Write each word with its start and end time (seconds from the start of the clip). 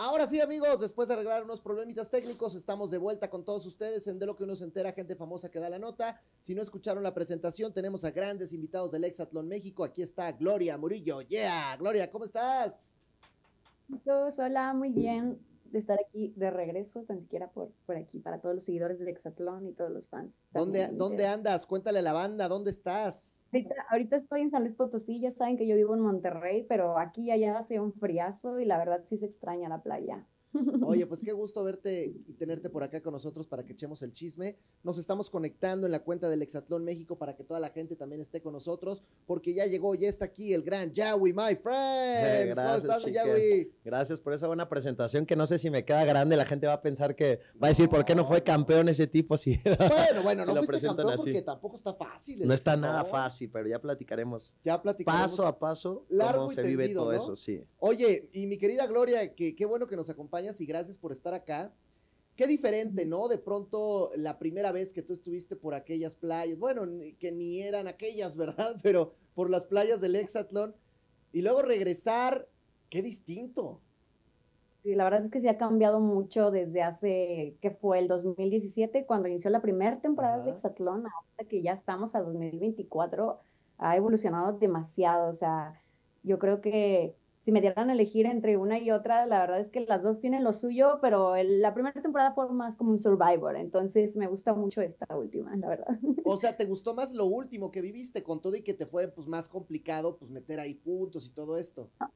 Ahora 0.00 0.28
sí, 0.28 0.40
amigos, 0.40 0.78
después 0.78 1.08
de 1.08 1.14
arreglar 1.14 1.42
unos 1.42 1.60
problemitas 1.60 2.08
técnicos, 2.08 2.54
estamos 2.54 2.92
de 2.92 2.98
vuelta 2.98 3.28
con 3.28 3.44
todos 3.44 3.66
ustedes 3.66 4.06
en 4.06 4.20
De 4.20 4.26
lo 4.26 4.36
que 4.36 4.44
uno 4.44 4.54
se 4.54 4.62
entera, 4.62 4.92
gente 4.92 5.16
famosa 5.16 5.50
que 5.50 5.58
da 5.58 5.68
la 5.68 5.80
nota. 5.80 6.20
Si 6.38 6.54
no 6.54 6.62
escucharon 6.62 7.02
la 7.02 7.12
presentación, 7.12 7.74
tenemos 7.74 8.04
a 8.04 8.12
grandes 8.12 8.52
invitados 8.52 8.92
del 8.92 9.02
Exatlón 9.02 9.48
México. 9.48 9.82
Aquí 9.82 10.02
está 10.02 10.30
Gloria 10.30 10.78
Murillo. 10.78 11.22
Yeah, 11.22 11.76
Gloria, 11.80 12.08
¿cómo 12.08 12.24
estás? 12.24 12.94
Hola, 14.38 14.72
muy 14.72 14.90
bien 14.90 15.40
de 15.70 15.78
estar 15.78 15.98
aquí 16.06 16.32
de 16.36 16.50
regreso, 16.50 17.02
tan 17.02 17.20
siquiera 17.20 17.50
por, 17.50 17.70
por 17.86 17.96
aquí, 17.96 18.18
para 18.18 18.40
todos 18.40 18.54
los 18.54 18.64
seguidores 18.64 18.98
de 18.98 19.10
Exatlón 19.10 19.66
y 19.66 19.72
todos 19.72 19.90
los 19.90 20.08
fans. 20.08 20.48
¿Dónde, 20.52 20.88
¿Dónde 20.88 21.26
andas? 21.26 21.66
Cuéntale 21.66 22.00
a 22.00 22.02
la 22.02 22.12
banda, 22.12 22.48
¿dónde 22.48 22.70
estás? 22.70 23.40
Ahorita, 23.52 23.74
ahorita, 23.90 24.16
estoy 24.16 24.42
en 24.42 24.50
San 24.50 24.62
Luis 24.62 24.74
Potosí, 24.74 25.20
ya 25.20 25.30
saben 25.30 25.56
que 25.56 25.66
yo 25.66 25.76
vivo 25.76 25.94
en 25.94 26.00
Monterrey, 26.00 26.64
pero 26.68 26.98
aquí 26.98 27.24
y 27.24 27.30
allá 27.30 27.58
hace 27.58 27.80
un 27.80 27.92
friazo 27.92 28.60
y 28.60 28.64
la 28.64 28.78
verdad 28.78 29.02
sí 29.04 29.16
se 29.16 29.26
extraña 29.26 29.68
la 29.68 29.82
playa. 29.82 30.26
Oye, 30.82 31.06
pues 31.06 31.22
qué 31.22 31.32
gusto 31.32 31.62
verte 31.64 32.12
y 32.26 32.32
tenerte 32.34 32.70
por 32.70 32.82
acá 32.82 33.00
con 33.00 33.12
nosotros 33.12 33.46
para 33.46 33.64
que 33.64 33.72
echemos 33.72 34.02
el 34.02 34.12
chisme. 34.12 34.56
Nos 34.82 34.98
estamos 34.98 35.30
conectando 35.30 35.86
en 35.86 35.92
la 35.92 36.00
cuenta 36.00 36.28
del 36.28 36.42
Exatlón 36.42 36.84
México 36.84 37.18
para 37.18 37.36
que 37.36 37.44
toda 37.44 37.60
la 37.60 37.68
gente 37.70 37.96
también 37.96 38.20
esté 38.20 38.40
con 38.40 38.52
nosotros, 38.52 39.02
porque 39.26 39.54
ya 39.54 39.66
llegó, 39.66 39.94
ya 39.94 40.08
está 40.08 40.26
aquí 40.26 40.54
el 40.54 40.62
gran 40.62 40.92
Yawi, 40.92 41.32
my 41.32 41.56
friend. 41.62 42.54
¿Cómo 42.54 42.74
estás, 42.74 43.04
Yawi? 43.04 43.72
Gracias 43.84 44.20
por 44.20 44.32
esa 44.32 44.46
buena 44.46 44.68
presentación, 44.68 45.26
que 45.26 45.36
no 45.36 45.46
sé 45.46 45.58
si 45.58 45.70
me 45.70 45.84
queda 45.84 46.04
grande, 46.04 46.36
la 46.36 46.44
gente 46.44 46.66
va 46.66 46.74
a 46.74 46.82
pensar 46.82 47.14
que 47.14 47.40
va 47.62 47.66
a 47.66 47.68
decir, 47.68 47.88
¿por 47.88 48.04
qué 48.04 48.14
no 48.14 48.24
fue 48.26 48.42
campeón 48.42 48.88
ese 48.88 49.06
tipo? 49.06 49.28
Si 49.38 49.56
bueno, 49.62 50.22
bueno, 50.24 50.44
no 50.44 50.62
fuiste 50.64 50.86
campeón 50.88 51.14
porque 51.16 51.42
tampoco 51.42 51.76
está 51.76 51.94
fácil. 51.94 52.44
No 52.44 52.52
está 52.52 52.76
nada 52.76 53.04
fácil, 53.04 53.48
pero 53.50 53.68
ya 53.68 53.80
platicaremos. 53.80 54.56
Ya 54.64 54.82
platicaremos. 54.82 55.30
Paso 55.30 55.46
a 55.46 55.56
paso 55.56 56.04
cómo 56.08 56.50
se 56.50 56.62
vive 56.62 56.88
todo 56.88 57.12
eso, 57.12 57.36
sí. 57.36 57.62
Oye, 57.78 58.28
y 58.32 58.46
mi 58.46 58.58
querida 58.58 58.86
Gloria, 58.86 59.34
que 59.34 59.54
qué 59.54 59.64
bueno 59.64 59.86
que 59.86 59.94
nos 59.94 60.10
acompaña 60.10 60.37
y 60.38 60.66
gracias 60.66 60.98
por 60.98 61.12
estar 61.12 61.34
acá. 61.34 61.72
Qué 62.36 62.46
diferente, 62.46 63.04
¿no? 63.04 63.26
De 63.26 63.38
pronto, 63.38 64.12
la 64.16 64.38
primera 64.38 64.70
vez 64.70 64.92
que 64.92 65.02
tú 65.02 65.12
estuviste 65.12 65.56
por 65.56 65.74
aquellas 65.74 66.14
playas, 66.14 66.56
bueno, 66.58 66.82
que 67.18 67.32
ni 67.32 67.62
eran 67.62 67.88
aquellas, 67.88 68.36
¿verdad? 68.36 68.76
Pero 68.82 69.12
por 69.34 69.50
las 69.50 69.66
playas 69.66 70.00
del 70.00 70.16
Hexatlón, 70.16 70.74
y 71.32 71.42
luego 71.42 71.62
regresar, 71.62 72.48
qué 72.88 73.02
distinto. 73.02 73.80
Sí, 74.84 74.94
la 74.94 75.04
verdad 75.04 75.24
es 75.24 75.30
que 75.30 75.40
se 75.40 75.48
ha 75.48 75.58
cambiado 75.58 76.00
mucho 76.00 76.50
desde 76.52 76.82
hace, 76.82 77.56
que 77.60 77.70
fue 77.70 77.98
el 77.98 78.06
2017, 78.06 79.04
cuando 79.04 79.28
inició 79.28 79.50
la 79.50 79.60
primera 79.60 80.00
temporada 80.00 80.38
del 80.38 80.50
Hexatlón, 80.50 81.04
hasta 81.06 81.44
que 81.48 81.60
ya 81.60 81.72
estamos 81.72 82.14
a 82.14 82.22
2024, 82.22 83.40
ha 83.78 83.96
evolucionado 83.96 84.52
demasiado, 84.52 85.28
o 85.28 85.34
sea, 85.34 85.82
yo 86.22 86.38
creo 86.38 86.60
que 86.60 87.16
si 87.40 87.52
me 87.52 87.60
dieran 87.60 87.90
a 87.90 87.92
elegir 87.92 88.26
entre 88.26 88.56
una 88.56 88.78
y 88.78 88.90
otra, 88.90 89.26
la 89.26 89.40
verdad 89.40 89.60
es 89.60 89.70
que 89.70 89.80
las 89.80 90.02
dos 90.02 90.18
tienen 90.18 90.44
lo 90.44 90.52
suyo, 90.52 90.98
pero 91.00 91.34
la 91.36 91.74
primera 91.74 92.00
temporada 92.00 92.32
fue 92.32 92.48
más 92.50 92.76
como 92.76 92.90
un 92.90 92.98
Survivor, 92.98 93.56
entonces 93.56 94.16
me 94.16 94.26
gusta 94.26 94.54
mucho 94.54 94.80
esta 94.80 95.06
última, 95.16 95.54
la 95.56 95.68
verdad. 95.68 95.98
O 96.24 96.36
sea, 96.36 96.56
¿te 96.56 96.64
gustó 96.64 96.94
más 96.94 97.14
lo 97.14 97.26
último 97.26 97.70
que 97.70 97.80
viviste 97.80 98.22
con 98.22 98.40
todo 98.40 98.56
y 98.56 98.62
que 98.62 98.74
te 98.74 98.86
fue 98.86 99.08
pues 99.08 99.28
más 99.28 99.48
complicado 99.48 100.16
pues 100.16 100.30
meter 100.30 100.60
ahí 100.60 100.74
puntos 100.74 101.26
y 101.26 101.30
todo 101.30 101.58
esto? 101.58 101.90
no 102.00 102.10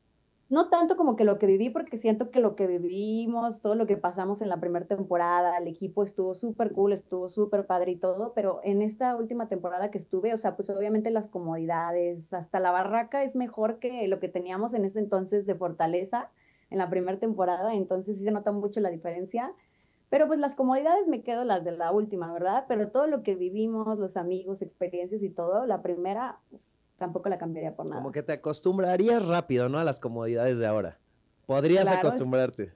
tanto 0.69 0.99
como 0.99 1.17
que 1.17 1.25
lo 1.25 1.39
que 1.39 1.47
viví, 1.47 1.71
porque 1.71 1.97
siento 1.97 2.31
que 2.31 2.39
lo 2.39 2.57
que 2.57 2.67
vivimos, 2.67 3.63
todo 3.63 3.75
lo 3.75 3.87
que 3.87 3.97
pasamos 3.97 4.43
en 4.43 4.51
la 4.51 4.61
primera 4.61 4.85
temporada, 4.87 5.57
el 5.57 5.67
equipo 5.67 6.03
estuvo 6.03 6.35
súper 6.35 6.73
cool, 6.73 6.93
estuvo 6.93 7.31
súper 7.31 7.65
padre 7.65 7.93
y 7.93 7.97
todo, 7.97 8.35
pero 8.35 8.61
en 8.63 8.83
esta 8.83 9.17
última 9.17 9.49
temporada 9.49 9.91
que 9.91 9.97
estuve, 9.97 10.35
o 10.35 10.37
sea, 10.37 10.55
pues 10.55 10.69
obviamente 10.69 11.11
las 11.11 11.29
comodidades, 11.29 12.35
hasta 12.35 12.61
la 12.61 12.71
barraca 12.71 13.23
es 13.23 13.35
mejor 13.35 13.79
que 13.79 14.07
lo 14.09 14.21
que 14.21 14.29
teníamos 14.29 14.75
en 14.75 14.85
ese 14.85 14.99
entonces 14.99 15.47
de 15.47 15.55
Fortaleza 15.55 16.31
en 16.69 16.77
la 16.77 16.91
primera 16.91 17.19
temporada, 17.19 17.73
entonces 17.73 18.19
sí 18.19 18.25
se 18.25 18.31
nota 18.31 18.53
mucho 18.53 18.81
la 18.81 18.91
diferencia. 18.91 19.55
Pero 20.11 20.27
pues 20.27 20.39
las 20.39 20.57
comodidades 20.57 21.09
me 21.09 21.23
quedo 21.23 21.45
las 21.45 21.65
de 21.65 21.73
la 21.73 21.91
última, 21.91 22.31
¿verdad? 22.31 22.67
Pero 22.69 22.91
todo 22.91 23.07
lo 23.07 23.23
que 23.23 23.35
vivimos, 23.35 23.99
los 23.99 24.19
amigos, 24.19 24.61
experiencias 24.61 25.23
y 25.23 25.31
todo, 25.31 25.65
la 25.65 25.81
primera, 25.81 26.39
tampoco 27.03 27.29
la 27.29 27.37
cambiaría 27.37 27.75
por 27.75 27.85
nada. 27.85 28.01
Como 28.01 28.13
que 28.13 28.23
te 28.23 28.33
acostumbrarías 28.33 29.27
rápido, 29.27 29.69
¿no? 29.69 29.81
A 29.81 29.85
las 29.85 29.99
comodidades 29.99 30.59
de 30.59 30.67
ahora. 30.67 31.01
Podrías 31.47 31.89
acostumbrarte. 31.89 32.73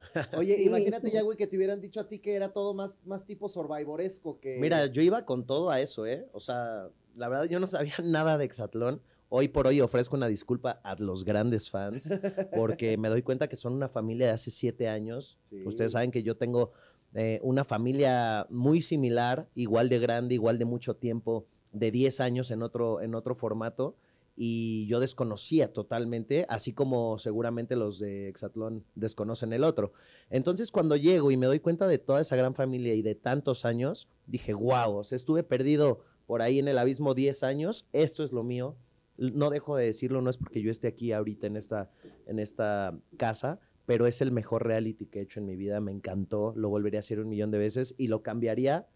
Oye, 0.36 0.64
imagínate 0.64 1.12
ya, 1.12 1.22
güey, 1.22 1.36
que 1.36 1.46
te 1.46 1.56
hubieran 1.56 1.80
dicho 1.80 2.00
a 2.00 2.08
ti 2.08 2.18
que 2.18 2.34
era 2.34 2.48
todo 2.48 2.74
más, 2.74 3.06
más 3.06 3.24
tipo 3.24 3.48
survivoresco 3.48 4.40
que... 4.40 4.58
Mira, 4.58 4.86
yo 4.86 5.00
iba 5.00 5.24
con 5.24 5.46
todo 5.46 5.70
a 5.70 5.80
eso, 5.80 6.06
¿eh? 6.06 6.28
O 6.32 6.40
sea, 6.40 6.88
la 7.14 7.28
verdad 7.28 7.44
yo 7.44 7.60
no 7.60 7.68
sabía 7.68 7.94
nada 8.04 8.36
de 8.36 8.46
Exatlón. 8.46 9.00
Hoy 9.28 9.46
por 9.46 9.68
hoy 9.68 9.80
ofrezco 9.80 10.16
una 10.16 10.26
disculpa 10.26 10.80
a 10.82 10.96
los 10.98 11.24
grandes 11.24 11.70
fans 11.70 12.10
porque 12.56 12.96
me 12.98 13.08
doy 13.08 13.22
cuenta 13.22 13.46
que 13.46 13.54
son 13.54 13.74
una 13.74 13.88
familia 13.88 14.26
de 14.26 14.32
hace 14.32 14.50
siete 14.50 14.88
años. 14.88 15.38
Ustedes 15.64 15.92
saben 15.92 16.10
que 16.10 16.24
yo 16.24 16.36
tengo 16.36 16.72
eh, 17.14 17.38
una 17.44 17.62
familia 17.62 18.44
muy 18.50 18.80
similar, 18.80 19.46
igual 19.54 19.88
de 19.88 20.00
grande, 20.00 20.34
igual 20.34 20.58
de 20.58 20.64
mucho 20.64 20.96
tiempo 20.96 21.46
de 21.72 21.90
10 21.90 22.20
años 22.20 22.50
en 22.50 22.62
otro, 22.62 23.00
en 23.00 23.14
otro 23.14 23.34
formato 23.34 23.96
y 24.40 24.86
yo 24.86 25.00
desconocía 25.00 25.72
totalmente, 25.72 26.46
así 26.48 26.72
como 26.72 27.18
seguramente 27.18 27.74
los 27.74 27.98
de 27.98 28.28
Exatlón 28.28 28.84
desconocen 28.94 29.52
el 29.52 29.64
otro. 29.64 29.92
Entonces 30.30 30.70
cuando 30.70 30.94
llego 30.94 31.32
y 31.32 31.36
me 31.36 31.46
doy 31.46 31.58
cuenta 31.58 31.88
de 31.88 31.98
toda 31.98 32.20
esa 32.20 32.36
gran 32.36 32.54
familia 32.54 32.94
y 32.94 33.02
de 33.02 33.16
tantos 33.16 33.64
años, 33.64 34.08
dije, 34.28 34.54
wow, 34.54 35.02
estuve 35.10 35.42
perdido 35.42 36.04
por 36.24 36.40
ahí 36.40 36.60
en 36.60 36.68
el 36.68 36.78
abismo 36.78 37.14
10 37.14 37.42
años, 37.42 37.88
esto 37.92 38.22
es 38.22 38.32
lo 38.32 38.44
mío. 38.44 38.76
No 39.16 39.50
dejo 39.50 39.76
de 39.76 39.86
decirlo, 39.86 40.22
no 40.22 40.30
es 40.30 40.36
porque 40.36 40.62
yo 40.62 40.70
esté 40.70 40.86
aquí 40.86 41.10
ahorita 41.10 41.48
en 41.48 41.56
esta, 41.56 41.90
en 42.26 42.38
esta 42.38 42.96
casa, 43.16 43.58
pero 43.86 44.06
es 44.06 44.20
el 44.20 44.30
mejor 44.30 44.64
reality 44.64 45.06
que 45.06 45.18
he 45.18 45.22
hecho 45.22 45.40
en 45.40 45.46
mi 45.46 45.56
vida, 45.56 45.80
me 45.80 45.90
encantó, 45.90 46.52
lo 46.54 46.68
volvería 46.68 46.98
a 46.98 47.00
hacer 47.00 47.18
un 47.18 47.28
millón 47.28 47.50
de 47.50 47.58
veces 47.58 47.96
y 47.98 48.06
lo 48.06 48.22
cambiaría 48.22 48.86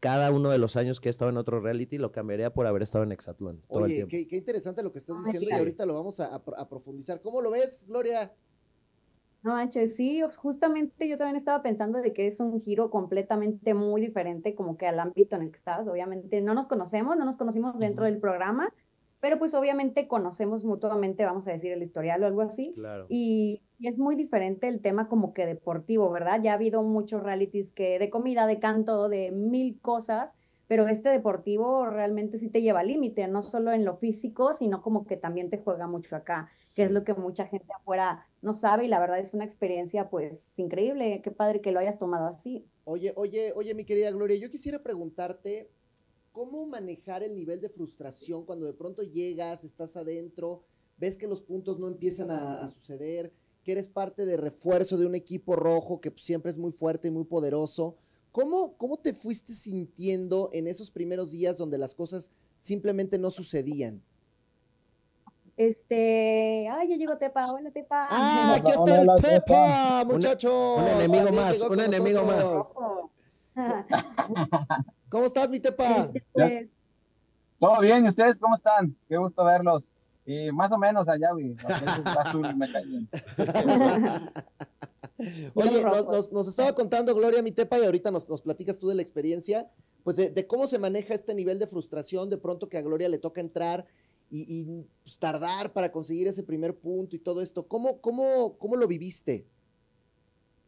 cada 0.00 0.30
uno 0.30 0.50
de 0.50 0.58
los 0.58 0.76
años 0.76 1.00
que 1.00 1.08
he 1.08 1.10
estado 1.10 1.30
en 1.30 1.36
otro 1.36 1.60
reality 1.60 1.98
lo 1.98 2.12
cambiaría 2.12 2.52
por 2.52 2.66
haber 2.66 2.82
estado 2.82 3.04
en 3.04 3.12
Exatlón. 3.12 3.62
Oye, 3.68 4.06
qué, 4.08 4.26
interesante 4.30 4.82
lo 4.82 4.92
que 4.92 4.98
estás 4.98 5.16
diciendo 5.24 5.48
y 5.50 5.58
ahorita 5.58 5.86
lo 5.86 5.94
vamos 5.94 6.20
a, 6.20 6.68
profundizar. 6.68 7.20
¿Cómo 7.20 7.40
lo 7.40 7.50
ves, 7.50 7.86
Gloria? 7.88 8.32
No 9.42 9.52
manches, 9.52 9.94
sí, 9.94 10.20
justamente 10.38 11.08
yo 11.08 11.18
también 11.18 11.36
estaba 11.36 11.62
pensando 11.62 12.00
de 12.00 12.12
que 12.12 12.26
es 12.26 12.40
un 12.40 12.60
giro 12.60 12.90
completamente 12.90 13.74
muy 13.74 14.00
diferente 14.00 14.54
como 14.54 14.76
que 14.76 14.86
al 14.86 14.98
ámbito 14.98 15.36
en 15.36 15.42
el 15.42 15.50
que 15.50 15.56
estabas. 15.56 15.86
Obviamente 15.86 16.40
no 16.40 16.52
nos 16.52 16.66
conocemos, 16.66 17.16
no 17.16 17.24
nos 17.24 17.36
conocimos 17.36 17.78
dentro 17.78 18.06
del 18.06 18.18
programa, 18.18 18.72
pero 19.20 19.38
pues 19.38 19.54
obviamente 19.54 20.08
conocemos 20.08 20.64
mutuamente, 20.64 21.24
vamos 21.24 21.46
a 21.48 21.52
decir, 21.52 21.72
el 21.72 21.82
historial 21.82 22.22
o 22.22 22.26
algo 22.26 22.42
así. 22.42 22.72
Claro. 22.74 23.06
Y, 23.08 23.62
es 23.80 23.98
muy 23.98 24.16
diferente 24.16 24.68
el 24.68 24.80
tema 24.80 25.08
como 25.08 25.32
que 25.32 25.46
deportivo, 25.46 26.10
¿verdad? 26.10 26.40
Ya 26.42 26.52
ha 26.52 26.54
habido 26.54 26.82
muchos 26.82 27.22
realities 27.22 27.72
que 27.72 27.98
de 27.98 28.10
comida, 28.10 28.46
de 28.46 28.58
canto, 28.58 29.08
de 29.08 29.30
mil 29.30 29.78
cosas, 29.80 30.36
pero 30.68 30.88
este 30.88 31.10
deportivo 31.10 31.86
realmente 31.86 32.38
sí 32.38 32.48
te 32.48 32.62
lleva 32.62 32.80
al 32.80 32.88
límite, 32.88 33.28
no 33.28 33.42
solo 33.42 33.72
en 33.72 33.84
lo 33.84 33.94
físico, 33.94 34.52
sino 34.52 34.82
como 34.82 35.06
que 35.06 35.16
también 35.16 35.50
te 35.50 35.58
juega 35.58 35.86
mucho 35.86 36.16
acá, 36.16 36.50
que 36.74 36.82
es 36.82 36.90
lo 36.90 37.04
que 37.04 37.14
mucha 37.14 37.46
gente 37.46 37.72
afuera 37.72 38.26
no 38.42 38.52
sabe 38.52 38.86
y 38.86 38.88
la 38.88 38.98
verdad 38.98 39.18
es 39.18 39.34
una 39.34 39.44
experiencia 39.44 40.10
pues 40.10 40.58
increíble, 40.58 41.20
qué 41.22 41.30
padre 41.30 41.60
que 41.60 41.72
lo 41.72 41.78
hayas 41.78 41.98
tomado 41.98 42.26
así. 42.26 42.64
Oye, 42.84 43.12
oye, 43.16 43.52
oye, 43.54 43.74
mi 43.74 43.84
querida 43.84 44.10
Gloria, 44.10 44.38
yo 44.38 44.50
quisiera 44.50 44.82
preguntarte, 44.82 45.70
cómo 46.36 46.66
manejar 46.66 47.22
el 47.22 47.34
nivel 47.34 47.62
de 47.62 47.70
frustración 47.70 48.44
cuando 48.44 48.66
de 48.66 48.74
pronto 48.74 49.02
llegas, 49.02 49.64
estás 49.64 49.96
adentro, 49.96 50.64
ves 50.98 51.16
que 51.16 51.26
los 51.26 51.40
puntos 51.40 51.78
no 51.78 51.88
empiezan 51.88 52.30
a, 52.30 52.68
suceder, 52.68 53.32
que 53.66 53.72
eres 53.72 53.88
parte 53.88 54.24
de 54.24 54.36
refuerzo 54.36 54.96
de 54.96 55.06
un 55.06 55.16
equipo 55.16 55.56
rojo 55.56 56.00
que 56.00 56.12
siempre 56.14 56.50
es 56.50 56.56
muy 56.56 56.70
fuerte 56.70 57.08
y 57.08 57.10
muy 57.10 57.24
poderoso. 57.24 57.96
¿Cómo, 58.30 58.76
¿Cómo 58.76 58.96
te 58.96 59.12
fuiste 59.12 59.52
sintiendo 59.54 60.50
en 60.52 60.68
esos 60.68 60.88
primeros 60.88 61.32
días 61.32 61.58
donde 61.58 61.76
las 61.76 61.92
cosas 61.92 62.30
simplemente 62.60 63.18
no 63.18 63.28
sucedían? 63.32 64.00
Este, 65.56 66.68
ay, 66.68 66.90
ya 66.90 66.96
llegó 66.96 67.18
Tepa, 67.18 67.50
hola 67.50 67.72
Tepa. 67.72 68.06
Ah, 68.08 68.54
aquí 68.56 68.70
está 68.70 69.00
el 69.00 69.08
Tepa, 69.20 70.04
muchachos. 70.04 70.78
Un, 70.78 70.86
enemigo 71.00 71.32
más, 71.32 71.60
un 71.62 71.80
enemigo 71.80 72.22
más. 72.22 72.72
¿Cómo 75.08 75.24
estás, 75.24 75.50
mi 75.50 75.58
tepa? 75.58 76.12
Pues. 76.32 76.70
Todo 77.58 77.80
bien, 77.80 78.04
¿y 78.04 78.08
ustedes 78.10 78.38
cómo 78.38 78.54
están? 78.54 78.96
Qué 79.08 79.16
gusto 79.16 79.44
verlos. 79.44 79.95
Y 80.26 80.50
más 80.50 80.72
o 80.72 80.78
menos 80.78 81.08
allá, 81.08 81.30
güey. 81.32 81.54
me 81.54 82.66
Oye, 85.54 85.82
nos, 85.84 86.48
estaba 86.48 86.74
contando 86.74 87.14
Gloria, 87.14 87.42
mi 87.42 87.52
tepa, 87.52 87.78
y 87.78 87.84
ahorita 87.84 88.10
nos, 88.10 88.42
platicas 88.42 88.80
tú 88.80 88.88
de 88.88 88.96
la 88.96 89.02
experiencia, 89.02 89.70
pues 90.02 90.16
de, 90.16 90.46
cómo 90.46 90.66
se 90.66 90.80
maneja 90.80 91.14
este 91.14 91.32
nivel 91.34 91.60
de 91.60 91.68
frustración, 91.68 92.28
de 92.28 92.38
pronto 92.38 92.68
que 92.68 92.76
a 92.76 92.82
Gloria 92.82 93.08
le 93.08 93.18
toca 93.18 93.40
entrar 93.40 93.86
y, 94.28 94.64
pues, 95.04 95.20
tardar 95.20 95.72
para 95.72 95.92
conseguir 95.92 96.26
ese 96.26 96.42
primer 96.42 96.76
punto 96.76 97.14
y 97.14 97.20
todo 97.20 97.40
esto. 97.40 97.68
¿Cómo, 97.68 98.00
cómo, 98.00 98.58
cómo 98.58 98.74
lo 98.74 98.88
viviste? 98.88 99.46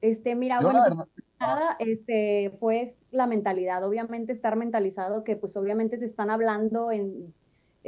Este, 0.00 0.36
mira, 0.36 0.60
bueno, 0.60 1.08
nada, 1.40 1.76
este, 1.80 2.52
fue 2.60 2.84
la 3.10 3.26
mentalidad, 3.26 3.84
obviamente 3.84 4.30
estar 4.32 4.54
mentalizado 4.54 5.24
que 5.24 5.34
pues 5.34 5.56
obviamente 5.56 5.98
te 5.98 6.04
están 6.04 6.30
hablando 6.30 6.92
en, 6.92 7.34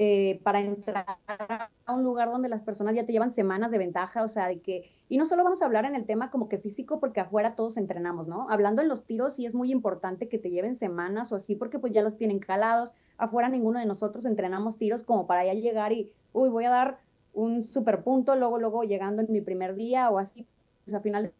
eh, 0.03 0.41
para 0.45 0.61
entrar 0.61 1.05
a 1.27 1.93
un 1.93 2.03
lugar 2.05 2.31
donde 2.31 2.49
las 2.49 2.63
personas 2.63 2.95
ya 2.95 3.05
te 3.05 3.13
llevan 3.13 3.31
semanas 3.31 3.71
de 3.71 3.77
ventaja, 3.77 4.25
o 4.25 4.29
sea, 4.29 4.49
de 4.49 4.59
que, 4.61 4.91
y 5.11 5.19
no 5.19 5.27
solo 5.27 5.45
vamos 5.45 5.61
a 5.61 5.67
hablar 5.67 5.85
en 5.85 5.95
el 5.95 6.07
tema 6.07 6.31
como 6.31 6.49
que 6.49 6.57
físico, 6.57 7.01
porque 7.01 7.21
afuera 7.21 7.55
todos 7.55 7.77
entrenamos, 7.77 8.27
¿no? 8.27 8.49
Hablando 8.49 8.81
en 8.81 8.89
los 8.89 9.05
tiros, 9.05 9.35
sí 9.35 9.45
es 9.45 9.55
muy 9.55 9.71
importante 9.71 10.27
que 10.27 10.39
te 10.39 10.49
lleven 10.49 10.75
semanas 10.75 11.33
o 11.33 11.37
así, 11.37 11.55
porque 11.55 11.79
pues 11.79 11.93
ya 11.93 12.01
los 12.01 12.17
tienen 12.17 12.39
calados, 12.39 12.95
afuera 13.19 13.51
ninguno 13.51 13.79
de 13.79 13.85
nosotros 13.85 14.25
entrenamos 14.25 14.79
tiros 14.79 15.03
como 15.03 15.27
para 15.27 15.45
ya 15.45 15.53
llegar 15.53 15.93
y, 15.93 16.11
uy, 16.33 16.49
voy 16.49 16.65
a 16.65 16.71
dar 16.71 17.01
un 17.35 17.63
super 17.63 18.03
punto, 18.03 18.37
luego, 18.37 18.59
luego 18.59 18.85
llegando 18.85 19.21
en 19.21 19.31
mi 19.31 19.43
primer 19.43 19.75
día 19.75 20.09
o 20.09 20.19
así, 20.19 20.47
pues 20.87 20.95
al 20.95 21.03
final 21.03 21.35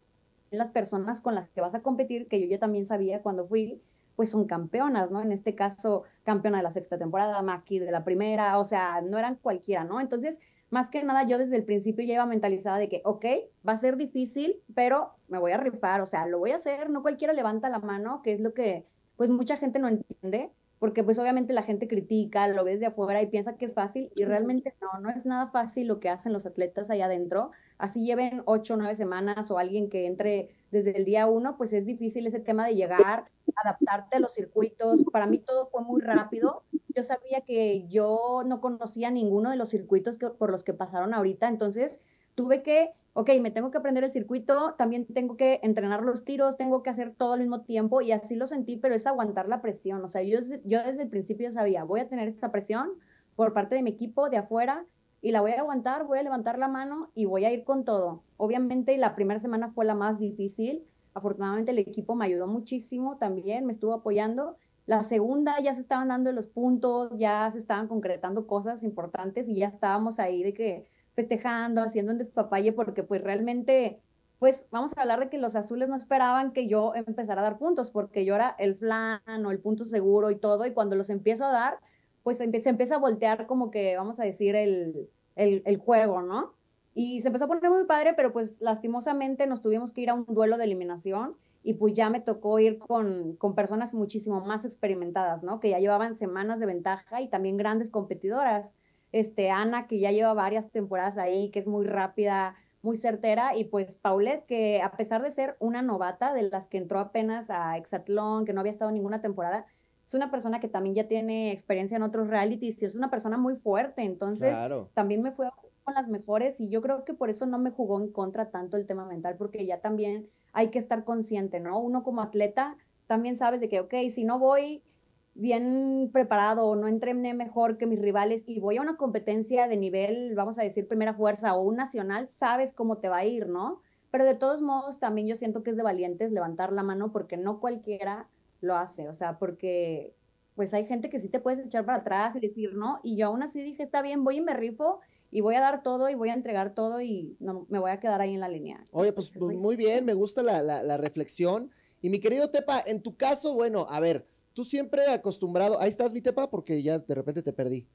las 0.51 0.69
personas 0.69 1.19
con 1.19 1.33
las 1.33 1.49
que 1.49 1.61
vas 1.61 1.73
a 1.73 1.81
competir, 1.81 2.27
que 2.27 2.39
yo 2.39 2.45
ya 2.45 2.59
también 2.59 2.85
sabía 2.85 3.23
cuando 3.23 3.47
fui, 3.47 3.81
pues 4.21 4.29
son 4.29 4.45
campeonas, 4.45 5.09
¿no? 5.09 5.19
En 5.23 5.31
este 5.31 5.55
caso, 5.55 6.03
campeona 6.23 6.57
de 6.57 6.63
la 6.63 6.69
sexta 6.69 6.95
temporada, 6.99 7.41
Maki 7.41 7.79
de 7.79 7.91
la 7.91 8.03
primera, 8.03 8.59
o 8.59 8.65
sea, 8.65 9.01
no 9.01 9.17
eran 9.17 9.35
cualquiera, 9.37 9.83
¿no? 9.83 9.99
Entonces, 9.99 10.41
más 10.69 10.91
que 10.91 11.01
nada, 11.01 11.23
yo 11.23 11.39
desde 11.39 11.55
el 11.55 11.63
principio 11.65 12.05
ya 12.05 12.13
iba 12.13 12.27
mentalizada 12.27 12.77
de 12.77 12.87
que, 12.87 13.01
ok, 13.03 13.25
va 13.67 13.73
a 13.73 13.77
ser 13.77 13.97
difícil, 13.97 14.61
pero 14.75 15.15
me 15.27 15.39
voy 15.39 15.53
a 15.53 15.57
rifar, 15.57 16.01
o 16.01 16.05
sea, 16.05 16.27
lo 16.27 16.37
voy 16.37 16.51
a 16.51 16.57
hacer, 16.57 16.91
no 16.91 17.01
cualquiera 17.01 17.33
levanta 17.33 17.67
la 17.67 17.79
mano, 17.79 18.21
que 18.21 18.33
es 18.33 18.39
lo 18.39 18.53
que, 18.53 18.85
pues, 19.15 19.31
mucha 19.31 19.57
gente 19.57 19.79
no 19.79 19.87
entiende, 19.87 20.51
porque 20.81 21.03
pues 21.03 21.19
obviamente 21.19 21.53
la 21.53 21.61
gente 21.61 21.87
critica, 21.87 22.47
lo 22.47 22.63
ves 22.63 22.79
de 22.79 22.87
afuera 22.87 23.21
y 23.21 23.27
piensa 23.27 23.55
que 23.55 23.65
es 23.65 23.75
fácil, 23.75 24.11
y 24.15 24.25
realmente 24.25 24.73
no, 24.81 24.99
no 24.99 25.11
es 25.11 25.27
nada 25.27 25.51
fácil 25.51 25.85
lo 25.85 25.99
que 25.99 26.09
hacen 26.09 26.33
los 26.33 26.47
atletas 26.47 26.89
allá 26.89 27.05
adentro, 27.05 27.51
así 27.77 28.03
lleven 28.03 28.41
ocho 28.45 28.73
o 28.73 28.77
nueve 28.77 28.95
semanas 28.95 29.51
o 29.51 29.59
alguien 29.59 29.91
que 29.91 30.07
entre 30.07 30.49
desde 30.71 30.97
el 30.97 31.05
día 31.05 31.27
uno, 31.27 31.55
pues 31.55 31.73
es 31.73 31.85
difícil 31.85 32.25
ese 32.25 32.39
tema 32.39 32.65
de 32.65 32.73
llegar, 32.73 33.25
adaptarte 33.55 34.15
a 34.15 34.19
los 34.19 34.33
circuitos. 34.33 35.03
Para 35.11 35.27
mí 35.27 35.37
todo 35.37 35.67
fue 35.67 35.83
muy 35.83 36.01
rápido. 36.01 36.63
Yo 36.95 37.03
sabía 37.03 37.41
que 37.41 37.87
yo 37.87 38.41
no 38.47 38.59
conocía 38.59 39.11
ninguno 39.11 39.51
de 39.51 39.57
los 39.57 39.69
circuitos 39.69 40.17
que, 40.17 40.29
por 40.29 40.49
los 40.49 40.63
que 40.63 40.73
pasaron 40.73 41.13
ahorita, 41.13 41.47
entonces 41.47 42.01
tuve 42.33 42.63
que, 42.63 42.89
ok, 43.13 43.29
me 43.41 43.51
tengo 43.51 43.71
que 43.71 43.77
aprender 43.77 44.03
el 44.03 44.11
circuito, 44.11 44.75
también 44.77 45.05
tengo 45.05 45.35
que 45.35 45.59
entrenar 45.63 46.03
los 46.03 46.23
tiros, 46.23 46.57
tengo 46.57 46.81
que 46.81 46.89
hacer 46.89 47.13
todo 47.13 47.33
al 47.33 47.41
mismo 47.41 47.61
tiempo 47.61 48.01
y 48.01 48.11
así 48.11 48.35
lo 48.35 48.47
sentí, 48.47 48.77
pero 48.77 48.95
es 48.95 49.05
aguantar 49.05 49.47
la 49.47 49.61
presión. 49.61 50.03
O 50.03 50.09
sea, 50.09 50.23
yo, 50.23 50.39
yo 50.63 50.83
desde 50.83 51.03
el 51.03 51.09
principio 51.09 51.51
sabía, 51.51 51.83
voy 51.83 51.99
a 51.99 52.07
tener 52.07 52.27
esta 52.27 52.51
presión 52.51 52.91
por 53.35 53.53
parte 53.53 53.75
de 53.75 53.83
mi 53.83 53.91
equipo 53.91 54.29
de 54.29 54.37
afuera 54.37 54.85
y 55.21 55.31
la 55.31 55.41
voy 55.41 55.51
a 55.51 55.59
aguantar, 55.59 56.05
voy 56.05 56.19
a 56.19 56.23
levantar 56.23 56.57
la 56.57 56.67
mano 56.67 57.11
y 57.13 57.25
voy 57.25 57.45
a 57.45 57.51
ir 57.51 57.63
con 57.63 57.83
todo. 57.83 58.23
Obviamente 58.37 58.97
la 58.97 59.15
primera 59.15 59.39
semana 59.39 59.71
fue 59.71 59.85
la 59.85 59.95
más 59.95 60.19
difícil. 60.19 60.83
Afortunadamente 61.13 61.71
el 61.71 61.79
equipo 61.79 62.15
me 62.15 62.25
ayudó 62.25 62.47
muchísimo 62.47 63.17
también, 63.17 63.65
me 63.65 63.73
estuvo 63.73 63.93
apoyando. 63.93 64.55
La 64.85 65.03
segunda 65.03 65.59
ya 65.59 65.73
se 65.75 65.81
estaban 65.81 66.07
dando 66.07 66.31
los 66.31 66.47
puntos, 66.47 67.11
ya 67.17 67.49
se 67.51 67.59
estaban 67.59 67.87
concretando 67.87 68.47
cosas 68.47 68.83
importantes 68.83 69.47
y 69.47 69.57
ya 69.57 69.67
estábamos 69.67 70.19
ahí 70.19 70.43
de 70.43 70.53
que 70.53 70.85
festejando, 71.13 71.81
haciendo 71.81 72.11
un 72.11 72.17
despapalle 72.17 72.73
porque 72.73 73.03
pues 73.03 73.21
realmente 73.21 73.99
pues 74.41 74.67
vamos 74.71 74.97
a 74.97 75.01
hablar 75.01 75.19
de 75.19 75.29
que 75.29 75.37
los 75.37 75.55
azules 75.55 75.87
no 75.87 75.95
esperaban 75.95 76.51
que 76.51 76.67
yo 76.67 76.95
empezara 76.95 77.41
a 77.41 77.43
dar 77.43 77.59
puntos, 77.59 77.91
porque 77.91 78.25
yo 78.25 78.33
era 78.33 78.55
el 78.57 78.73
flan 78.73 79.45
o 79.45 79.51
el 79.51 79.59
punto 79.59 79.85
seguro 79.85 80.31
y 80.31 80.35
todo, 80.35 80.65
y 80.65 80.73
cuando 80.73 80.95
los 80.95 81.11
empiezo 81.11 81.45
a 81.45 81.51
dar, 81.51 81.77
pues 82.23 82.39
se 82.39 82.45
empieza, 82.45 82.95
a 82.95 82.97
voltear 82.97 83.45
como 83.45 83.69
que, 83.69 83.95
vamos 83.95 84.19
a 84.19 84.23
decir, 84.23 84.55
el, 84.55 85.07
el, 85.35 85.61
el, 85.63 85.77
juego, 85.77 86.23
¿no? 86.23 86.55
Y 86.95 87.21
se 87.21 87.27
empezó 87.27 87.45
a 87.45 87.47
poner 87.49 87.69
muy 87.69 87.85
padre, 87.85 88.15
pero 88.15 88.33
pues 88.33 88.61
lastimosamente 88.61 89.45
nos 89.45 89.61
tuvimos 89.61 89.93
que 89.93 90.01
ir 90.01 90.09
a 90.09 90.15
un 90.15 90.25
duelo 90.25 90.57
de 90.57 90.63
eliminación 90.63 91.35
y 91.63 91.75
pues 91.75 91.93
ya 91.93 92.09
me 92.09 92.19
tocó 92.19 92.57
ir 92.57 92.79
con, 92.79 93.35
con 93.35 93.53
personas 93.53 93.93
muchísimo 93.93 94.41
más 94.41 94.65
experimentadas, 94.65 95.43
¿no? 95.43 95.59
Que 95.59 95.69
ya 95.69 95.79
llevaban 95.79 96.15
semanas 96.15 96.59
de 96.59 96.65
ventaja 96.65 97.21
y 97.21 97.29
también 97.29 97.57
grandes 97.57 97.91
competidoras. 97.91 98.75
Este, 99.11 99.51
Ana, 99.51 99.87
que 99.87 99.99
ya 99.99 100.11
lleva 100.11 100.33
varias 100.33 100.71
temporadas 100.71 101.17
ahí, 101.17 101.49
que 101.49 101.59
es 101.59 101.67
muy 101.67 101.85
rápida, 101.85 102.55
muy 102.81 102.95
certera, 102.95 103.55
y 103.55 103.65
pues 103.65 103.95
Paulette, 103.95 104.45
que 104.45 104.81
a 104.81 104.91
pesar 104.91 105.21
de 105.21 105.31
ser 105.31 105.55
una 105.59 105.81
novata 105.81 106.33
de 106.33 106.43
las 106.43 106.67
que 106.67 106.77
entró 106.77 106.99
apenas 106.99 107.49
a 107.49 107.77
Exatlón, 107.77 108.45
que 108.45 108.53
no 108.53 108.61
había 108.61 108.71
estado 108.71 108.91
ninguna 108.91 109.21
temporada, 109.21 109.65
es 110.05 110.13
una 110.13 110.31
persona 110.31 110.59
que 110.59 110.67
también 110.67 110.95
ya 110.95 111.07
tiene 111.07 111.51
experiencia 111.51 111.95
en 111.95 112.03
otros 112.03 112.27
realities 112.27 112.81
y 112.81 112.85
es 112.85 112.95
una 112.95 113.09
persona 113.09 113.37
muy 113.37 113.55
fuerte, 113.55 114.01
entonces 114.03 114.57
también 114.93 115.21
me 115.21 115.31
fue 115.31 115.47
con 115.83 115.93
las 115.93 116.07
mejores 116.07 116.59
y 116.59 116.69
yo 116.69 116.81
creo 116.81 117.05
que 117.05 117.13
por 117.13 117.29
eso 117.29 117.45
no 117.45 117.57
me 117.59 117.71
jugó 117.71 117.99
en 118.01 118.11
contra 118.11 118.49
tanto 118.49 118.77
el 118.77 118.85
tema 118.85 119.05
mental, 119.05 119.35
porque 119.37 119.65
ya 119.65 119.79
también 119.79 120.27
hay 120.53 120.69
que 120.69 120.79
estar 120.79 121.03
consciente, 121.03 121.59
¿no? 121.59 121.79
Uno 121.79 122.03
como 122.03 122.21
atleta 122.21 122.77
también 123.07 123.35
sabes 123.35 123.59
de 123.61 123.69
que, 123.69 123.79
ok, 123.79 123.93
si 124.09 124.23
no 124.23 124.39
voy 124.39 124.83
bien 125.33 126.09
preparado 126.11 126.65
o 126.65 126.75
no 126.75 126.87
entrené 126.87 127.33
mejor 127.33 127.77
que 127.77 127.85
mis 127.85 127.99
rivales 127.99 128.43
y 128.47 128.59
voy 128.59 128.77
a 128.77 128.81
una 128.81 128.97
competencia 128.97 129.67
de 129.67 129.77
nivel, 129.77 130.35
vamos 130.35 130.59
a 130.59 130.63
decir, 130.63 130.87
primera 130.87 131.13
fuerza 131.13 131.55
o 131.55 131.61
un 131.61 131.75
nacional, 131.77 132.27
sabes 132.27 132.73
cómo 132.73 132.97
te 132.97 133.09
va 133.09 133.17
a 133.17 133.25
ir, 133.25 133.47
¿no? 133.47 133.81
Pero 134.11 134.25
de 134.25 134.35
todos 134.35 134.61
modos, 134.61 134.99
también 134.99 135.27
yo 135.27 135.35
siento 135.35 135.63
que 135.63 135.71
es 135.71 135.77
de 135.77 135.83
valientes 135.83 136.31
levantar 136.31 136.73
la 136.73 136.83
mano 136.83 137.11
porque 137.11 137.37
no 137.37 137.59
cualquiera 137.59 138.27
lo 138.59 138.75
hace, 138.75 139.07
o 139.07 139.13
sea, 139.13 139.39
porque 139.39 140.13
pues 140.55 140.73
hay 140.73 140.85
gente 140.85 141.09
que 141.09 141.19
sí 141.19 141.29
te 141.29 141.39
puedes 141.39 141.65
echar 141.65 141.85
para 141.85 141.99
atrás 141.99 142.35
y 142.35 142.39
decir, 142.39 142.75
no, 142.75 142.99
y 143.03 143.15
yo 143.15 143.27
aún 143.27 143.41
así 143.41 143.63
dije, 143.63 143.83
está 143.83 144.01
bien, 144.01 144.23
voy 144.23 144.37
y 144.37 144.41
me 144.41 144.53
rifo 144.53 144.99
y 145.31 145.39
voy 145.39 145.55
a 145.55 145.61
dar 145.61 145.81
todo 145.81 146.09
y 146.09 146.15
voy 146.15 146.29
a 146.29 146.33
entregar 146.33 146.75
todo 146.75 147.01
y 147.01 147.37
no 147.39 147.65
me 147.69 147.79
voy 147.79 147.91
a 147.91 147.99
quedar 147.99 148.19
ahí 148.19 148.33
en 148.33 148.41
la 148.41 148.49
línea. 148.49 148.83
Oye, 148.91 149.13
pues, 149.13 149.31
pues 149.37 149.57
muy 149.57 149.77
bien, 149.77 150.03
me 150.03 150.13
gusta 150.13 150.43
la, 150.43 150.61
la, 150.61 150.97
reflexión. 150.97 151.71
Y 152.01 152.09
mi 152.09 152.19
querido 152.19 152.49
Tepa, 152.49 152.83
en 152.85 153.01
tu 153.01 153.15
caso, 153.15 153.53
bueno, 153.53 153.87
a 153.89 154.01
ver, 154.01 154.25
tú 154.53 154.63
siempre 154.63 155.07
acostumbrado, 155.07 155.79
ahí 155.79 155.89
estás 155.89 156.13
mi 156.13 156.21
Tepa, 156.21 156.49
porque 156.49 156.81
ya 156.81 156.99
de 156.99 157.15
repente 157.15 157.41
te 157.41 157.53
perdí. 157.53 157.87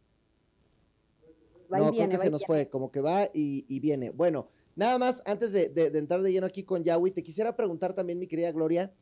no, 1.69 1.91
creo 1.91 2.09
que 2.09 2.19
se 2.19 2.31
nos 2.31 2.45
fue, 2.45 2.69
como 2.69 2.91
que 2.91 3.01
va 3.01 3.25
y, 3.35 3.65
y, 3.69 3.81
viene. 3.81 4.11
Bueno, 4.11 4.49
nada 4.75 4.99
más, 4.99 5.23
antes 5.27 5.53
de, 5.53 5.69
de, 5.69 5.91
de 5.91 5.99
entrar 5.99 6.23
de 6.23 6.33
lleno 6.33 6.47
aquí 6.47 6.63
con 6.63 6.85
Yahweh, 6.85 7.11
te 7.11 7.23
quisiera 7.23 7.57
preguntar 7.57 7.93
también, 7.93 8.19
mi 8.19 8.27
querida 8.27 8.53
Gloria, 8.53 8.93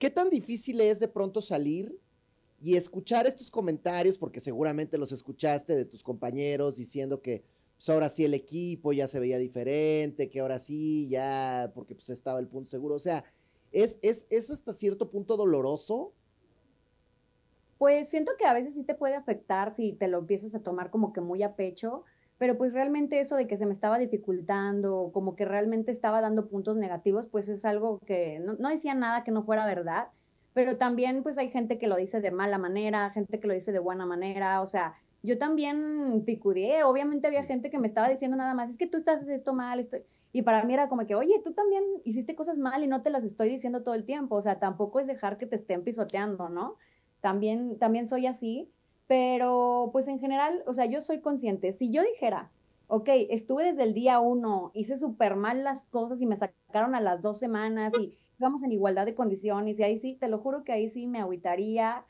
¿Qué 0.00 0.08
tan 0.08 0.30
difícil 0.30 0.80
es 0.80 0.98
de 0.98 1.08
pronto 1.08 1.42
salir 1.42 1.94
y 2.62 2.76
escuchar 2.76 3.26
estos 3.26 3.50
comentarios, 3.50 4.16
porque 4.16 4.40
seguramente 4.40 4.96
los 4.96 5.12
escuchaste 5.12 5.76
de 5.76 5.84
tus 5.84 6.02
compañeros 6.02 6.76
diciendo 6.76 7.20
que 7.20 7.44
pues, 7.76 7.90
ahora 7.90 8.08
sí 8.08 8.24
el 8.24 8.32
equipo 8.32 8.94
ya 8.94 9.06
se 9.06 9.20
veía 9.20 9.36
diferente, 9.36 10.30
que 10.30 10.40
ahora 10.40 10.58
sí 10.58 11.06
ya, 11.10 11.70
porque 11.74 11.94
pues 11.94 12.08
estaba 12.08 12.40
el 12.40 12.48
punto 12.48 12.70
seguro. 12.70 12.94
O 12.94 12.98
sea, 12.98 13.24
¿es, 13.72 13.98
es, 14.00 14.24
es 14.30 14.50
hasta 14.50 14.72
cierto 14.72 15.10
punto 15.10 15.36
doloroso? 15.36 16.14
Pues 17.80 18.10
siento 18.10 18.32
que 18.38 18.44
a 18.44 18.52
veces 18.52 18.74
sí 18.74 18.84
te 18.84 18.94
puede 18.94 19.14
afectar 19.14 19.72
si 19.72 19.94
te 19.94 20.06
lo 20.06 20.18
empiezas 20.18 20.54
a 20.54 20.62
tomar 20.62 20.90
como 20.90 21.14
que 21.14 21.22
muy 21.22 21.42
a 21.42 21.56
pecho, 21.56 22.04
pero 22.36 22.58
pues 22.58 22.74
realmente 22.74 23.18
eso 23.20 23.36
de 23.36 23.46
que 23.46 23.56
se 23.56 23.64
me 23.64 23.72
estaba 23.72 23.98
dificultando, 23.98 25.10
como 25.14 25.34
que 25.34 25.46
realmente 25.46 25.90
estaba 25.90 26.20
dando 26.20 26.46
puntos 26.46 26.76
negativos, 26.76 27.26
pues 27.26 27.48
es 27.48 27.64
algo 27.64 27.98
que 28.00 28.38
no, 28.38 28.68
decía 28.68 28.94
nada 28.94 29.24
que 29.24 29.30
no 29.30 29.44
fuera 29.44 29.64
verdad, 29.64 30.08
pero 30.52 30.76
también 30.76 31.22
pues 31.22 31.38
hay 31.38 31.48
gente 31.48 31.78
que 31.78 31.86
lo 31.86 31.96
dice 31.96 32.20
de 32.20 32.30
mala 32.30 32.58
manera, 32.58 33.08
gente 33.12 33.40
que 33.40 33.48
lo 33.48 33.54
dice 33.54 33.72
de 33.72 33.78
buena 33.78 34.04
manera, 34.04 34.60
o 34.60 34.66
sea, 34.66 34.92
yo 35.22 35.38
también 35.38 36.22
picudeé, 36.26 36.84
obviamente 36.84 37.28
había 37.28 37.44
gente 37.44 37.70
que 37.70 37.78
me 37.78 37.86
estaba 37.86 38.10
diciendo 38.10 38.36
nada 38.36 38.52
más, 38.52 38.68
es 38.68 38.76
que 38.76 38.88
tú 38.88 38.98
estás 38.98 39.26
esto 39.26 39.54
mal, 39.54 39.88
y 40.32 40.42
para 40.42 40.64
mí 40.64 40.74
era 40.74 40.90
como 40.90 41.06
que, 41.06 41.14
oye, 41.14 41.40
tú 41.42 41.54
también 41.54 41.82
hiciste 42.04 42.34
cosas 42.34 42.58
mal 42.58 42.84
y 42.84 42.88
no 42.88 43.00
te 43.00 43.08
las 43.08 43.24
estoy 43.24 43.48
diciendo 43.48 43.82
todo 43.82 43.94
el 43.94 44.04
tiempo, 44.04 44.34
o 44.34 44.42
sea, 44.42 44.58
tampoco 44.58 45.00
es 45.00 45.06
dejar 45.06 45.38
que 45.38 45.46
te 45.46 45.56
estén 45.56 45.82
pisoteando, 45.82 46.50
¿no? 46.50 46.76
También, 47.20 47.78
también 47.78 48.06
soy 48.06 48.26
así, 48.26 48.70
pero 49.06 49.90
pues 49.92 50.08
en 50.08 50.18
general, 50.20 50.62
o 50.66 50.72
sea, 50.72 50.86
yo 50.86 51.02
soy 51.02 51.20
consciente. 51.20 51.72
Si 51.72 51.90
yo 51.90 52.02
dijera, 52.02 52.50
ok, 52.86 53.08
estuve 53.28 53.64
desde 53.64 53.82
el 53.84 53.94
día 53.94 54.20
uno, 54.20 54.70
hice 54.74 54.96
súper 54.96 55.36
mal 55.36 55.64
las 55.64 55.84
cosas 55.84 56.20
y 56.20 56.26
me 56.26 56.36
sacaron 56.36 56.94
a 56.94 57.00
las 57.00 57.22
dos 57.22 57.38
semanas 57.38 57.92
y 57.98 58.16
íbamos 58.38 58.62
en 58.62 58.72
igualdad 58.72 59.06
de 59.06 59.14
condiciones 59.14 59.78
y 59.78 59.82
ahí 59.82 59.96
sí, 59.96 60.14
te 60.14 60.28
lo 60.28 60.38
juro 60.38 60.64
que 60.64 60.72
ahí 60.72 60.88
sí 60.88 61.06
me 61.06 61.20
agüitaría 61.20 62.04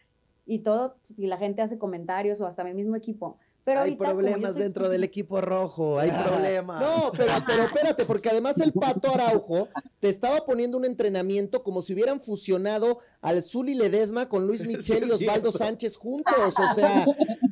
y 0.47 0.61
todo, 0.61 0.97
si 1.03 1.27
la 1.27 1.37
gente 1.37 1.63
hace 1.63 1.79
comentarios 1.79 2.41
o 2.41 2.47
hasta 2.47 2.65
mi 2.65 2.75
mismo 2.75 2.97
equipo 2.97 3.39
hay 3.67 3.97
problemas 3.97 4.57
dentro 4.57 4.89
del 4.89 5.05
equipo 5.05 5.41
rojo, 5.41 5.99
hay 6.01 6.11
problemas. 6.11 6.81
No, 6.81 7.13
pero, 7.17 7.33
pero 7.47 7.63
espérate, 7.65 8.05
porque 8.05 8.29
además 8.29 8.59
el 8.59 8.73
Pato 8.73 9.13
Araujo 9.13 9.69
te 9.99 10.09
estaba 10.09 10.45
poniendo 10.45 10.79
un 10.79 10.85
entrenamiento 10.85 11.63
como 11.63 11.83
si 11.83 11.95
hubieran 11.95 12.21
fusionado 12.21 13.01
al 13.21 13.43
Zuli 13.43 13.75
Ledesma 13.75 14.29
con 14.29 14.47
Luis 14.47 14.65
Michel 14.67 15.07
y 15.07 15.11
Osvaldo 15.11 15.53
Sánchez 15.53 15.97
juntos. 15.97 16.35
O 16.37 16.75
sea, 16.75 17.05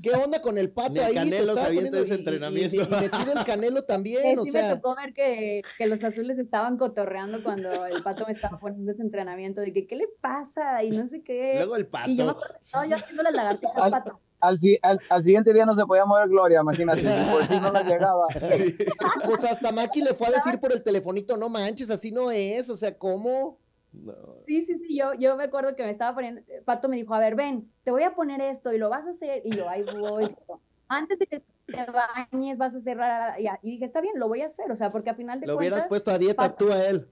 ¿qué 0.03 0.11
onda 0.11 0.41
con 0.41 0.59
el 0.59 0.71
Pato 0.71 1.03
ahí? 1.03 1.15
Canelo 1.15 1.37
te 1.37 1.53
estaba 1.53 1.67
poniendo 1.67 1.99
ese 1.99 2.15
entrenamiento. 2.15 2.77
Y, 2.77 2.79
metido 2.79 3.33
el 3.33 3.45
Canelo 3.45 3.83
también, 3.89 4.45
sí, 4.45 4.51
me 4.51 4.75
tocó 4.75 4.97
ver 4.97 5.13
que, 5.13 5.63
que, 5.77 5.87
los 5.87 6.03
azules 6.03 6.39
estaban 6.39 6.77
cotorreando 6.77 7.43
cuando 7.43 7.87
el 7.87 8.03
Pato 8.03 8.25
me 8.27 8.33
estaba 8.33 8.59
poniendo 8.59 8.93
ese 8.93 9.03
entrenamiento 9.03 9.61
de 9.61 9.73
que, 9.73 9.87
¿qué 9.87 9.97
le 9.97 10.09
pasa? 10.21 10.83
Y 10.83 10.91
no 10.91 11.09
sé 11.09 11.23
qué. 11.23 11.55
Luego 11.57 11.77
el 11.77 11.87
Pato. 11.87 12.11
Y 12.11 12.17
yo, 12.17 12.25
no, 12.75 12.85
yo 12.87 12.97
haciendo 12.97 13.23
las 13.23 13.35
lagartijas 13.35 13.77
al 13.77 13.91
Pato 13.91 14.21
al, 14.41 14.59
al, 15.11 15.23
siguiente 15.23 15.53
día 15.53 15.67
no 15.67 15.75
se 15.75 15.85
podía 15.85 16.05
mover 16.05 16.29
Gloria, 16.29 16.61
imagínate, 16.61 17.03
por 17.33 17.45
si 17.45 17.61
no 17.61 17.73
la 17.73 17.83
llegaba. 17.83 18.27
Pues 19.25 19.45
hasta 19.45 19.73
Maki 19.73 20.01
le 20.01 20.15
fue 20.15 20.29
a 20.29 20.31
decir 20.31 20.59
por 20.61 20.73
el 20.73 20.83
telefonito, 20.83 21.37
no 21.37 21.49
manches, 21.49 21.91
así 21.91 22.11
no 22.11 22.31
es, 22.31 22.71
o 22.71 22.77
sea, 22.77 22.97
¿cómo? 22.97 23.59
Sí, 24.47 24.65
sí, 24.65 24.77
sí, 24.79 24.97
yo, 24.97 25.15
yo 25.15 25.37
me 25.37 25.45
acuerdo 25.45 25.75
que 25.77 25.83
me 25.83 25.91
estaba 25.91 26.15
poniendo, 26.15 26.41
Pato 26.65 26.89
me 26.89 26.97
dijo, 26.97 27.15
a 27.15 27.19
ver, 27.19 27.35
ven, 27.35 27.71
te 27.85 27.91
voy 27.91 28.03
a 28.05 28.15
poner 28.15 28.41
esto 28.41 28.73
y 28.73 28.79
lo 28.79 28.89
vas 28.89 29.07
a 29.07 29.11
hacer, 29.11 29.43
y 29.45 29.57
yo, 29.57 29.69
ahí 29.69 29.83
voy. 29.99 30.35
antes 30.89 31.19
de 31.19 31.27
que 31.27 31.43
te 31.67 31.87
bañes 32.33 32.57
vas 32.59 32.75
a 32.75 32.79
hacer, 32.79 32.99
y 33.63 33.71
dije, 33.71 33.85
está 33.85 34.01
bien, 34.01 34.19
lo 34.19 34.29
voy 34.29 34.43
a 34.43 34.47
hacer, 34.47 34.71
o 34.71 34.77
sea, 34.77 34.91
porque 34.91 35.11
al 35.11 35.17
final 35.17 35.41
de 35.41 35.47
lo 35.47 35.57
cuentas... 35.57 35.71
Lo 35.71 35.77
hubieras 35.77 35.89
puesto 35.89 36.11
a 36.11 36.19
dieta 36.19 36.57
tú 36.57 36.73
a 36.73 36.87
él. 36.87 37.07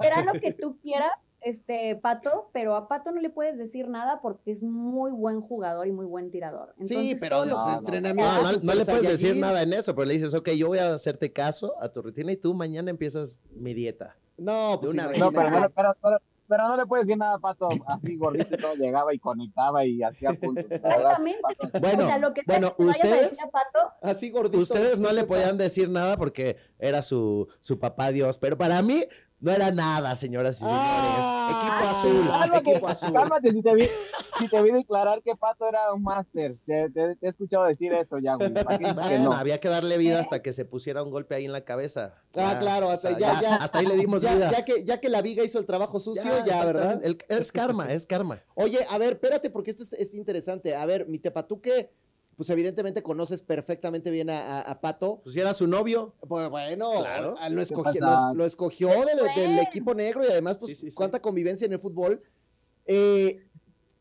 Será 0.00 0.22
lo 0.22 0.32
que 0.40 0.52
tú 0.52 0.78
quieras, 0.82 1.12
este, 1.44 1.96
Pato, 1.96 2.50
pero 2.52 2.74
a 2.74 2.88
Pato 2.88 3.12
no 3.12 3.20
le 3.20 3.30
puedes 3.30 3.56
decir 3.56 3.88
nada 3.88 4.20
porque 4.22 4.50
es 4.50 4.62
muy 4.62 5.10
buen 5.12 5.40
jugador 5.40 5.86
y 5.86 5.92
muy 5.92 6.06
buen 6.06 6.30
tirador. 6.30 6.74
sí, 6.80 7.16
pero 7.20 7.44
no, 7.44 7.78
entrenamiento. 7.78 8.32
No, 8.62 8.74
le 8.74 8.84
puedes 8.84 9.02
decir 9.02 9.36
nada 9.36 9.62
en 9.62 9.72
eso, 9.72 9.94
pero 9.94 10.06
le 10.06 10.14
dices, 10.14 10.34
ok, 10.34 10.50
yo 10.50 10.68
voy 10.68 10.78
a 10.78 10.92
hacerte 10.94 11.32
caso 11.32 11.74
a 11.80 11.90
tu 11.90 12.02
rutina 12.02 12.32
y 12.32 12.36
tú 12.36 12.54
mañana 12.54 12.90
empiezas 12.90 13.38
mi 13.54 13.74
dieta. 13.74 14.16
No, 14.36 14.78
pues 14.80 14.92
una 14.92 15.06
vez. 15.06 15.18
No, 15.18 15.30
pero, 15.30 15.50
pero, 15.74 15.96
pero, 16.02 16.20
pero 16.48 16.68
no 16.68 16.76
le 16.76 16.86
puedes 16.86 17.06
decir 17.06 17.18
nada, 17.18 17.38
Pato. 17.38 17.68
Así 17.86 18.16
gordito 18.16 18.56
todo 18.56 18.74
llegaba 18.74 19.14
y 19.14 19.18
conectaba 19.18 19.84
y 19.84 20.02
hacía 20.02 20.32
puntos. 20.34 20.64
Exactamente. 20.70 21.40
Bueno, 21.80 22.04
o 22.04 22.06
sea, 22.06 22.18
lo 22.18 22.34
que 22.34 22.42
bueno 22.46 22.74
ustedes, 22.78 23.44
a 23.44 23.50
Pato, 23.50 23.92
así 24.02 24.30
gordito. 24.30 24.58
Ustedes 24.58 24.98
no 24.98 25.12
le 25.12 25.24
podían 25.24 25.58
decir 25.58 25.88
nada 25.90 26.16
porque 26.16 26.56
era 26.78 27.02
su, 27.02 27.48
su 27.60 27.78
papá 27.78 28.12
Dios, 28.12 28.38
pero 28.38 28.56
para 28.56 28.82
mí 28.82 29.04
no 29.40 29.52
era 29.52 29.70
nada, 29.70 30.16
señoras 30.16 30.56
y 30.56 30.64
señores. 30.64 30.80
equipo 31.50 31.90
azul, 31.90 32.28
cálmate, 32.28 32.70
equipo 32.70 32.88
azul. 32.88 33.12
Cálmate, 33.12 33.50
si 33.50 33.62
te 33.62 33.74
vi, 33.74 33.86
si 34.38 34.48
te 34.48 34.62
vi 34.62 34.70
declarar 34.70 35.22
que 35.22 35.34
Pato 35.36 35.68
era 35.68 35.92
un 35.92 36.02
máster. 36.02 36.56
Te, 36.66 36.90
he 37.20 37.28
escuchado 37.28 37.64
decir 37.64 37.92
eso 37.92 38.18
ya, 38.18 38.36
güey. 38.36 38.52
Bueno, 38.94 39.32
había 39.32 39.58
que 39.58 39.68
darle 39.68 39.98
vida 39.98 40.20
hasta 40.20 40.42
que 40.42 40.52
se 40.52 40.64
pusiera 40.64 41.02
un 41.02 41.10
golpe 41.10 41.34
ahí 41.34 41.44
en 41.44 41.52
la 41.52 41.64
cabeza. 41.64 42.14
Ah, 42.36 42.56
claro, 42.58 42.90
hasta, 42.90 43.18
ya, 43.18 43.40
ya, 43.40 43.56
hasta 43.56 43.78
ahí 43.78 43.86
le 43.86 43.96
dimos 43.96 44.22
vida. 44.22 44.50
Ya 44.50 44.64
que, 44.64 44.84
ya 44.84 45.00
que 45.00 45.08
la 45.08 45.22
viga 45.22 45.44
hizo 45.44 45.58
el 45.58 45.66
trabajo 45.66 46.00
sucio, 46.00 46.30
ya, 46.44 46.64
¿verdad? 46.64 47.00
es 47.28 47.52
karma, 47.52 47.92
es 47.92 48.06
karma. 48.06 48.40
Oye, 48.54 48.78
a 48.90 48.98
ver, 48.98 49.14
espérate, 49.14 49.50
porque 49.50 49.70
esto 49.70 49.82
es, 49.82 49.92
es 49.92 50.14
interesante. 50.14 50.74
A 50.74 50.86
ver, 50.86 51.06
mi 51.06 51.18
tepatuque 51.18 51.90
pues 52.36 52.50
evidentemente 52.50 53.02
conoces 53.02 53.42
perfectamente 53.42 54.10
bien 54.10 54.30
a, 54.30 54.78
Pato. 54.80 55.20
Pues 55.22 55.34
si 55.34 55.40
era 55.40 55.54
su 55.54 55.66
novio. 55.66 56.14
Pues 56.26 56.48
bueno, 56.48 56.90
lo, 57.50 57.62
escogió, 58.44 58.88
del, 59.34 59.58
equipo 59.58 59.94
negro 59.94 60.24
y 60.24 60.28
además, 60.28 60.58
pues, 60.58 60.84
cuánta 60.94 61.20
convivencia 61.20 61.66
en 61.66 61.74
el 61.74 61.78
fútbol. 61.78 62.22
Eh, 62.86 63.43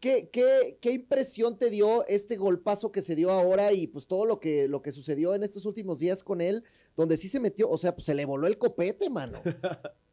¿qué, 0.04 0.78
qué, 0.82 0.92
impresión 0.92 1.58
te 1.58 1.70
dio 1.70 2.06
este 2.08 2.36
golpazo 2.36 2.92
que 2.92 3.02
se 3.02 3.16
dio 3.16 3.32
ahora 3.32 3.72
y 3.72 3.88
pues 3.88 4.06
todo 4.06 4.26
lo 4.26 4.38
que, 4.42 4.68
lo 4.68 4.82
que 4.82 4.92
sucedió 4.92 5.34
en 5.34 5.44
estos 5.44 5.66
últimos 5.66 6.00
días 6.00 6.24
con 6.24 6.42
él, 6.42 6.66
donde 6.98 7.16
sí 7.16 7.30
se 7.30 7.40
metió, 7.40 7.70
o 7.70 7.78
sea, 7.78 7.94
pues 7.94 8.04
se 8.04 8.14
le 8.14 8.26
voló 8.26 8.48
el 8.48 8.58
copete, 8.58 9.10
mano. 9.10 9.38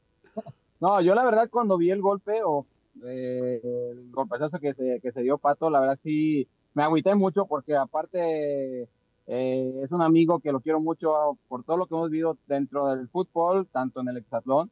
No, 0.81 0.99
yo 1.03 1.15
la 1.15 1.23
verdad 1.25 1.51
cuando 1.51 1.77
vi 1.77 1.91
el 1.91 2.01
golpe 2.01 2.43
o 2.43 2.65
eh, 3.05 3.61
el 3.63 4.11
golpazo 4.11 4.59
que 4.59 4.73
se, 4.73 4.99
que 5.03 5.13
se 5.13 5.21
dio 5.21 5.37
Pato, 5.37 5.69
la 5.69 5.79
verdad 5.79 5.99
sí 6.03 6.49
me 6.73 6.83
agüité 6.83 7.15
mucho 7.15 7.45
porque 7.45 7.77
aparte 7.77 8.89
eh, 9.27 9.81
es 9.83 9.93
un 9.93 10.01
amigo 10.01 10.41
que 10.41 10.53
lo 10.53 10.61
quiero 10.61 10.81
mucho 10.81 11.37
por 11.49 11.65
todo 11.65 11.77
lo 11.77 11.87
que 11.87 11.95
hemos 11.95 12.09
vivido 12.09 12.39
dentro 12.47 12.87
del 12.87 13.09
fútbol, 13.09 13.67
tanto 13.71 14.01
en 14.01 14.09
el 14.09 14.17
hexatlón, 14.17 14.71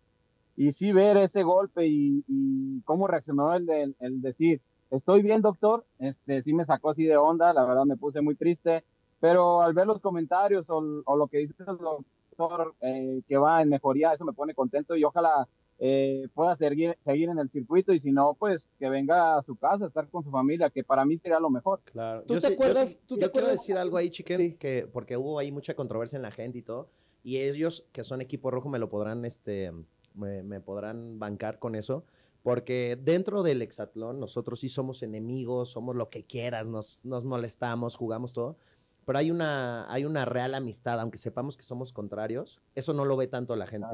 y 0.57 0.73
sí 0.73 0.93
ver 0.93 1.19
ese 1.19 1.43
golpe 1.43 1.87
y, 1.87 2.81
cómo 2.87 3.07
reaccionó 3.07 3.53
el, 3.53 3.67
de, 3.67 3.95
el 4.01 4.23
decir, 4.23 4.63
estoy 4.91 5.23
bien 5.23 5.41
doctor, 5.41 5.85
este 5.99 6.43
sí 6.43 6.53
me 6.53 6.65
sacó 6.65 6.91
así 6.91 7.05
de 7.05 7.17
onda, 7.17 7.53
la 7.53 7.65
verdad 7.65 7.85
me 7.85 7.97
puse 7.97 8.21
muy 8.21 8.35
triste, 8.35 8.85
pero 9.21 9.63
al 9.63 9.75
ver 9.75 9.87
los 9.87 10.01
comentarios 10.01 10.67
o, 10.69 10.81
lo 10.81 11.27
que 11.29 11.39
dice 11.39 11.55
el 11.59 11.79
doctor 11.79 12.75
eh, 12.81 13.23
que 13.27 13.37
va 13.37 13.63
en 13.63 13.69
mejoría, 13.69 14.13
eso 14.13 14.25
me 14.25 14.33
pone 14.33 14.55
contento 14.55 14.97
y 14.97 15.05
ojalá 15.05 15.49
eh, 15.81 16.29
pueda 16.35 16.57
seguir, 16.57 16.97
seguir 17.01 17.29
en 17.29 17.39
el 17.39 17.49
circuito 17.49 17.93
y 17.93 17.99
si 17.99 18.11
no, 18.11 18.35
pues 18.39 18.67
que 18.79 18.89
venga 18.89 19.37
a 19.37 19.43
su 19.43 19.57
casa, 19.57 19.87
estar 19.87 20.09
con 20.09 20.25
su 20.25 20.31
familia, 20.31 20.71
que 20.71 20.83
para 20.83 21.05
mí 21.05 21.17
sería 21.19 21.39
lo 21.39 21.51
mejor. 21.51 21.81
Claro. 21.85 22.25
¿Tú 22.27 22.39
te 22.39 22.49
acuerdas? 22.49 22.97
¿tú 23.07 23.17
te 23.17 23.31
quiero 23.31 23.49
decir 23.49 23.77
algo 23.77 23.97
ahí, 23.97 24.11
chiquen, 24.11 24.57
que 24.57 24.89
porque 24.93 25.17
hubo 25.17 25.39
ahí 25.39 25.53
mucha 25.53 25.75
controversia 25.75 26.17
en 26.17 26.23
la 26.23 26.33
gente 26.33 26.59
y 26.59 26.63
todo, 26.63 26.89
y 27.23 27.39
ellos 27.39 27.87
que 27.93 28.05
son 28.05 28.21
equipo 28.21 28.51
rojo 28.51 28.69
me 28.69 28.79
lo 28.79 28.89
podrán, 28.89 29.25
este, 29.25 29.73
me, 30.15 30.61
podrán 30.61 31.19
bancar 31.19 31.59
con 31.59 31.75
eso. 31.75 32.05
Porque 32.43 32.99
dentro 33.03 33.43
del 33.43 33.63
hexatlón 33.63 34.21
nosotros 34.21 34.61
sí 34.61 34.69
somos 34.69 35.03
enemigos, 35.03 35.71
somos 35.71 35.97
lo 35.97 36.09
que 36.09 36.25
quieras, 36.25 36.69
nos, 36.69 37.01
nos 37.05 37.25
molestamos, 37.25 37.97
jugamos 37.97 38.33
todo 38.33 38.57
pero 39.05 39.21
hay 39.21 39.31
una, 39.31 39.91
hay 39.91 40.05
una 40.05 40.27
real 40.27 40.55
amistad, 40.55 41.01
aunque 41.01 41.17
sepamos 41.17 41.57
que 41.57 41.63
somos 41.63 41.95
contrarios, 41.95 42.61
eso 42.75 42.93
no 42.93 43.07
lo 43.07 43.17
ve 43.17 43.27
tanto 43.27 43.57
la 43.57 43.67
gente 43.67 43.87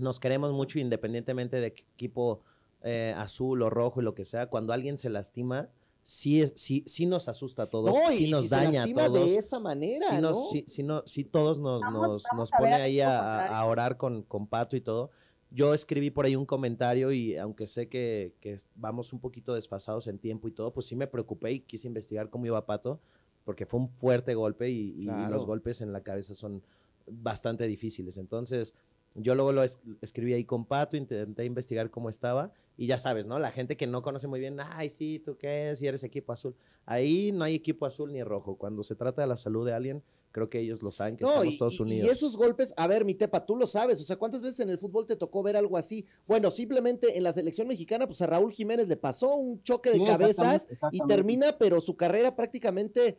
nos 0.00 0.18
queremos 0.18 0.52
mucho 0.52 0.78
independientemente 0.78 1.60
de 1.60 1.72
qué 1.72 1.84
equipo 1.94 2.40
eh, 2.82 3.14
azul 3.16 3.62
o 3.62 3.70
rojo 3.70 4.00
y 4.00 4.04
lo 4.04 4.14
que 4.14 4.24
sea. 4.24 4.48
Cuando 4.48 4.72
alguien 4.72 4.98
se 4.98 5.10
lastima, 5.10 5.68
sí, 6.02 6.44
sí, 6.56 6.82
sí 6.86 7.06
nos 7.06 7.28
asusta 7.28 7.64
a 7.64 7.66
todos, 7.66 7.94
sí 8.10 8.30
nos 8.30 8.48
daña 8.48 8.84
a 8.84 8.92
todos. 8.92 9.14
de 9.14 9.36
esa 9.36 9.60
manera, 9.60 10.06
sí, 10.10 10.20
¿no? 10.20 10.34
sí, 10.66 10.82
no, 10.82 11.02
sí 11.06 11.24
todos 11.24 11.58
nos, 11.58 11.82
nos, 11.92 12.24
nos 12.34 12.50
pone 12.50 12.74
ahí 12.74 13.00
a, 13.00 13.62
orar 13.66 13.96
con, 13.96 14.22
con 14.22 14.46
Pato 14.46 14.76
y 14.76 14.80
todo. 14.80 15.10
Yo 15.50 15.74
escribí 15.74 16.10
por 16.10 16.26
ahí 16.26 16.36
un 16.36 16.46
comentario 16.46 17.10
y 17.12 17.36
aunque 17.36 17.66
sé 17.66 17.88
que, 17.88 18.34
que, 18.40 18.56
vamos 18.76 19.12
un 19.12 19.20
poquito 19.20 19.54
desfasados 19.54 20.06
en 20.06 20.18
tiempo 20.18 20.48
y 20.48 20.52
todo, 20.52 20.72
pues 20.72 20.86
sí 20.86 20.94
me 20.94 21.06
preocupé 21.06 21.52
y 21.52 21.60
quise 21.60 21.88
investigar 21.88 22.30
cómo 22.30 22.46
iba 22.46 22.66
Pato, 22.66 23.00
porque 23.44 23.66
fue 23.66 23.80
un 23.80 23.88
fuerte 23.88 24.34
golpe 24.34 24.70
y, 24.70 24.94
y 24.96 25.06
los 25.28 25.46
golpes 25.46 25.80
en 25.80 25.92
la 25.92 26.02
cabeza 26.02 26.34
son 26.34 26.62
bastante 27.06 27.66
difíciles. 27.66 28.16
Entonces, 28.16 28.74
yo 29.14 29.34
luego 29.34 29.52
lo 29.52 29.62
escribí 29.62 30.34
ahí 30.34 30.44
con 30.44 30.64
Pato, 30.64 30.96
intenté 30.96 31.44
investigar 31.44 31.90
cómo 31.90 32.08
estaba 32.08 32.52
y 32.76 32.86
ya 32.86 32.96
sabes, 32.96 33.26
¿no? 33.26 33.38
La 33.38 33.50
gente 33.50 33.76
que 33.76 33.86
no 33.86 34.02
conoce 34.02 34.28
muy 34.28 34.40
bien, 34.40 34.58
ay, 34.60 34.88
sí, 34.88 35.18
¿tú 35.18 35.36
qué? 35.36 35.72
Si 35.74 35.86
eres 35.86 36.04
equipo 36.04 36.32
azul. 36.32 36.54
Ahí 36.86 37.32
no 37.32 37.44
hay 37.44 37.54
equipo 37.54 37.86
azul 37.86 38.12
ni 38.12 38.22
rojo. 38.22 38.56
Cuando 38.56 38.82
se 38.82 38.94
trata 38.94 39.22
de 39.22 39.28
la 39.28 39.36
salud 39.36 39.66
de 39.66 39.72
alguien, 39.72 40.02
creo 40.32 40.48
que 40.48 40.60
ellos 40.60 40.82
lo 40.82 40.90
saben, 40.90 41.16
que 41.16 41.24
estamos 41.24 41.58
todos 41.58 41.80
unidos. 41.80 42.06
Y 42.06 42.10
esos 42.10 42.36
golpes, 42.36 42.72
a 42.76 42.86
ver, 42.86 43.04
mi 43.04 43.14
tepa, 43.14 43.44
tú 43.44 43.56
lo 43.56 43.66
sabes, 43.66 44.00
o 44.00 44.04
sea, 44.04 44.16
¿cuántas 44.16 44.40
veces 44.40 44.60
en 44.60 44.70
el 44.70 44.78
fútbol 44.78 45.06
te 45.06 45.16
tocó 45.16 45.42
ver 45.42 45.56
algo 45.56 45.76
así? 45.76 46.04
Bueno, 46.26 46.50
simplemente 46.50 47.16
en 47.16 47.24
la 47.24 47.32
selección 47.32 47.68
mexicana, 47.68 48.06
pues 48.06 48.22
a 48.22 48.26
Raúl 48.26 48.52
Jiménez 48.52 48.88
le 48.88 48.96
pasó 48.96 49.34
un 49.34 49.62
choque 49.62 49.90
de 49.90 50.04
cabezas 50.04 50.68
y 50.92 51.00
termina, 51.06 51.56
pero 51.58 51.80
su 51.80 51.96
carrera 51.96 52.36
prácticamente 52.36 53.18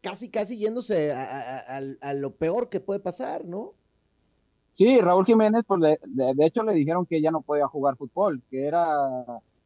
casi, 0.00 0.28
casi 0.28 0.58
yéndose 0.58 1.12
a 1.12 2.14
lo 2.14 2.34
peor 2.34 2.68
que 2.68 2.80
puede 2.80 3.00
pasar, 3.00 3.44
¿no? 3.44 3.74
Sí, 4.78 5.00
Raúl 5.00 5.26
Jiménez, 5.26 5.64
pues 5.66 5.80
de, 5.80 6.46
hecho 6.46 6.62
le 6.62 6.72
dijeron 6.72 7.04
que 7.04 7.20
ya 7.20 7.32
no 7.32 7.40
podía 7.40 7.66
jugar 7.66 7.96
fútbol, 7.96 8.40
que 8.48 8.64
era, 8.64 8.86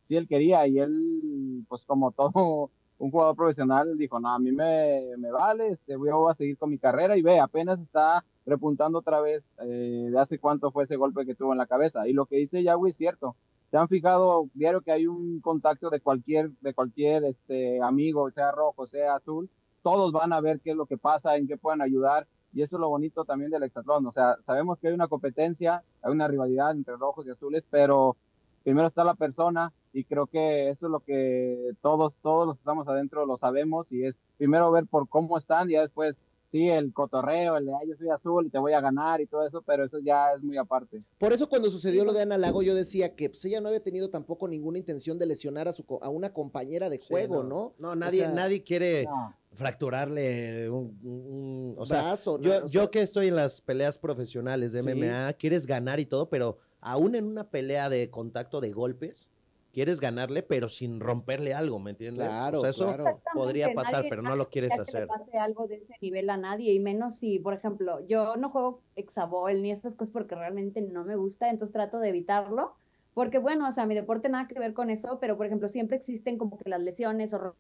si 0.01 0.17
él 0.17 0.27
quería, 0.27 0.67
y 0.67 0.79
él, 0.79 1.67
pues 1.69 1.85
como 1.85 2.13
todo 2.13 2.71
un 3.03 3.11
jugador 3.11 3.35
profesional, 3.35 3.99
dijo, 3.99 4.21
no, 4.21 4.29
a 4.29 4.39
mí 4.39 4.53
me, 4.53 5.17
me 5.19 5.33
vale, 5.33 5.71
este, 5.71 5.97
voy 5.97 6.11
a 6.31 6.35
seguir 6.35 6.57
con 6.57 6.71
mi 6.71 6.79
carrera, 6.79 7.17
y 7.17 7.23
ve, 7.23 7.41
apenas 7.41 7.81
está 7.81 8.25
repuntando 8.47 9.01
otra 9.01 9.21
vez 9.21 9.51
eh, 9.61 10.09
de 10.09 10.19
hace 10.21 10.39
cuánto 10.39 10.71
fue 10.71 10.85
ese 10.85 10.95
golpe 10.95 11.27
que 11.27 11.35
tuvo 11.35 11.51
en 11.51 11.59
la 11.59 11.67
cabeza. 11.67 12.07
Y 12.07 12.13
lo 12.13 12.27
que 12.27 12.37
dice 12.37 12.63
Yahweh 12.63 12.91
es 12.91 12.97
cierto. 12.97 13.35
Se 13.65 13.77
han 13.77 13.89
fijado 13.89 14.47
diario 14.55 14.83
que 14.83 14.93
hay 14.93 15.09
un 15.09 15.41
contacto 15.41 15.91
de 15.91 16.01
cualquier, 16.01 16.53
de 16.61 16.75
cualquier 16.75 17.25
este, 17.25 17.83
amigo, 17.83 18.31
sea 18.31 18.53
rojo, 18.53 18.87
sea 18.87 19.17
azul, 19.17 19.51
todos 19.83 20.13
van 20.13 20.33
a 20.33 20.41
ver 20.41 20.61
qué 20.61 20.71
es 20.71 20.77
lo 20.77 20.87
que 20.87 20.97
pasa, 20.97 21.37
en 21.37 21.49
qué 21.49 21.57
pueden 21.57 21.83
ayudar 21.83 22.29
y 22.53 22.63
eso 22.63 22.77
es 22.77 22.81
lo 22.81 22.89
bonito 22.89 23.25
también 23.25 23.51
del 23.51 23.65
hexatlón. 23.65 24.07
O 24.07 24.13
sea, 24.13 24.37
sabemos 24.39 24.79
que 24.79 24.87
hay 24.87 24.95
una 24.95 25.09
competencia, 25.09 25.83
hay 26.03 26.13
una 26.13 26.29
rivalidad 26.29 26.71
entre 26.71 26.97
rojos 26.97 27.27
y 27.27 27.31
azules, 27.31 27.65
pero 27.69 28.17
primero 28.63 28.89
está 28.89 29.05
la 29.05 29.15
persona 29.15 29.73
y 29.93 30.05
creo 30.05 30.27
que 30.27 30.69
eso 30.69 30.87
es 30.87 30.93
lo 30.93 31.01
que 31.01 31.73
todos, 31.83 32.17
todos 32.23 32.47
los 32.47 32.57
que 32.57 32.61
estamos 32.61 32.89
adentro 32.89 33.27
lo 33.27 33.37
sabemos 33.37 33.93
y 33.93 34.05
es 34.05 34.21
primero 34.39 34.71
ver 34.71 34.87
por 34.87 35.09
cómo 35.09 35.37
están 35.39 35.69
y 35.69 35.75
ya 35.75 35.81
después 35.81 36.17
sí, 36.53 36.69
el 36.69 36.93
cotorreo, 36.93 37.57
el 37.57 37.65
de, 37.65 37.73
ay, 37.75 37.89
yo 37.89 37.97
soy 37.97 38.11
azul 38.11 38.47
y 38.47 38.51
te 38.51 38.59
voy 38.59 38.75
a 38.75 38.81
ganar 38.81 39.23
y 39.23 39.27
todo 39.27 39.47
eso, 39.47 39.63
pero 39.67 39.85
eso 39.85 39.99
ya 39.99 40.33
es 40.37 40.43
muy 40.43 40.59
aparte. 40.59 41.03
Por 41.19 41.33
eso 41.33 41.49
cuando 41.49 41.71
sucedió 41.71 42.05
lo 42.05 42.13
de 42.13 42.23
Ana 42.23 42.37
Lago, 42.37 42.63
yo 42.63 42.75
decía 42.75 43.17
que 43.17 43.31
pues, 43.31 43.45
ella 43.47 43.61
no 43.63 43.69
había 43.69 43.83
tenido 43.83 44.11
tampoco 44.11 44.47
ninguna 44.47 44.79
intención 44.79 45.19
de 45.19 45.27
lesionar 45.27 45.67
a, 45.67 45.73
su, 45.73 45.85
a 46.03 46.11
una 46.11 46.33
compañera 46.35 46.91
de 46.91 46.99
juego, 46.99 47.43
no. 47.43 47.75
¿no? 47.79 47.97
nadie, 47.97 48.29
nadie 48.29 48.63
quiere 48.63 49.07
fracturarle 49.55 50.71
un, 50.71 51.75
o 51.79 51.87
sea, 51.87 52.15
yo, 52.41 52.67
yo 52.67 52.91
que 52.91 53.03
estoy 53.03 53.29
en 53.29 53.37
las 53.37 53.61
peleas 53.61 53.99
profesionales 53.99 54.73
de 54.73 54.83
MMA, 54.83 55.33
quieres 55.35 55.67
ganar 55.67 56.01
y 56.01 56.07
todo, 56.07 56.29
pero 56.29 56.59
aún 56.83 57.15
en 57.15 57.25
una 57.25 57.45
pelea 57.45 57.89
de 57.89 58.11
contacto 58.11 58.61
de 58.61 58.73
golpes, 58.73 59.31
quieres 59.73 60.01
ganarle, 60.01 60.43
pero 60.43 60.69
sin 60.69 61.01
romperle 61.01 61.55
algo, 61.55 61.79
¿me 61.79 61.93
entiendes? 61.93 62.29
Claro, 62.29 62.59
o 62.59 62.61
sea, 62.61 62.71
eso 62.71 62.95
podría 63.33 63.73
pasar, 63.73 64.05
pero 64.09 64.21
no 64.21 64.37
lo 64.37 64.51
quieres 64.51 64.79
hacer. 64.79 65.03
Que 65.03 65.07
pase 65.07 65.39
algo 65.39 65.67
de 65.67 65.77
ese 65.77 65.95
nivel 66.03 66.29
a 66.29 66.37
nadie, 66.37 66.75
y 66.75 66.79
menos 66.79 67.17
si, 67.17 67.39
por 67.39 67.55
ejemplo, 67.55 68.07
yo 68.07 68.37
no 68.37 68.51
juego 68.51 68.83
exabol 68.97 69.63
ni 69.63 69.71
estas 69.71 69.95
cosas 69.97 70.13
porque 70.13 70.35
realmente 70.35 70.83
no 70.83 71.05
me 71.05 71.17
gusta, 71.17 71.49
entonces 71.49 71.73
trato 71.73 71.99
de 71.99 72.11
evitarlo. 72.11 72.75
Porque 73.15 73.39
bueno, 73.39 73.69
o 73.69 73.73
sea, 73.73 73.85
mi 73.85 73.95
deporte 73.95 74.31
nada 74.31 74.49
que 74.49 74.59
ver 74.59 74.73
con 74.73 74.89
eso, 74.89 75.19
pero 75.21 75.37
por 75.37 75.45
ejemplo, 75.45 75.69
siempre 75.69 75.97
existen 75.97 76.39
como 76.39 76.59
que 76.59 76.71
las 76.71 76.81
lesiones 76.81 77.35
o 77.35 77.55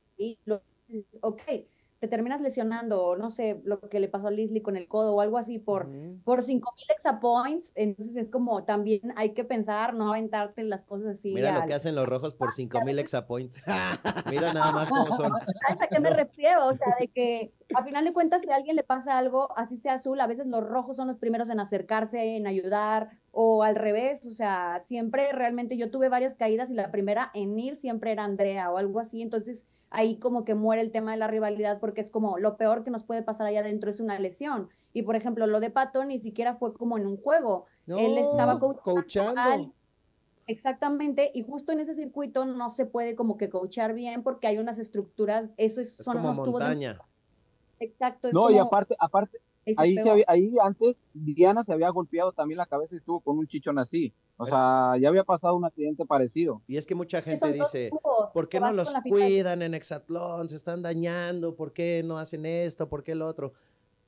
ok, 1.21 1.43
te 2.03 2.09
terminas 2.09 2.41
lesionando, 2.41 3.15
no 3.15 3.31
sé, 3.31 3.61
lo 3.63 3.79
que 3.79 4.01
le 4.01 4.09
pasó 4.09 4.27
a 4.27 4.33
Leslie 4.33 4.61
con 4.61 4.77
el 4.77 4.89
codo 4.89 5.15
o 5.15 5.21
algo 5.21 5.39
así 5.39 5.61
por, 5.61 5.89
por 6.25 6.43
5000 6.43 6.87
exapoints, 6.91 7.73
entonces 7.77 8.17
es 8.17 8.29
como 8.29 8.65
también 8.65 9.13
hay 9.15 9.35
que 9.35 9.45
pensar, 9.45 9.95
no 9.95 10.09
aventarte 10.09 10.65
las 10.65 10.83
cosas 10.83 11.11
así. 11.11 11.33
Mira 11.33 11.61
lo 11.61 11.65
que 11.65 11.75
hacen 11.75 11.95
los 11.95 12.09
rojos 12.09 12.35
por 12.35 12.51
5000 12.53 12.99
exapoints. 12.99 13.65
Mira 14.33 14.53
nada 14.53 14.73
más 14.73 14.91
cómo 14.91 15.07
son. 15.07 15.33
¿A 15.33 15.87
qué 15.87 16.01
me 16.01 16.11
refiero? 16.11 16.67
O 16.67 16.75
sea, 16.75 16.89
de 16.99 17.07
que 17.07 17.53
a 17.75 17.85
final 17.85 18.05
de 18.05 18.13
cuentas, 18.13 18.43
si 18.43 18.51
a 18.51 18.57
alguien 18.57 18.77
le 18.77 18.83
pasa 18.83 19.19
algo, 19.19 19.57
así 19.57 19.77
sea 19.77 19.95
azul, 19.95 20.21
a 20.21 20.27
veces 20.27 20.47
los 20.47 20.63
rojos 20.63 20.97
son 20.97 21.09
los 21.09 21.19
primeros 21.19 21.51
en 21.51 21.61
acercarse, 21.61 22.37
en 22.37 22.47
ayudar, 22.47 23.11
o 23.31 23.63
al 23.63 23.77
revés, 23.77 24.27
o 24.27 24.31
sea, 24.31 24.81
siempre 24.83 25.33
realmente 25.33 25.77
yo 25.77 25.91
tuve 25.91 26.09
varias 26.09 26.35
caídas 26.35 26.71
y 26.71 26.75
la 26.75 26.91
primera 26.91 27.31
en 27.35 27.59
ir 27.59 27.77
siempre 27.77 28.13
era 28.13 28.25
Andrea 28.25 28.71
o 28.71 28.79
algo 28.79 29.01
así, 29.01 29.23
entonces 29.23 29.67
ahí 29.91 30.17
como 30.19 30.45
que 30.45 30.55
muere 30.55 30.83
el 30.83 30.91
tema 30.91 31.13
de 31.13 31.19
la 31.19 31.29
rivalidad 31.29 31.81
porque 31.81 32.01
es 32.01 32.11
como 32.11 32.39
lo 32.39 32.57
peor 32.57 32.85
que 32.85 32.91
nos 32.91 33.05
puede 33.05 33.23
pasar 33.23 33.47
allá 33.47 33.61
adentro 33.61 33.91
es 33.91 34.01
una 34.01 34.19
lesión. 34.19 34.69
Y 34.95 35.03
por 35.03 35.17
ejemplo, 35.17 35.47
lo 35.47 35.61
de 35.61 35.71
Pato 35.71 36.05
ni 36.05 36.19
siquiera 36.19 36.57
fue 36.57 36.75
como 36.75 36.99
en 36.99 37.07
un 37.07 37.17
juego, 37.17 37.67
él 37.87 38.19
estaba 38.19 38.59
coachando. 38.59 39.73
Exactamente, 40.47 41.31
y 41.35 41.45
justo 41.45 41.73
en 41.73 41.81
ese 41.81 41.95
circuito 41.95 42.45
no 42.45 42.69
se 42.71 42.85
puede 42.85 43.15
como 43.15 43.37
que 43.37 43.49
coachar 43.49 43.95
bien 43.95 44.23
porque 44.23 44.49
hay 44.49 44.59
unas 44.59 44.79
estructuras, 44.79 45.55
eso 45.57 45.81
es, 45.81 45.97
son 45.97 46.19
como 46.19 46.35
montaña. 46.35 46.99
Exacto. 47.83 48.29
no, 48.33 48.51
y 48.51 48.59
aparte, 48.59 48.95
aparte, 48.99 49.39
ahí, 49.77 49.97
ahí 50.27 50.55
antes 50.63 51.03
Diana 51.13 51.65
se 51.65 51.73
había 51.73 51.91
golpeado 51.91 52.33
también 52.33 52.59
la 52.59 52.67
cabeza 52.67 52.95
y 52.95 52.99
estuvo 52.99 53.21
con 53.21 53.39
un 53.39 53.47
chichón 53.47 53.79
así. 53.79 54.13
O 54.37 54.47
sea, 54.47 54.97
ya 55.01 55.09
había 55.09 55.25
pasado 55.25 55.55
un 55.55 55.65
accidente 55.65 56.05
parecido. 56.05 56.63
Y 56.67 56.77
es 56.77 56.87
que 56.87 56.95
mucha 56.95 57.23
gente 57.23 57.53
dice, 57.53 57.91
¿por 58.33 58.49
qué 58.49 58.59
no 58.59 58.73
los 58.73 58.93
cuidan 59.09 59.63
en 59.63 59.75
Exatlón? 59.75 60.49
Se 60.49 60.57
están 60.57 60.83
dañando, 60.83 61.55
¿por 61.55 61.73
qué 61.73 62.03
no 62.05 62.19
hacen 62.19 62.45
esto? 62.47 62.89
¿Por 62.89 63.05
qué 63.05 63.15
lo 63.15 63.27
otro? 63.27 63.53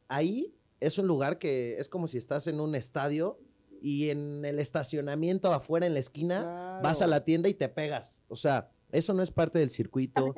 Ahí 0.09 0.55
es 0.81 0.99
un 0.99 1.07
lugar 1.07 1.39
que 1.39 1.79
es 1.79 1.89
como 1.89 2.09
si 2.09 2.19
estás 2.19 2.47
en 2.47 2.61
un 2.61 2.75
estadio 2.75 3.39
y 3.81 4.11
en 4.11 4.45
el 4.45 4.59
estacionamiento 4.59 5.53
afuera 5.53 5.87
en 5.87 5.95
la 5.95 6.01
esquina 6.01 6.81
vas 6.83 7.03
a 7.03 7.07
la 7.07 7.23
tienda 7.23 7.49
y 7.49 7.55
te 7.55 7.69
pegas. 7.69 8.23
O 8.29 8.37
sea, 8.37 8.71
eso 8.91 9.13
no 9.13 9.23
es 9.23 9.31
parte 9.31 9.59
del 9.59 9.71
circuito. 9.71 10.35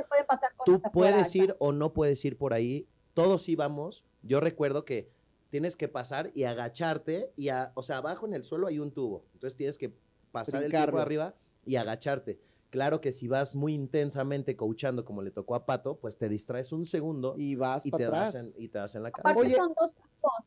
Tú 0.64 0.80
puedes 0.92 1.34
ir 1.36 1.54
o 1.58 1.72
no 1.72 1.92
puedes 1.92 2.24
ir 2.24 2.36
por 2.36 2.52
ahí. 2.52 2.86
Todos 3.16 3.48
íbamos. 3.48 4.04
Yo 4.22 4.40
recuerdo 4.40 4.84
que 4.84 5.08
tienes 5.48 5.74
que 5.74 5.88
pasar 5.88 6.30
y 6.34 6.44
agacharte 6.44 7.32
y 7.34 7.48
o 7.72 7.82
sea, 7.82 7.96
abajo 7.96 8.26
en 8.26 8.34
el 8.34 8.44
suelo 8.44 8.66
hay 8.66 8.78
un 8.78 8.92
tubo. 8.92 9.24
Entonces 9.32 9.56
tienes 9.56 9.78
que 9.78 9.90
pasar 10.32 10.62
el 10.62 10.70
tubo 10.70 10.98
arriba 10.98 11.34
y 11.64 11.76
agacharte. 11.76 12.38
Claro 12.70 13.00
que 13.00 13.12
si 13.12 13.28
vas 13.28 13.54
muy 13.54 13.74
intensamente 13.74 14.56
coachando 14.56 15.04
como 15.04 15.22
le 15.22 15.30
tocó 15.30 15.54
a 15.54 15.66
Pato, 15.66 15.98
pues 15.98 16.18
te 16.18 16.28
distraes 16.28 16.72
un 16.72 16.84
segundo 16.84 17.34
y 17.38 17.54
vas 17.54 17.86
y 17.86 17.90
te 17.90 18.04
atrás. 18.04 18.34
Das 18.34 18.50
y 18.58 18.68
te 18.68 18.78
das 18.78 18.94
en 18.94 19.02
la 19.04 19.10
cabeza. 19.10 19.40
Oye, 19.40 19.54
son 19.54 19.72
dos 19.78 19.96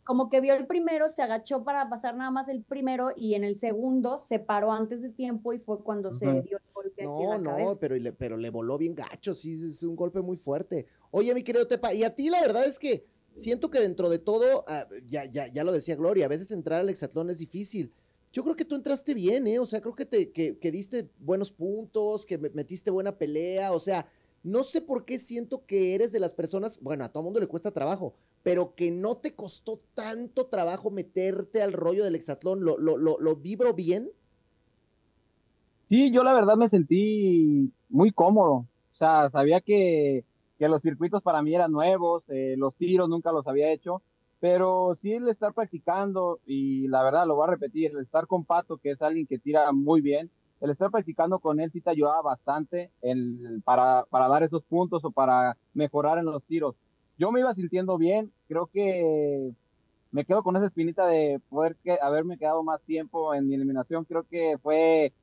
como 0.04 0.30
que 0.30 0.42
vio 0.42 0.56
el 0.56 0.68
primero, 0.68 1.10
se 1.10 1.22
agachó 1.22 1.64
para 1.64 1.90
pasar 1.90 2.16
nada 2.16 2.32
más 2.32 2.50
el 2.50 2.64
primero 2.64 3.10
y 3.16 3.36
en 3.36 3.44
el 3.44 3.58
segundo 3.58 4.18
se 4.18 4.40
paró 4.40 4.72
antes 4.72 5.02
de 5.02 5.10
tiempo 5.10 5.54
y 5.54 5.60
fue 5.60 5.82
cuando 5.82 6.14
se 6.14 6.26
dio 6.42 6.58
el 6.58 6.64
golpe 6.74 7.04
no, 7.04 7.16
aquí 7.16 7.24
en 7.24 7.30
la 7.30 7.38
no, 7.38 7.50
cabeza. 7.52 7.80
pero 7.80 7.96
le, 7.96 8.14
pero 8.14 8.38
le 8.38 8.50
voló 8.50 8.78
bien 8.78 8.96
gacho, 8.96 9.36
sí, 9.36 9.54
es 9.54 9.84
un 9.84 9.96
golpe 9.96 10.22
muy 10.22 10.38
fuerte. 10.38 10.88
Oye, 11.12 11.34
mi 11.34 11.44
querido 11.44 11.68
Tepa, 11.68 11.94
y 11.94 12.04
a 12.04 12.16
ti 12.16 12.30
la 12.30 12.42
verdad 12.42 12.66
es 12.66 12.80
que 12.80 13.06
siento 13.34 13.70
que 13.70 13.80
dentro 13.80 14.10
de 14.10 14.20
todo, 14.20 14.66
ah, 14.68 14.88
ya, 15.06 15.26
ya, 15.26 15.48
ya 15.48 15.64
lo 15.64 15.72
decía 15.72 15.96
Gloria, 15.96 16.26
a 16.26 16.30
veces 16.30 16.52
entrar 16.52 16.82
al 16.82 16.90
hexatlón 16.90 17.30
es 17.30 17.40
difícil. 17.40 17.94
Yo 18.32 18.44
creo 18.44 18.56
que 18.56 18.66
tú 18.66 18.76
entraste 18.76 19.14
bien, 19.14 19.48
¿eh? 19.48 19.60
O 19.60 19.66
sea, 19.66 19.82
creo 19.82 19.96
que, 19.96 20.06
te, 20.06 20.32
que, 20.32 20.58
que 20.58 20.72
diste 20.72 21.10
buenos 21.20 21.52
puntos, 21.52 22.26
que 22.26 22.38
metiste 22.38 22.92
buena 22.92 23.18
pelea, 23.18 23.72
o 23.72 23.80
sea, 23.80 24.08
no 24.44 24.64
sé 24.64 24.82
por 24.82 25.06
qué 25.06 25.20
siento 25.20 25.66
que 25.66 25.96
eres 25.96 26.12
de 26.12 26.20
las 26.20 26.34
personas, 26.34 26.80
bueno, 26.82 27.04
a 27.04 27.10
todo 27.10 27.24
mundo 27.24 27.40
le 27.40 27.48
cuesta 27.48 27.72
trabajo, 27.72 28.14
pero 28.44 28.76
que 28.76 28.92
no 28.92 29.18
te 29.18 29.34
costó 29.36 29.82
tanto 29.94 30.46
trabajo 30.46 30.92
meterte 30.92 31.62
al 31.62 31.74
rollo 31.74 32.04
del 32.04 32.16
hexatlón. 32.16 32.64
¿Lo, 32.64 32.78
lo, 32.78 32.98
lo, 32.98 33.20
lo 33.20 33.36
vibro 33.36 33.74
bien? 33.74 34.12
Sí, 35.90 36.12
yo 36.12 36.24
la 36.24 36.34
verdad 36.34 36.56
me 36.56 36.70
sentí 36.70 37.74
muy 37.90 38.12
cómodo. 38.12 38.52
O 38.54 38.68
sea, 38.92 39.30
sabía 39.30 39.60
que, 39.60 40.24
que 40.58 40.68
los 40.68 40.82
circuitos 40.82 41.22
para 41.22 41.42
mí 41.42 41.54
eran 41.54 41.72
nuevos, 41.72 42.26
eh, 42.30 42.56
los 42.58 42.76
tiros 42.76 43.10
nunca 43.10 43.32
los 43.32 43.48
había 43.48 43.72
hecho, 43.72 44.02
pero 44.40 44.96
sí 44.96 45.14
el 45.14 45.28
estar 45.28 45.54
practicando, 45.54 46.40
y 46.46 46.88
la 46.88 47.04
verdad 47.04 47.28
lo 47.28 47.36
voy 47.36 47.48
a 47.48 47.52
repetir, 47.52 47.92
el 47.92 48.02
estar 48.02 48.28
con 48.28 48.46
Pato, 48.46 48.78
que 48.78 48.92
es 48.92 49.02
alguien 49.02 49.28
que 49.28 49.40
tira 49.40 49.72
muy 49.72 50.02
bien, 50.02 50.32
el 50.62 50.72
estar 50.72 50.92
practicando 50.92 51.40
con 51.40 51.60
él 51.60 51.72
sí 51.72 51.82
te 51.82 51.90
ayudaba 51.90 52.22
bastante 52.22 52.92
el, 53.02 53.62
para, 53.64 54.06
para 54.10 54.28
dar 54.28 54.44
esos 54.44 54.64
puntos 54.64 55.04
o 55.06 55.12
para 55.12 55.58
mejorar 55.74 56.18
en 56.18 56.26
los 56.26 56.44
tiros. 56.44 56.76
Yo 57.18 57.32
me 57.32 57.40
iba 57.42 57.54
sintiendo 57.54 57.98
bien, 57.98 58.32
creo 58.48 58.68
que 58.68 59.52
me 60.12 60.26
quedo 60.26 60.44
con 60.44 60.56
esa 60.56 60.68
espinita 60.68 61.06
de 61.06 61.40
poder 61.50 61.76
que, 61.84 61.98
haberme 62.02 62.38
quedado 62.38 62.64
más 62.64 62.82
tiempo 62.82 63.34
en 63.34 63.48
mi 63.48 63.56
eliminación, 63.56 64.06
creo 64.06 64.24
que 64.24 64.58
fue 64.62 65.14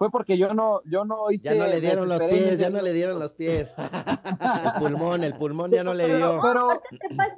fue 0.00 0.10
porque 0.10 0.38
yo 0.38 0.54
no, 0.54 0.80
yo 0.86 1.04
no 1.04 1.30
hice. 1.30 1.50
Ya 1.50 1.54
no 1.56 1.66
le 1.66 1.78
dieron 1.78 2.08
los 2.08 2.24
pies, 2.24 2.58
ya 2.58 2.70
no 2.70 2.80
le 2.80 2.94
dieron 2.94 3.18
los 3.18 3.34
pies. 3.34 3.76
el 4.64 4.80
pulmón, 4.80 5.22
el 5.24 5.34
pulmón 5.34 5.70
ya 5.70 5.84
no 5.84 5.92
le 5.92 6.06
dio. 6.06 6.40
Pero, 6.40 6.72
es 6.72 7.34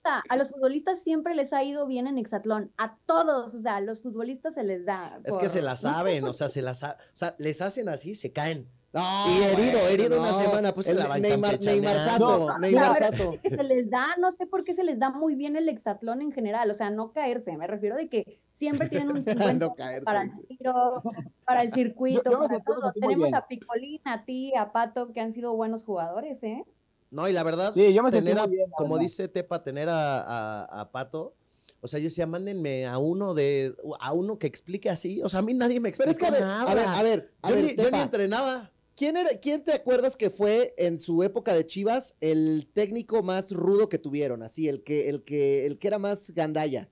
futbolista. 0.00 0.22
A 0.28 0.36
los 0.36 0.50
futbolistas 0.50 1.02
siempre 1.02 1.34
les 1.34 1.52
ha 1.52 1.62
ido 1.62 1.86
bien 1.86 2.06
en 2.06 2.18
Hexatlón. 2.18 2.72
A 2.76 2.96
todos, 3.06 3.54
o 3.54 3.60
sea, 3.60 3.76
a 3.76 3.80
los 3.80 4.02
futbolistas 4.02 4.54
se 4.54 4.64
les 4.64 4.84
da. 4.84 5.20
Es 5.24 5.36
que 5.36 5.48
se 5.48 5.62
la 5.62 5.76
saben, 5.76 6.24
o 6.24 6.32
sea, 6.32 6.48
se 6.48 6.62
las, 6.62 6.82
o 6.82 6.96
sea, 7.12 7.34
les 7.38 7.60
hacen 7.60 7.88
así, 7.88 8.14
se 8.14 8.32
caen. 8.32 8.68
No, 8.92 9.00
y 9.00 9.44
herido, 9.44 9.78
herido 9.88 10.20
una 10.20 10.32
semana, 10.32 10.72
pues 10.72 10.88
el 10.88 10.96
la 10.96 11.16
Neymar, 11.16 11.60
Neymarzazo, 11.60 12.58
Neymarzazo. 12.58 13.38
Que 13.40 13.50
se 13.50 13.62
les 13.62 13.88
da, 13.88 14.16
no 14.18 14.32
sé 14.32 14.48
por 14.48 14.64
qué 14.64 14.74
se 14.74 14.82
les 14.82 14.98
da 14.98 15.10
muy 15.10 15.36
bien 15.36 15.54
el 15.54 15.68
hexatlón 15.68 16.22
en 16.22 16.32
general, 16.32 16.68
o 16.68 16.74
sea, 16.74 16.90
no 16.90 17.12
caerse, 17.12 17.56
me 17.56 17.68
refiero 17.68 17.94
de 17.94 18.08
que 18.08 18.40
siempre 18.50 18.88
tienen 18.88 19.10
un 19.10 19.24
no 19.60 19.74
caerse, 19.76 20.04
para 20.04 20.22
el 20.22 20.32
tiro, 20.48 21.02
para 21.44 21.62
el 21.62 21.72
circuito, 21.72 22.32
para 22.32 22.58
todo. 22.64 22.92
Tenemos 23.00 23.32
a 23.32 23.46
Picolín, 23.46 24.00
a 24.06 24.24
ti, 24.24 24.52
a 24.56 24.72
Pato, 24.72 25.12
que 25.12 25.20
han 25.20 25.30
sido 25.30 25.54
buenos 25.54 25.84
jugadores, 25.84 26.42
¿eh? 26.42 26.64
No, 27.10 27.28
y 27.28 27.32
la 27.32 27.42
verdad, 27.42 27.72
sí, 27.74 27.92
yo 27.92 28.02
me 28.02 28.10
tener 28.10 28.36
bien, 28.48 28.70
como 28.76 28.98
dice 28.98 29.26
Tepa, 29.28 29.62
tener 29.64 29.88
a, 29.88 30.20
a, 30.20 30.80
a 30.80 30.92
Pato, 30.92 31.34
o 31.82 31.88
sea, 31.88 31.98
yo 31.98 32.04
decía, 32.04 32.26
mándenme 32.26 32.86
a 32.86 32.98
uno 32.98 33.32
de, 33.32 33.74
a 34.00 34.12
uno 34.12 34.38
que 34.38 34.46
explique 34.46 34.90
así. 34.90 35.22
O 35.22 35.28
sea, 35.28 35.40
a 35.40 35.42
mí 35.42 35.54
nadie 35.54 35.80
me 35.80 35.88
explica 35.88 36.12
Pero 36.12 36.34
es 36.34 36.40
que, 36.40 36.44
a 36.44 36.74
ver, 36.74 36.86
a 36.86 37.02
ver, 37.02 37.32
a 37.42 37.50
ver, 37.50 37.76
yo, 37.76 37.90
ni, 37.90 37.98
entrenaba. 37.98 38.70
¿Quién, 38.94 39.16
era, 39.16 39.30
¿Quién 39.40 39.64
te 39.64 39.72
acuerdas 39.72 40.14
que 40.14 40.28
fue 40.28 40.74
en 40.76 40.98
su 40.98 41.22
época 41.22 41.54
de 41.54 41.64
Chivas 41.64 42.14
el 42.20 42.68
técnico 42.70 43.22
más 43.22 43.52
rudo 43.52 43.88
que 43.88 43.96
tuvieron? 43.96 44.42
Así, 44.42 44.68
el 44.68 44.82
que, 44.82 45.08
el 45.08 45.22
que, 45.22 45.64
el 45.64 45.78
que 45.78 45.88
era 45.88 45.98
más 45.98 46.32
gandalla. 46.32 46.90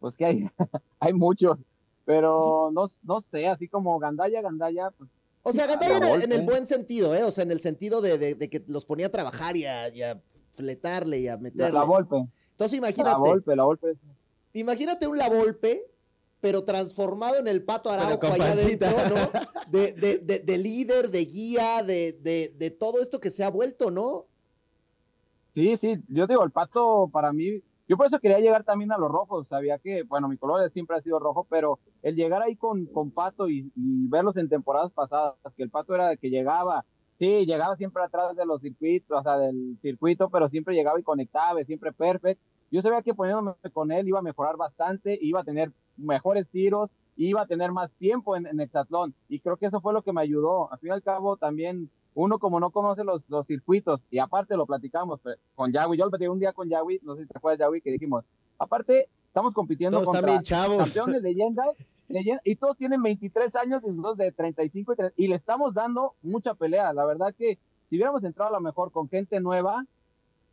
Pues 0.00 0.14
que 0.14 0.24
hay, 0.24 0.50
hay 1.00 1.12
muchos, 1.12 1.58
pero 2.06 2.70
no, 2.72 2.86
no 3.02 3.20
sé, 3.20 3.48
así 3.48 3.68
como 3.68 3.98
gandalla, 3.98 4.40
gandalla, 4.40 4.92
pues, 4.96 5.10
o 5.48 5.52
sea, 5.52 5.66
gandalla 5.66 6.14
en, 6.22 6.32
el 6.32 6.42
buen 6.42 6.66
sentido, 6.66 7.14
¿eh? 7.14 7.22
O 7.22 7.30
sea, 7.30 7.44
en 7.44 7.50
el 7.50 7.60
sentido 7.60 8.00
de, 8.00 8.18
de, 8.18 8.50
que 8.50 8.64
los 8.66 8.84
ponía 8.84 9.06
a 9.06 9.10
trabajar 9.10 9.56
y 9.56 9.64
a, 9.64 9.88
y 9.88 10.02
a 10.02 10.20
fletarle 10.52 11.20
y 11.20 11.28
a 11.28 11.36
meterle. 11.36 11.72
La, 11.72 11.84
golpe. 11.84 12.26
Entonces 12.52 12.78
imagínate. 12.78 13.10
La 13.12 13.16
golpe, 13.18 13.56
la 13.56 13.62
golpe. 13.62 13.96
Imagínate 14.54 15.06
un 15.06 15.18
la 15.18 15.28
golpe 15.28 15.86
pero 16.40 16.64
transformado 16.64 17.38
en 17.38 17.48
el 17.48 17.64
pato 17.64 17.90
Araujo 17.90 18.26
allá 18.26 18.52
adentro, 18.52 18.88
¿no? 18.90 19.40
De, 19.70 19.92
de, 19.92 20.18
de, 20.18 20.38
de, 20.38 20.58
líder, 20.58 21.10
de 21.10 21.24
guía, 21.24 21.82
de, 21.82 22.12
de, 22.12 22.70
todo 22.70 23.02
esto 23.02 23.18
que 23.18 23.30
se 23.30 23.42
ha 23.42 23.50
vuelto, 23.50 23.90
¿no? 23.90 24.26
Sí, 25.54 25.76
sí, 25.76 25.96
yo 26.06 26.24
digo, 26.28 26.44
el 26.44 26.52
pato 26.52 27.10
para 27.12 27.32
mí, 27.32 27.60
yo 27.88 27.96
por 27.96 28.06
eso 28.06 28.18
quería 28.18 28.40
llegar 28.40 28.64
también 28.64 28.90
a 28.92 28.98
los 28.98 29.10
rojos, 29.10 29.48
sabía 29.48 29.78
que, 29.78 30.02
bueno, 30.02 30.28
mi 30.28 30.36
color 30.36 30.68
siempre 30.70 30.96
ha 30.96 31.00
sido 31.00 31.18
rojo, 31.18 31.46
pero 31.48 31.78
el 32.02 32.16
llegar 32.16 32.42
ahí 32.42 32.56
con, 32.56 32.86
con 32.86 33.12
pato 33.12 33.48
y, 33.48 33.70
verlos 33.76 34.36
en 34.36 34.48
temporadas 34.48 34.90
pasadas, 34.90 35.36
que 35.56 35.62
el 35.62 35.70
pato 35.70 35.94
era 35.94 36.08
de 36.08 36.18
que 36.18 36.30
llegaba, 36.30 36.84
sí, 37.12 37.46
llegaba 37.46 37.76
siempre 37.76 38.02
atrás 38.02 38.34
de 38.34 38.44
los 38.44 38.60
circuitos, 38.60 39.18
o 39.18 39.22
sea, 39.22 39.38
del 39.38 39.78
circuito, 39.80 40.28
pero 40.30 40.48
siempre 40.48 40.74
llegaba 40.74 40.98
y 40.98 41.04
conectaba, 41.04 41.62
siempre 41.64 41.92
perfecto. 41.92 42.42
Yo 42.72 42.82
sabía 42.82 43.02
que 43.02 43.14
poniéndome 43.14 43.54
con 43.72 43.92
él 43.92 44.08
iba 44.08 44.18
a 44.18 44.22
mejorar 44.22 44.56
bastante, 44.56 45.16
iba 45.20 45.40
a 45.40 45.44
tener 45.44 45.70
mejores 45.96 46.48
tiros, 46.48 46.92
iba 47.14 47.42
a 47.42 47.46
tener 47.46 47.70
más 47.70 47.92
tiempo 47.92 48.34
en, 48.34 48.46
en 48.46 48.60
Hexatlón. 48.60 49.14
Y 49.28 49.38
creo 49.38 49.56
que 49.56 49.66
eso 49.66 49.80
fue 49.80 49.92
lo 49.92 50.02
que 50.02 50.12
me 50.12 50.20
ayudó. 50.20 50.72
Al 50.72 50.80
fin 50.80 50.88
y 50.88 50.92
al 50.92 51.02
cabo, 51.02 51.36
también 51.36 51.88
uno 52.16 52.38
como 52.38 52.58
no 52.60 52.70
conoce 52.70 53.04
los, 53.04 53.28
los 53.28 53.46
circuitos, 53.46 54.02
y 54.10 54.18
aparte 54.18 54.56
lo 54.56 54.64
platicamos 54.64 55.20
con 55.54 55.70
Yawi, 55.70 55.98
yo 55.98 56.06
lo 56.06 56.10
platicé 56.10 56.30
un 56.30 56.38
día 56.38 56.54
con 56.54 56.68
Yawi, 56.68 57.00
no 57.02 57.14
sé 57.14 57.22
si 57.22 57.28
te 57.28 57.36
acuerdas 57.36 57.60
Yawi, 57.60 57.82
que 57.82 57.90
dijimos, 57.90 58.24
aparte 58.58 59.08
estamos 59.26 59.52
compitiendo 59.52 60.00
todos 60.00 60.16
contra 60.16 60.42
chavos. 60.42 60.78
campeones 60.78 61.22
leyendas, 61.22 61.68
leyendas, 62.08 62.46
y 62.46 62.56
todos 62.56 62.78
tienen 62.78 63.02
23 63.02 63.54
años 63.56 63.82
y 63.84 63.88
nosotros 63.90 64.16
de 64.16 64.32
35 64.32 64.94
y, 65.16 65.24
y 65.24 65.28
le 65.28 65.34
estamos 65.34 65.74
dando 65.74 66.14
mucha 66.22 66.54
pelea. 66.54 66.94
La 66.94 67.04
verdad 67.04 67.34
que 67.36 67.58
si 67.82 67.96
hubiéramos 67.96 68.24
entrado 68.24 68.48
a 68.48 68.58
lo 68.58 68.62
mejor 68.62 68.92
con 68.92 69.10
gente 69.10 69.38
nueva, 69.40 69.84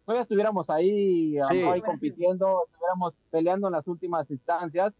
todavía 0.06 0.24
estuviéramos 0.24 0.70
ahí, 0.70 1.38
sí. 1.50 1.62
ahí 1.62 1.82
compitiendo, 1.82 2.66
estuviéramos 2.68 3.14
peleando 3.32 3.68
en 3.68 3.74
las 3.74 3.88
últimas 3.88 4.30
instancias, 4.30 4.94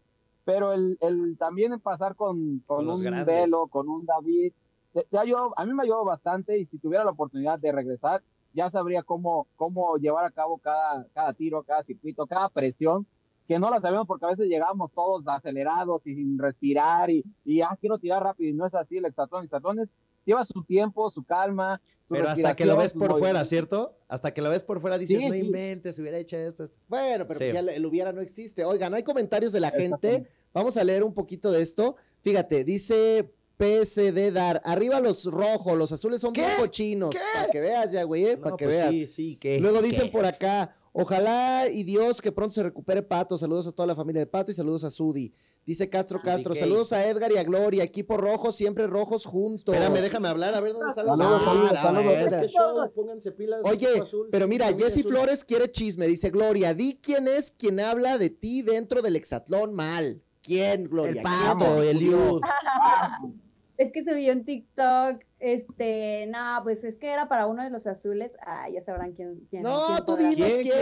pero 0.46 0.72
el, 0.72 0.96
el 1.02 1.36
también 1.36 1.78
pasar 1.78 2.16
con, 2.16 2.60
con, 2.60 2.86
con 2.86 2.88
un 2.88 3.00
grandes. 3.02 3.26
Velo, 3.26 3.66
con 3.66 3.90
un 3.90 4.06
David, 4.06 4.54
te 5.02 5.18
ayudó, 5.18 5.52
a 5.58 5.64
mí 5.66 5.72
me 5.74 5.82
ayudó 5.82 6.04
bastante 6.04 6.58
y 6.58 6.64
si 6.64 6.78
tuviera 6.78 7.04
la 7.04 7.10
oportunidad 7.10 7.58
de 7.58 7.72
regresar, 7.72 8.22
ya 8.52 8.70
sabría 8.70 9.02
cómo, 9.02 9.48
cómo 9.56 9.96
llevar 9.96 10.24
a 10.24 10.30
cabo 10.30 10.58
cada, 10.58 11.06
cada 11.12 11.32
tiro, 11.34 11.62
cada 11.64 11.82
circuito, 11.82 12.26
cada 12.26 12.48
presión, 12.48 13.06
que 13.48 13.58
no 13.58 13.68
la 13.68 13.80
sabemos 13.80 14.06
porque 14.06 14.24
a 14.26 14.30
veces 14.30 14.46
llegamos 14.46 14.92
todos 14.94 15.22
acelerados 15.26 16.06
y 16.06 16.14
sin 16.14 16.38
respirar 16.38 17.10
y, 17.10 17.24
y 17.44 17.60
ah, 17.60 17.76
quiero 17.80 17.98
tirar 17.98 18.22
rápido 18.22 18.48
y 18.50 18.54
no 18.54 18.64
es 18.66 18.74
así 18.74 18.96
el 18.96 19.04
hexatlón. 19.06 19.40
El 19.42 19.46
hexatlón 19.46 19.80
es, 19.80 19.92
lleva 20.24 20.44
su 20.44 20.62
tiempo, 20.64 21.10
su 21.10 21.24
calma. 21.24 21.80
Su 22.08 22.14
Pero 22.14 22.28
hasta 22.28 22.54
que 22.54 22.64
lo 22.64 22.76
ves 22.76 22.92
por 22.92 23.18
fuera. 23.18 23.44
¿cierto? 23.44 23.98
Hasta 24.08 24.32
que 24.32 24.40
lo 24.40 24.48
ves 24.50 24.62
por 24.62 24.80
fuera 24.80 24.96
dices, 24.96 25.18
Sí, 25.18 25.26
no 25.28 25.34
sí. 25.34 25.40
inventes, 25.40 25.98
hubiera 25.98 26.16
hecho 26.18 26.36
esto. 26.36 26.64
esto". 26.64 26.78
Bueno, 26.88 27.26
pero 27.26 27.38
Sí. 27.38 27.46
pues 27.50 27.52
ya 27.52 27.60
el 27.60 27.84
hubiera 27.84 28.12
no 28.12 28.20
existe. 28.22 28.64
Oigan, 28.64 28.94
hay 28.94 29.02
comentarios 29.02 29.52
de 29.52 29.60
la 29.60 29.70
gente. 29.70 30.26
Vamos 30.54 30.76
a 30.76 30.84
leer 30.84 31.02
un 31.02 31.12
poquito 31.12 31.50
de 31.50 31.60
esto. 31.60 31.96
Fíjate, 32.22 32.64
dice 32.64 33.34
PSD 33.58 34.32
Dar, 34.32 34.60
arriba 34.64 35.00
los 35.00 35.24
rojos, 35.26 35.76
los 35.76 35.92
azules 35.92 36.20
son 36.20 36.32
bien 36.32 36.48
cochinos. 36.58 37.14
Para 37.34 37.48
que 37.50 37.60
veas 37.60 37.92
ya, 37.92 38.02
güey, 38.04 38.24
eh, 38.26 38.36
para 38.36 38.50
No, 38.52 38.56
que 38.56 38.64
pues 38.66 38.76
veas. 38.76 38.90
Sí, 38.90 39.06
sí, 39.08 39.36
¿qué? 39.40 39.60
Luego 39.60 39.80
¿Qué? 39.80 39.86
dicen 39.88 40.10
por 40.10 40.26
acá, 40.26 40.74
ojalá 40.92 41.68
y 41.68 41.84
Dios 41.84 42.20
que 42.20 42.32
pronto 42.32 42.52
se 42.54 42.62
recupere 42.62 43.02
Pato. 43.02 43.38
Saludos 43.38 43.66
a 43.66 43.72
toda 43.72 43.86
la 43.86 43.94
familia 43.94 44.20
de 44.20 44.26
Pato 44.26 44.50
y 44.50 44.54
saludos 44.54 44.82
a 44.84 44.90
Sudi. 44.90 45.32
Dice 45.66 45.88
Castro 45.88 46.20
Castro, 46.22 46.54
saludos 46.54 46.92
a 46.92 47.08
Edgar 47.08 47.32
y 47.32 47.38
a 47.38 47.42
Gloria, 47.42 47.84
equipo 47.84 48.18
rojo, 48.18 48.52
siempre 48.52 48.86
rojos 48.86 49.24
juntos. 49.24 49.74
Espérame, 49.74 50.02
déjame 50.02 50.28
hablar, 50.28 50.54
a 50.54 50.60
ver 50.60 50.72
dónde 50.74 50.86
los 50.86 50.94
Saludos, 50.94 51.42
saludos, 51.42 51.72
Ah, 51.72 51.82
saludos. 51.82 52.04
bueno. 52.04 52.26
Es 52.26 52.34
que 52.42 52.48
show, 52.48 52.92
pónganse 52.94 53.32
pilas. 53.32 53.60
Oye, 53.64 54.00
azul, 54.02 54.28
pero 54.30 54.46
mira, 54.46 54.66
azul. 54.68 55.04
Flores 55.04 55.42
quiere 55.42 55.70
chisme. 55.70 56.06
Dice 56.06 56.28
Gloria, 56.28 56.74
di 56.74 56.98
quién 57.02 57.28
es 57.28 57.50
quien 57.50 57.80
habla 57.80 58.18
de 58.18 58.28
ti 58.28 58.60
dentro 58.60 59.00
del 59.00 59.16
hexatlón 59.16 59.72
mal. 59.72 60.22
¿Quién, 60.42 60.84
Gloria? 60.84 61.12
El 61.12 61.14
¿Quién 61.14 61.24
pato, 61.24 61.82
el? 61.82 61.98
Es 63.76 63.90
que 63.90 64.04
subió 64.04 64.32
en 64.32 64.44
TikTok, 64.44 65.22
este, 65.40 66.26
no, 66.28 66.60
pues 66.62 66.84
es 66.84 66.96
que 66.96 67.10
era 67.12 67.28
para 67.28 67.46
uno 67.46 67.62
de 67.62 67.70
los 67.70 67.86
azules. 67.86 68.36
Ah, 68.46 68.68
ya 68.70 68.80
sabrán 68.80 69.12
quién. 69.12 69.46
quién 69.50 69.62
No, 69.62 69.86
quién 69.86 70.04
tú 70.04 70.16
dinos. 70.16 70.36
¿Quién, 70.36 70.62
quién. 70.62 70.74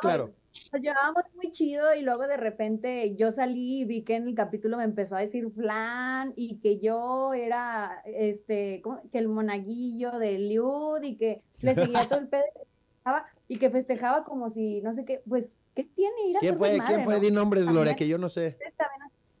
claro. 0.00 0.34
Nos 0.72 0.82
llevábamos 0.82 1.24
muy 1.34 1.50
chido 1.52 1.94
y 1.94 2.02
luego 2.02 2.26
de 2.26 2.36
repente 2.36 3.14
yo 3.14 3.30
salí 3.30 3.82
y 3.82 3.84
vi 3.84 4.02
que 4.02 4.16
en 4.16 4.26
el 4.26 4.34
capítulo 4.34 4.76
me 4.76 4.84
empezó 4.84 5.16
a 5.16 5.20
decir 5.20 5.48
flan 5.50 6.32
y 6.36 6.56
que 6.58 6.78
yo 6.80 7.34
era, 7.34 8.02
este, 8.04 8.80
¿cómo? 8.82 9.00
que 9.12 9.18
el 9.18 9.28
monaguillo 9.28 10.18
de 10.18 10.38
Liud 10.38 11.02
y 11.02 11.16
que 11.16 11.42
le 11.62 11.74
seguía 11.74 12.08
todo 12.08 12.18
el 12.18 12.28
pedo 12.28 12.44
y 13.48 13.58
que 13.58 13.70
festejaba 13.70 14.24
como 14.24 14.50
si, 14.50 14.80
no 14.82 14.92
sé 14.92 15.04
qué, 15.04 15.22
pues, 15.28 15.62
¿qué 15.74 15.84
tiene 15.84 16.28
ir 16.28 16.36
a 16.36 16.40
¿Quién 16.40 16.56
fue? 16.56 16.78
¿Quién 16.86 17.04
fue? 17.04 17.14
no? 17.14 17.20
Di 17.20 17.30
nombres, 17.30 17.64
Gloria, 17.64 17.92
También. 17.92 17.96
que 17.96 18.08
yo 18.08 18.18
no 18.18 18.28
sé. 18.28 18.52
Su 18.52 18.58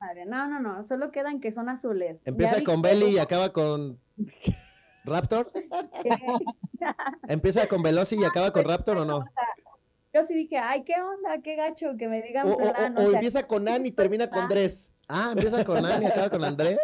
madre. 0.00 0.24
No, 0.26 0.48
no, 0.48 0.60
no, 0.60 0.82
solo 0.84 1.10
quedan 1.10 1.40
que 1.40 1.52
son 1.52 1.68
azules. 1.68 2.22
Empieza 2.24 2.62
con 2.64 2.82
que- 2.82 2.88
Belly 2.88 3.14
y 3.14 3.18
acaba 3.18 3.50
con 3.52 4.00
Raptor. 5.04 5.50
Empieza 7.28 7.66
con 7.68 7.82
Veloci 7.82 8.16
y 8.18 8.24
acaba 8.24 8.50
con 8.52 8.64
Raptor 8.64 8.98
o 8.98 9.04
no? 9.04 9.24
Yo 10.12 10.24
sí 10.24 10.34
dije, 10.34 10.58
ay, 10.58 10.82
qué 10.82 10.94
onda, 11.00 11.40
qué 11.42 11.54
gacho, 11.54 11.96
que 11.96 12.08
me 12.08 12.20
digan 12.22 12.48
O, 12.48 12.54
o- 12.54 12.58
flan, 12.58 12.96
o- 12.98 13.00
o 13.00 13.04
o 13.04 13.06
sea, 13.10 13.14
empieza 13.20 13.46
con 13.46 13.68
Ann 13.68 13.86
y 13.86 13.92
termina 13.92 14.28
con 14.28 14.48
Dres. 14.48 14.92
Ah, 15.12 15.30
empieza 15.32 15.64
con 15.64 15.84
Ani 15.84 16.04
y 16.04 16.08
acaba 16.08 16.30
con 16.30 16.44
Andrés. 16.44 16.78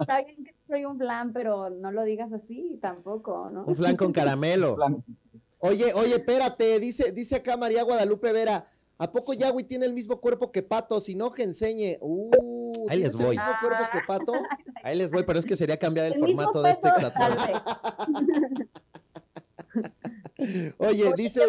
está 0.00 0.22
bien 0.22 0.44
que 0.44 0.54
soy 0.62 0.84
un 0.84 0.96
flan, 0.96 1.32
pero 1.32 1.68
no 1.70 1.90
lo 1.90 2.04
digas 2.04 2.32
así 2.32 2.78
tampoco, 2.80 3.50
¿no? 3.50 3.64
Un 3.64 3.74
flan 3.74 3.96
con 3.96 4.12
caramelo. 4.12 4.76
Oye, 5.58 5.94
oye, 5.94 6.16
espérate, 6.16 6.78
dice, 6.78 7.10
dice 7.10 7.36
acá 7.36 7.56
María 7.56 7.82
Guadalupe 7.84 8.32
Vera. 8.32 8.70
¿A 8.96 9.10
poco 9.10 9.34
Yahweh 9.34 9.64
tiene 9.64 9.86
el 9.86 9.92
mismo 9.92 10.20
cuerpo 10.20 10.52
que 10.52 10.62
Pato? 10.62 11.00
Si 11.00 11.14
no, 11.14 11.32
que 11.32 11.42
enseñe. 11.42 11.98
Uh, 12.00 12.30
Ahí 12.88 13.00
les 13.00 13.16
¿tienes 13.16 13.20
el 13.20 13.26
voy. 13.26 13.36
mismo 13.36 13.52
cuerpo 13.60 13.84
que 13.92 13.98
Pato? 14.06 14.32
Ahí 14.84 14.96
les 14.96 15.10
voy, 15.10 15.24
pero 15.24 15.38
es 15.38 15.44
que 15.44 15.56
sería 15.56 15.78
cambiar 15.78 16.06
el, 16.06 16.18
formato 16.18 16.62
de 16.62 16.70
este 16.70 16.90
vez. 16.90 17.12
Oye, 20.78 21.12
dice, 21.16 21.40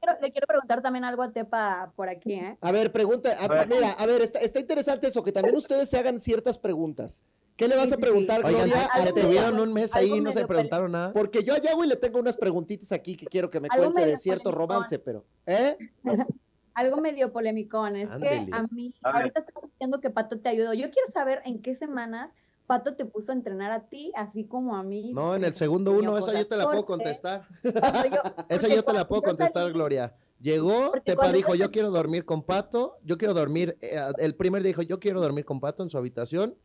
Quiero- 0.00 0.20
le 0.20 0.30
quiero 0.32 0.46
preguntar 0.46 0.82
también 0.82 1.04
algo 1.04 1.22
a 1.22 1.32
Tepa 1.32 1.92
por 1.96 2.08
aquí, 2.08 2.34
¿eh? 2.34 2.56
a 2.60 2.72
ver, 2.72 2.92
pregunta, 2.92 3.30
a- 3.40 3.44
A 3.44 3.48
ver. 3.48 3.68
mira, 3.68 3.90
a 3.92 4.06
ver, 4.06 4.22
está, 4.22 4.38
está 4.38 4.60
interesante 4.60 5.08
eso, 5.08 5.22
que 5.24 5.32
también 5.32 5.56
ustedes 5.56 5.88
se 5.90 5.98
hagan 5.98 6.20
ciertas 6.20 6.58
preguntas. 6.58 7.24
¿Qué 7.56 7.66
le 7.68 7.74
vas 7.76 7.90
a 7.90 7.96
sí, 7.96 8.00
preguntar, 8.00 8.44
Oigan, 8.44 8.66
Gloria? 8.68 8.88
se- 8.94 9.00
a 9.00 9.04
Tepa? 9.12 9.20
tuvieron 9.22 9.58
un 9.58 9.72
mes 9.72 9.94
ahí 9.96 10.12
y 10.14 10.20
no 10.20 10.30
se 10.30 10.46
preguntaron 10.46 10.92
nada. 10.92 11.12
Porque 11.12 11.42
yo 11.42 11.54
a 11.54 11.58
Yahweh 11.58 11.86
le 11.88 11.96
tengo 11.96 12.20
unas 12.20 12.36
preguntitas 12.36 12.92
aquí 12.92 13.16
que 13.16 13.26
quiero 13.26 13.50
que 13.50 13.58
me 13.60 13.68
cuente 13.68 14.04
de 14.06 14.16
cierto 14.16 14.52
romance, 14.52 14.98
pero. 14.98 15.24
¿Eh? 15.46 15.76
Algo 16.76 16.98
medio 16.98 17.32
polémicón, 17.32 17.96
es 17.96 18.10
Ándele. 18.10 18.46
que 18.46 18.52
a 18.54 18.62
mí, 18.70 18.94
A 19.02 19.10
ahorita 19.16 19.40
estamos 19.40 19.70
diciendo 19.70 20.00
que 20.00 20.10
Pato 20.10 20.38
te 20.38 20.48
ayudó. 20.50 20.74
Yo 20.74 20.90
quiero 20.90 21.08
saber 21.10 21.40
en 21.46 21.62
qué 21.62 21.74
semanas 21.74 22.36
Pato 22.66 22.94
te 22.96 23.04
puso 23.04 23.32
a 23.32 23.34
entrenar 23.34 23.70
a 23.72 23.88
ti, 23.88 24.12
así 24.16 24.44
como 24.44 24.76
a 24.76 24.82
mí. 24.82 25.12
No, 25.14 25.34
en 25.34 25.44
el 25.44 25.54
segundo 25.54 25.92
uno, 25.92 26.18
esa 26.18 26.32
yo 26.34 26.46
te 26.46 26.56
la 26.56 26.64
puedo 26.64 26.84
contestar. 26.84 27.46
yo- 27.62 27.72
Esa 28.48 28.68
yo 28.68 28.82
te 28.82 28.92
la 28.92 29.06
puedo 29.08 29.22
contestar, 29.22 29.62
salí- 29.64 29.72
Gloria. 29.72 30.14
Llegó, 30.40 30.90
Porque 30.90 31.12
Tepa 31.12 31.32
dijo, 31.32 31.54
yo 31.54 31.70
quiero 31.70 31.90
dormir 31.90 32.26
con 32.26 32.42
Pato, 32.42 32.98
yo 33.04 33.16
quiero 33.16 33.32
dormir, 33.32 33.78
eh, 33.80 33.98
el 34.18 34.34
primer 34.34 34.62
dijo, 34.62 34.82
yo 34.82 35.00
quiero 35.00 35.20
dormir 35.22 35.46
con 35.46 35.60
Pato 35.60 35.82
en 35.82 35.88
su 35.88 35.96
habitación, 35.96 36.56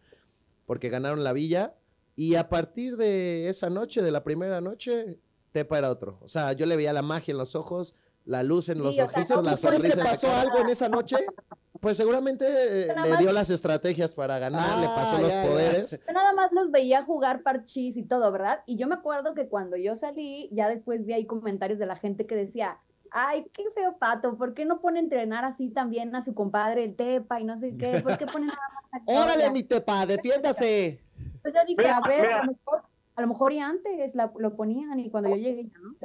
porque 0.65 0.89
ganaron 0.89 1.23
la 1.23 1.31
villa, 1.31 1.75
y 2.17 2.35
a 2.35 2.49
partir 2.49 2.97
de 2.97 3.47
esa 3.47 3.69
noche, 3.69 4.01
de 4.01 4.11
la 4.11 4.23
primera 4.25 4.59
noche, 4.59 5.19
Tepa 5.53 5.77
era 5.77 5.89
otro. 5.89 6.17
O 6.21 6.27
sea, 6.27 6.51
yo 6.51 6.65
le 6.65 6.75
veía 6.75 6.91
la 6.91 7.01
magia 7.01 7.31
en 7.31 7.37
los 7.37 7.55
ojos, 7.55 7.95
la 8.25 8.43
luz 8.43 8.69
en 8.69 8.79
los 8.79 8.95
Sí, 8.95 9.01
o 9.01 9.09
sea, 9.09 9.19
ojitos, 9.21 9.37
¿tú 9.37 9.43
la 9.43 9.55
¿Tú 9.55 9.67
crees 9.67 9.81
que 9.81 9.89
sonrisa 9.89 9.93
en 9.93 10.03
la 10.03 10.09
pasó 10.09 10.31
algo 10.35 10.57
en 10.59 10.69
esa 10.69 10.89
noche? 10.89 11.17
Pues 11.79 11.97
seguramente 11.97 12.45
eh, 12.47 12.87
Nada 12.89 13.03
le 13.05 13.09
más- 13.11 13.19
dio 13.19 13.31
las 13.33 13.49
estrategias 13.49 14.13
para 14.13 14.37
ganar, 14.37 14.77
le 14.77 14.85
pasó 14.87 15.19
los 15.19 15.31
ya, 15.31 15.43
poderes. 15.43 15.99
Yo 16.07 16.13
nada 16.13 16.31
más 16.33 16.51
los 16.51 16.69
veía 16.69 17.03
jugar 17.03 17.41
parchís 17.41 17.97
y 17.97 18.03
todo, 18.03 18.31
¿verdad? 18.31 18.61
Y 18.67 18.75
yo 18.77 18.87
me 18.87 18.93
acuerdo 18.95 19.33
que 19.33 19.47
cuando 19.47 19.77
yo 19.77 19.95
salí, 19.95 20.47
ya 20.51 20.69
después 20.69 21.03
vi 21.05 21.13
ahí 21.13 21.25
comentarios 21.25 21.79
de 21.79 21.87
la 21.87 21.95
gente 21.95 22.27
que 22.27 22.35
decía, 22.35 22.77
ay, 23.09 23.45
qué 23.51 23.63
feo 23.73 23.97
pato, 23.97 24.37
¿por 24.37 24.53
qué 24.53 24.65
no 24.65 24.79
pone 24.79 24.99
a 24.99 25.01
entrenar 25.01 25.43
así 25.43 25.69
también 25.69 26.15
a 26.15 26.21
su 26.21 26.35
compadre 26.35 26.83
el 26.83 26.95
Tepa 26.95 27.39
y 27.41 27.45
no 27.45 27.57
sé 27.57 27.75
qué? 27.75 27.99
¿Por 28.01 28.15
qué 28.17 28.27
pone 28.27 28.45
nada 28.45 28.59
más 28.91 29.01
a 29.01 29.03
Órale, 29.23 29.33
Gloria?" 29.45 29.51
mi 29.51 29.63
Tepa, 29.63 30.05
defiéndase. 30.05 31.01
Pues 31.41 31.53
yo 31.55 31.59
dije, 31.65 31.81
Mira, 31.81 31.97
a 31.97 32.07
ver, 32.07 32.21
mira. 32.21 32.41
a 32.41 32.45
lo 32.45 32.51
mejor, 32.51 32.81
a 33.15 33.21
lo 33.21 33.27
mejor 33.27 33.53
y 33.53 33.59
antes 33.59 34.13
la- 34.13 34.31
lo 34.37 34.55
ponían 34.55 34.99
y 34.99 35.09
cuando 35.09 35.29
yo 35.29 35.35
llegué 35.37 35.63
ya, 35.65 35.79
¿no? 35.79 35.95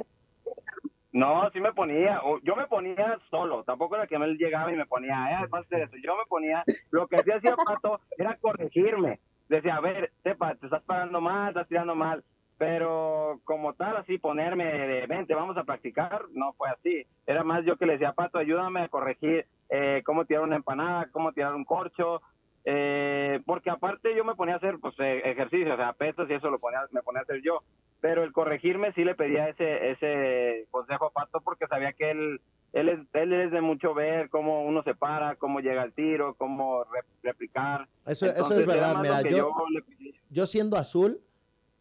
No, 1.17 1.49
sí 1.49 1.59
me 1.59 1.73
ponía, 1.73 2.21
yo 2.43 2.55
me 2.55 2.67
ponía 2.67 3.17
solo, 3.31 3.63
tampoco 3.63 3.95
era 3.95 4.05
que 4.05 4.17
él 4.17 4.37
llegaba 4.37 4.71
y 4.71 4.75
me 4.75 4.85
ponía, 4.85 5.31
eh, 5.31 5.47
hacer 5.51 5.81
eso, 5.81 5.95
yo 6.03 6.15
me 6.15 6.25
ponía, 6.29 6.63
lo 6.91 7.07
que 7.07 7.23
sí 7.23 7.31
hacía 7.31 7.55
Pato 7.55 8.01
era 8.19 8.37
corregirme, 8.37 9.19
decía, 9.49 9.77
a 9.77 9.81
ver, 9.81 10.11
sepa, 10.21 10.53
te 10.53 10.67
estás 10.67 10.83
parando 10.83 11.19
mal, 11.19 11.47
estás 11.47 11.67
tirando 11.69 11.95
mal, 11.95 12.23
pero 12.59 13.41
como 13.45 13.73
tal, 13.73 13.97
así 13.97 14.19
ponerme 14.19 14.65
de, 14.65 15.07
vente, 15.07 15.33
vamos 15.33 15.57
a 15.57 15.63
practicar, 15.63 16.25
no 16.33 16.53
fue 16.53 16.69
así, 16.69 17.07
era 17.25 17.43
más 17.43 17.65
yo 17.65 17.77
que 17.77 17.87
le 17.87 17.93
decía, 17.93 18.13
Pato, 18.13 18.37
ayúdame 18.37 18.81
a 18.81 18.89
corregir 18.89 19.47
eh, 19.69 20.03
cómo 20.05 20.25
tirar 20.25 20.43
una 20.43 20.57
empanada, 20.57 21.09
cómo 21.11 21.31
tirar 21.31 21.55
un 21.55 21.65
corcho, 21.65 22.21
eh, 22.69 23.39
porque 23.45 23.69
aparte 23.69 24.13
yo 24.13 24.25
me 24.25 24.35
ponía 24.35 24.55
a 24.55 24.57
hacer 24.57 24.77
pues 24.81 24.93
eh, 24.99 25.21
ejercicio, 25.23 25.73
o 25.73 25.77
sea, 25.77 25.93
pesas 25.93 26.29
y 26.29 26.33
eso 26.33 26.49
lo 26.49 26.59
ponía, 26.59 26.81
me 26.91 27.01
ponía 27.01 27.21
a 27.21 27.23
hacer 27.23 27.41
yo, 27.41 27.63
pero 28.01 28.23
el 28.25 28.33
corregirme 28.33 28.91
sí 28.91 29.05
le 29.05 29.15
pedía 29.15 29.47
ese 29.47 29.91
ese 29.91 30.67
consejo 30.69 31.05
a 31.05 31.11
Pato 31.11 31.39
porque 31.39 31.65
sabía 31.67 31.93
que 31.93 32.11
él 32.11 32.41
él 32.73 32.89
es, 32.89 32.99
él 33.13 33.31
es 33.31 33.51
de 33.51 33.61
mucho 33.61 33.93
ver 33.93 34.29
cómo 34.29 34.65
uno 34.65 34.83
se 34.83 34.93
para, 34.95 35.37
cómo 35.37 35.61
llega 35.61 35.81
el 35.83 35.93
tiro, 35.93 36.35
cómo 36.35 36.83
re- 36.83 37.07
replicar. 37.23 37.87
Eso, 38.05 38.25
es 38.25 38.65
verdad, 38.65 38.97
mira, 39.01 39.21
yo, 39.21 39.53
le 39.71 39.83
yo 40.29 40.45
siendo 40.45 40.75
azul, 40.75 41.21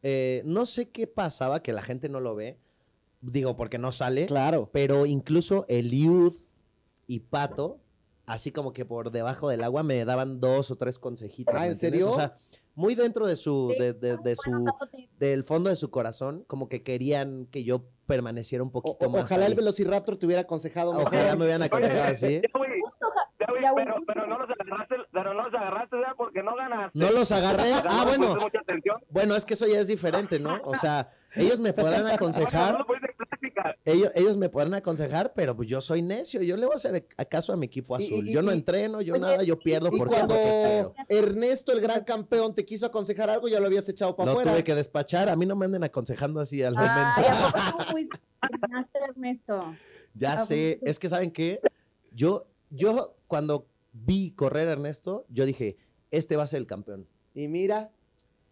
eh, 0.04 0.42
no 0.44 0.64
sé 0.66 0.92
qué 0.92 1.08
pasaba 1.08 1.60
que 1.64 1.72
la 1.72 1.82
gente 1.82 2.08
no 2.08 2.20
lo 2.20 2.36
ve, 2.36 2.56
digo, 3.20 3.56
porque 3.56 3.78
no 3.78 3.90
sale, 3.90 4.26
Claro. 4.26 4.70
pero 4.72 5.04
incluso 5.04 5.66
Eliud 5.68 6.34
y 7.08 7.18
Pato, 7.20 7.80
así 8.26 8.52
como 8.52 8.72
que 8.72 8.84
por 8.84 9.10
debajo 9.10 9.48
del 9.48 9.62
agua 9.64 9.82
me 9.82 10.04
daban 10.04 10.40
dos 10.40 10.70
o 10.70 10.76
tres 10.76 10.98
consejitos. 10.98 11.54
Ah, 11.56 11.60
¿me 11.60 11.66
¿en 11.68 11.76
serio? 11.76 12.10
O 12.10 12.16
sea, 12.16 12.34
muy 12.74 12.94
dentro 12.94 13.26
de 13.26 13.36
su, 13.36 13.70
Sí, 13.72 13.78
de, 13.78 13.92
de- 13.94 14.18
de 14.18 14.36
su, 14.36 14.64
del 15.18 15.44
fondo 15.44 15.70
de 15.70 15.76
su 15.76 15.90
corazón, 15.90 16.44
como 16.46 16.68
que 16.68 16.82
querían 16.82 17.46
que 17.46 17.64
yo 17.64 17.84
permaneciera 18.06 18.62
un 18.62 18.70
poquito 18.70 19.06
o- 19.06 19.10
más. 19.10 19.22
ojalá 19.22 19.46
ahí. 19.46 19.52
el 19.52 19.56
Velociraptor 19.56 20.16
te 20.18 20.26
hubiera 20.26 20.42
aconsejado 20.42 20.92
mejor. 20.92 21.14
Ojalá 21.14 21.36
me 21.36 21.44
hubieran 21.44 21.62
aconsejado 21.62 22.12
así. 22.12 22.42
Pero, 23.38 23.94
pero 24.06 24.26
no 24.26 24.38
los 24.38 24.48
agarraste, 24.50 24.94
pero 25.12 25.34
no 25.34 25.42
los 25.44 25.54
agarraste 25.54 25.96
ya 26.00 26.14
porque 26.16 26.42
no 26.42 26.54
ganaste. 26.56 26.98
No 26.98 27.10
los 27.10 27.32
agarré. 27.32 27.72
Ah, 27.84 28.04
bueno. 28.06 28.36
Bueno, 29.10 29.34
es 29.36 29.44
que 29.44 29.54
eso 29.54 29.66
ya 29.66 29.78
es 29.80 29.86
diferente, 29.88 30.38
¿no? 30.38 30.60
O 30.64 30.74
sea, 30.74 31.10
ellos 31.34 31.60
me 31.60 31.72
podrán 31.72 32.04
No 32.04 32.10
aconsejar. 32.10 32.78
lo 32.78 32.86
pusiste 32.86 33.06
en 33.10 33.16
práctica. 33.28 33.55
Ellos, 33.84 34.10
ellos 34.14 34.36
me 34.36 34.48
podrán 34.48 34.74
aconsejar, 34.74 35.32
pero 35.34 35.54
pues 35.56 35.68
yo 35.68 35.80
soy 35.80 36.02
necio, 36.02 36.42
yo 36.42 36.56
le 36.56 36.66
voy 36.66 36.74
a 36.74 36.76
hacer 36.76 37.06
caso 37.28 37.52
a 37.52 37.56
mi 37.56 37.66
equipo 37.66 37.94
azul. 37.96 38.26
y- 38.26 38.32
yo 38.32 38.42
no 38.42 38.52
y- 38.52 38.56
entreno, 38.56 39.00
yo 39.00 39.16
nada, 39.18 39.42
yo 39.42 39.58
pierdo 39.58 39.88
Y 39.92 39.98
por 39.98 40.08
cuando 40.08 40.34
creo. 40.34 40.94
Ernesto, 41.08 41.72
el 41.72 41.80
gran 41.80 42.04
campeón, 42.04 42.54
te 42.54 42.64
quiso 42.64 42.86
aconsejar 42.86 43.30
algo, 43.30 43.48
ya 43.48 43.60
lo 43.60 43.66
habías 43.66 43.88
echado 43.88 44.14
para 44.16 44.30
afuera. 44.32 44.52
tuve 44.52 44.64
que 44.64 44.74
despachar, 44.74 45.28
a 45.28 45.36
mí 45.36 45.46
no 45.46 45.56
me 45.56 45.64
anden 45.66 45.84
aconsejando 45.84 46.40
así 46.40 46.62
al 46.62 46.76
Ay, 46.76 46.88
mensaje. 47.04 47.28
¿a 47.28 47.70
poco 47.72 47.84
tú 47.84 47.90
fuiste- 47.92 48.20
ganaste, 48.60 48.98
Ernesto? 49.08 49.74
Ya 50.14 50.38
sé, 50.38 50.78
es 50.82 50.98
que 50.98 51.08
¿saben 51.08 51.30
qué? 51.30 51.60
Yo, 52.12 52.46
yo 52.70 53.16
cuando 53.26 53.66
vi 53.92 54.30
correr 54.32 54.68
a 54.68 54.72
Ernesto, 54.72 55.26
yo 55.28 55.44
dije, 55.46 55.76
este 56.10 56.36
va 56.36 56.44
a 56.44 56.46
ser 56.46 56.58
el 56.58 56.66
campeón. 56.66 57.06
Y 57.34 57.48
mira, 57.48 57.90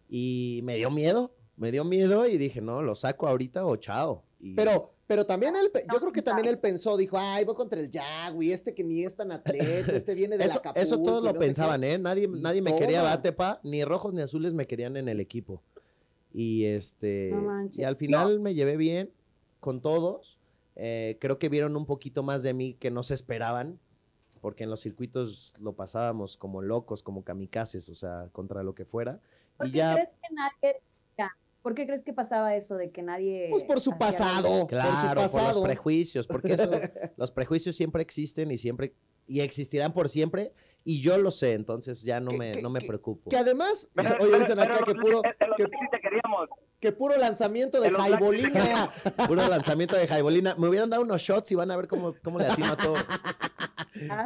Y 0.07 0.61
me 0.63 0.75
dio 0.75 0.91
miedo, 0.91 1.33
Me 1.57 1.71
dio 1.71 1.83
miedo 1.83 2.25
y 2.27 2.37
dije, 2.37 2.61
no, 2.61 2.81
lo 2.81 2.95
saco 2.95 3.27
ahorita 3.27 3.65
o 3.65 3.75
chao. 3.77 4.23
Y- 4.39 4.55
Pero, 4.55 4.91
pero 5.07 5.25
también 5.25 5.55
él, 5.55 5.71
pe- 5.71 5.83
yo 5.91 5.99
creo 5.99 6.11
que 6.11 6.21
también 6.21 6.47
él 6.47 6.59
pensó, 6.59 6.97
dijo, 6.97 7.17
ay, 7.17 7.45
voy 7.45 7.55
contra 7.55 7.79
el 7.79 7.89
Yagüi, 7.89 8.51
este 8.51 8.73
que 8.73 8.83
ni 8.83 9.03
es 9.03 9.15
tan 9.15 9.31
atleta, 9.31 9.91
este 9.93 10.15
viene 10.15 10.37
de 10.37 10.45
eso, 10.45 10.57
Acapulco. 10.59 10.79
eso 10.79 10.95
todos 10.97 11.23
lo 11.23 11.31
no 11.33 11.39
pensaban, 11.39 11.81
qué". 11.81 11.93
¿eh? 11.93 11.97
Nadie, 11.97 12.27
nadie 12.27 12.61
me 12.61 12.75
quería. 12.77 13.01
Batepa, 13.03 13.59
ni 13.63 13.83
rojos 13.85 14.13
ni 14.13 14.21
azules 14.21 14.53
me 14.53 14.67
querían 14.67 14.97
en 14.97 15.07
el 15.07 15.19
equipo. 15.19 15.61
Y 16.33 16.65
este, 16.65 17.31
No 17.33 17.41
manches. 17.41 17.79
y 17.79 17.83
al 17.83 17.95
final 17.95 18.39
me 18.41 18.53
llevé 18.53 18.75
bien 18.77 19.13
con 19.61 19.81
todos. 19.81 20.37
Eh, 20.75 21.17
creo 21.21 21.39
que 21.39 21.47
vieron 21.47 21.77
un 21.77 21.85
poquito 21.85 22.21
más 22.23 22.43
de 22.43 22.53
mí 22.53 22.73
que 22.73 22.91
no 22.91 23.01
se 23.03 23.13
esperaban, 23.13 23.79
porque 24.41 24.65
en 24.65 24.69
los 24.69 24.81
circuitos 24.81 25.53
lo 25.61 25.73
pasábamos 25.77 26.35
como 26.35 26.61
locos, 26.61 27.01
como 27.01 27.23
kamikazes, 27.23 27.87
o 27.87 27.95
sea, 27.95 28.27
contra 28.33 28.61
lo 28.63 28.75
que 28.75 28.83
fuera. 28.85 29.21
¿Por 29.55 29.67
Y 29.67 29.71
qué 29.71 29.77
ya, 29.77 29.93
crees 29.93 30.09
que 30.09 30.33
nadie... 30.35 30.81
¿Por 31.65 31.73
qué 31.73 31.87
crees 31.87 32.03
que 32.03 32.13
pasaba 32.13 32.55
eso 32.55 32.75
de 32.75 32.91
que 32.91 33.01
nadie... 33.01 33.47
Pues 33.49 33.63
por 33.63 33.79
su 33.81 33.97
pasado, 33.97 34.53
algo? 34.53 34.67
claro, 34.67 34.87
por 34.91 34.99
su 35.01 35.07
por, 35.07 35.15
los 35.15 35.31
pasado. 35.31 35.63
prejuicios, 35.63 36.27
porque 36.27 36.53
eso, 36.53 36.69
los 37.17 37.31
prejuicios 37.31 37.75
siempre 37.75 38.03
existen 38.03 38.51
y 38.51 38.59
siempre, 38.59 38.93
y 39.25 39.39
existirán 39.39 39.91
por 39.91 40.07
siempre, 40.07 40.53
y 40.83 41.01
yo 41.01 41.17
lo 41.17 41.31
sé, 41.31 41.53
entonces 41.53 42.03
ya 42.03 42.19
no 42.19 42.29
Que- 42.29 42.37
me, 42.37 42.51
que- 42.51 42.61
no 42.61 42.69
me 42.69 42.81
que- 42.81 42.85
preocupo. 42.85 43.31
Que 43.31 43.37
además, 43.37 43.89
Pero- 43.95 44.09
oye, 44.09 44.17
pero- 44.27 44.39
dicen 44.41 44.59
acá 44.59 44.73
pero 44.79 44.85
que 44.85 44.93
puro, 45.01 45.21
que, 45.23 45.63
te 45.63 45.99
queríamos. 46.03 46.49
que 46.79 46.91
puro 46.91 47.17
lanzamiento 47.17 47.81
de 47.81 47.89
Jaibolina. 47.89 48.89
Puro 49.27 49.47
lanzamiento 49.49 49.95
de 49.95 50.07
Jaibolina. 50.07 50.53
Me 50.59 50.67
hubieran 50.69 50.91
dado 50.91 51.01
unos 51.01 51.19
shots 51.19 51.51
y 51.51 51.55
van 51.55 51.71
a 51.71 51.77
ver 51.77 51.87
cómo, 51.87 52.13
cómo 52.23 52.37
le 52.37 52.45
atino 52.45 52.67
a 52.73 52.77
todo. 52.77 52.93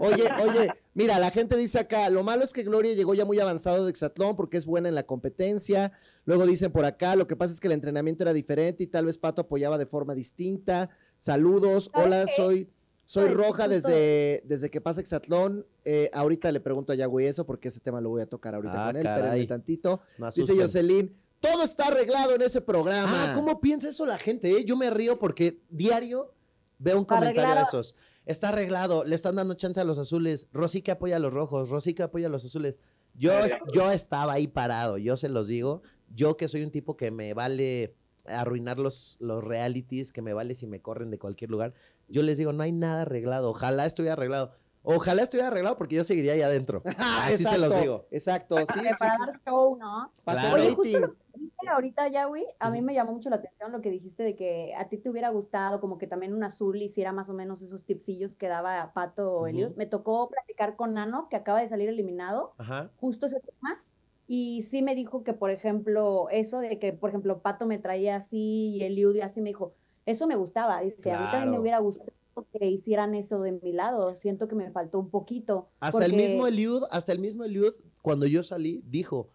Oye, 0.01 0.23
oye, 0.43 0.69
mira, 0.93 1.19
la 1.19 1.31
gente 1.31 1.55
dice 1.57 1.79
acá, 1.79 2.09
lo 2.09 2.23
malo 2.23 2.43
es 2.43 2.53
que 2.53 2.63
Gloria 2.63 2.93
llegó 2.93 3.13
ya 3.13 3.25
muy 3.25 3.39
avanzado 3.39 3.85
de 3.85 3.91
Exatlón 3.91 4.35
porque 4.35 4.57
es 4.57 4.65
buena 4.65 4.89
en 4.89 4.95
la 4.95 5.03
competencia. 5.03 5.91
Luego 6.25 6.45
dicen 6.45 6.71
por 6.71 6.85
acá, 6.85 7.15
lo 7.15 7.27
que 7.27 7.35
pasa 7.35 7.53
es 7.53 7.59
que 7.59 7.67
el 7.67 7.73
entrenamiento 7.73 8.23
era 8.23 8.33
diferente 8.33 8.83
y 8.83 8.87
tal 8.87 9.05
vez 9.05 9.17
Pato 9.17 9.41
apoyaba 9.41 9.77
de 9.77 9.85
forma 9.85 10.15
distinta. 10.15 10.89
Saludos, 11.17 11.89
¿Sabes 11.93 12.05
hola, 12.07 12.25
soy 12.35 12.69
soy 13.05 13.27
Roja 13.29 13.67
desde, 13.67 14.43
desde 14.45 14.69
que 14.69 14.81
pasa 14.81 15.01
Exatlón. 15.01 15.65
Eh, 15.83 16.11
ahorita 16.13 16.51
le 16.51 16.59
pregunto 16.59 16.93
a 16.93 16.95
Yahweh 16.95 17.27
eso 17.27 17.43
porque 17.45 17.69
ese 17.69 17.79
tema 17.79 17.99
lo 18.01 18.09
voy 18.09 18.21
a 18.21 18.27
tocar 18.27 18.53
ahorita 18.53 18.83
Ah, 18.83 18.87
con 18.89 18.97
él, 18.97 19.03
caray. 19.03 19.21
espérenme 19.23 19.47
tantito. 19.47 20.01
Dice. 20.35 20.55
Jocelyn, 20.55 21.15
todo 21.39 21.63
está 21.63 21.87
arreglado 21.87 22.35
en 22.35 22.43
ese 22.43 22.61
programa. 22.61 23.31
Ah, 23.31 23.33
¿cómo 23.35 23.59
piensa 23.59 23.89
eso 23.89 24.05
la 24.05 24.17
gente? 24.19 24.51
eh? 24.51 24.63
Yo 24.63 24.77
me 24.77 24.91
río 24.91 25.17
porque 25.17 25.59
diario 25.69 26.31
veo 26.77 26.99
un 26.99 27.05
comentario 27.05 27.55
de 27.55 27.61
esos. 27.63 27.95
Está 28.29 28.49
arreglado, 28.49 29.05
le 29.05 29.15
están 29.15 29.37
dando 29.37 29.55
chance 29.55 29.81
a 29.81 29.83
los 29.83 29.97
azules. 29.97 30.49
Rosy 30.53 30.83
que 30.83 30.91
apoya 30.91 31.15
a 31.15 31.19
los 31.19 31.33
rojos, 31.33 31.69
Rosy 31.69 31.95
que 31.95 32.03
apoya 32.03 32.27
a 32.27 32.29
los 32.29 32.45
azules. 32.45 32.77
Yo, 33.15 33.31
yo 33.73 33.89
estaba 33.89 34.33
ahí 34.33 34.45
parado, 34.45 34.99
yo 34.99 35.17
se 35.17 35.29
los 35.29 35.47
digo. 35.47 35.81
Yo 36.13 36.37
que 36.37 36.47
soy 36.47 36.61
un 36.61 36.69
tipo 36.69 36.95
que 36.95 37.09
me 37.09 37.33
vale 37.33 37.95
arruinar 38.25 38.77
los, 38.77 39.17
los 39.19 39.43
realities, 39.43 40.11
que 40.11 40.21
me 40.21 40.33
vale 40.33 40.53
si 40.53 40.67
me 40.67 40.79
corren 40.79 41.09
de 41.09 41.17
cualquier 41.17 41.49
lugar. 41.49 41.73
Yo 42.07 42.21
les 42.21 42.37
digo, 42.37 42.53
no 42.53 42.61
hay 42.61 42.71
nada 42.71 43.01
arreglado. 43.01 43.49
Ojalá 43.49 43.87
estuviera 43.87 44.13
arreglado. 44.13 44.51
Ojalá 44.83 45.23
estuviera 45.23 45.47
arreglado 45.49 45.77
porque 45.77 45.95
yo 45.95 46.03
seguiría 46.03 46.33
ahí 46.33 46.41
adentro. 46.41 46.81
Ah, 46.99 47.25
Así 47.27 47.43
se 47.43 47.57
los 47.57 47.75
digo. 47.79 48.07
Exacto, 48.11 48.55
sí, 48.65 48.79
sí, 48.79 48.79
para 48.99 49.15
sí, 49.15 49.23
dar 49.25 49.41
show, 49.45 49.77
¿no? 49.77 50.13
Claro. 50.23 50.55
Oye, 50.55 50.69
justo 50.71 50.99
lo 50.99 51.07
que 51.13 51.19
dijiste 51.33 51.67
ahorita, 51.69 52.07
Yahweh, 52.07 52.45
a 52.59 52.71
mí 52.71 52.81
me 52.81 52.93
llamó 52.93 53.13
mucho 53.13 53.29
la 53.29 53.37
atención 53.37 53.71
lo 53.71 53.81
que 53.81 53.89
dijiste 53.91 54.23
de 54.23 54.35
que 54.35 54.73
a 54.75 54.87
ti 54.89 54.97
te 54.97 55.09
hubiera 55.09 55.29
gustado 55.29 55.79
como 55.79 55.97
que 55.97 56.07
también 56.07 56.33
un 56.33 56.43
azul 56.43 56.81
hiciera 56.81 57.11
más 57.13 57.29
o 57.29 57.33
menos 57.33 57.61
esos 57.61 57.85
tipsillos 57.85 58.35
que 58.35 58.47
daba 58.47 58.93
Pato 58.93 59.31
o 59.33 59.47
Eliud. 59.47 59.67
Ujú. 59.69 59.77
Me 59.77 59.85
tocó 59.85 60.29
platicar 60.29 60.75
con 60.75 60.93
Nano, 60.93 61.27
que 61.29 61.35
acaba 61.35 61.61
de 61.61 61.67
salir 61.67 61.89
eliminado, 61.89 62.55
Ajá. 62.57 62.91
justo 62.97 63.25
ese 63.27 63.39
tema, 63.39 63.85
y 64.27 64.61
sí 64.63 64.81
me 64.83 64.95
dijo 64.95 65.23
que, 65.23 65.33
por 65.33 65.49
ejemplo, 65.51 66.27
eso 66.29 66.59
de 66.59 66.77
que, 66.79 66.93
por 66.93 67.09
ejemplo, 67.09 67.41
Pato 67.41 67.65
me 67.65 67.79
traía 67.79 68.15
así 68.17 68.75
y 68.77 68.83
Eliud 68.83 69.15
y 69.15 69.21
así 69.21 69.41
me 69.41 69.49
dijo, 69.49 69.75
eso 70.05 70.27
me 70.27 70.35
gustaba, 70.35 70.81
dice, 70.81 71.11
a 71.11 71.17
mí 71.17 71.29
también 71.29 71.49
me 71.49 71.57
Claro. 71.57 71.61
hubiera 71.61 71.79
gustado 71.79 72.11
que 72.51 72.65
hicieran 72.67 73.15
eso 73.15 73.41
de 73.41 73.51
mi 73.51 73.71
lado, 73.73 74.15
siento 74.15 74.47
que 74.47 74.55
me 74.55 74.71
faltó 74.71 74.99
un 74.99 75.09
poquito. 75.09 75.69
Hasta 75.79 76.05
el 76.05 76.13
mismo 76.13 76.47
Eliud, 76.47 76.83
hasta 76.91 77.11
el 77.11 77.19
mismo 77.19 77.43
Eliud, 77.43 77.73
cuando 78.01 78.25
yo 78.25 78.43
salí, 78.43 78.81
dijo, 78.87 79.29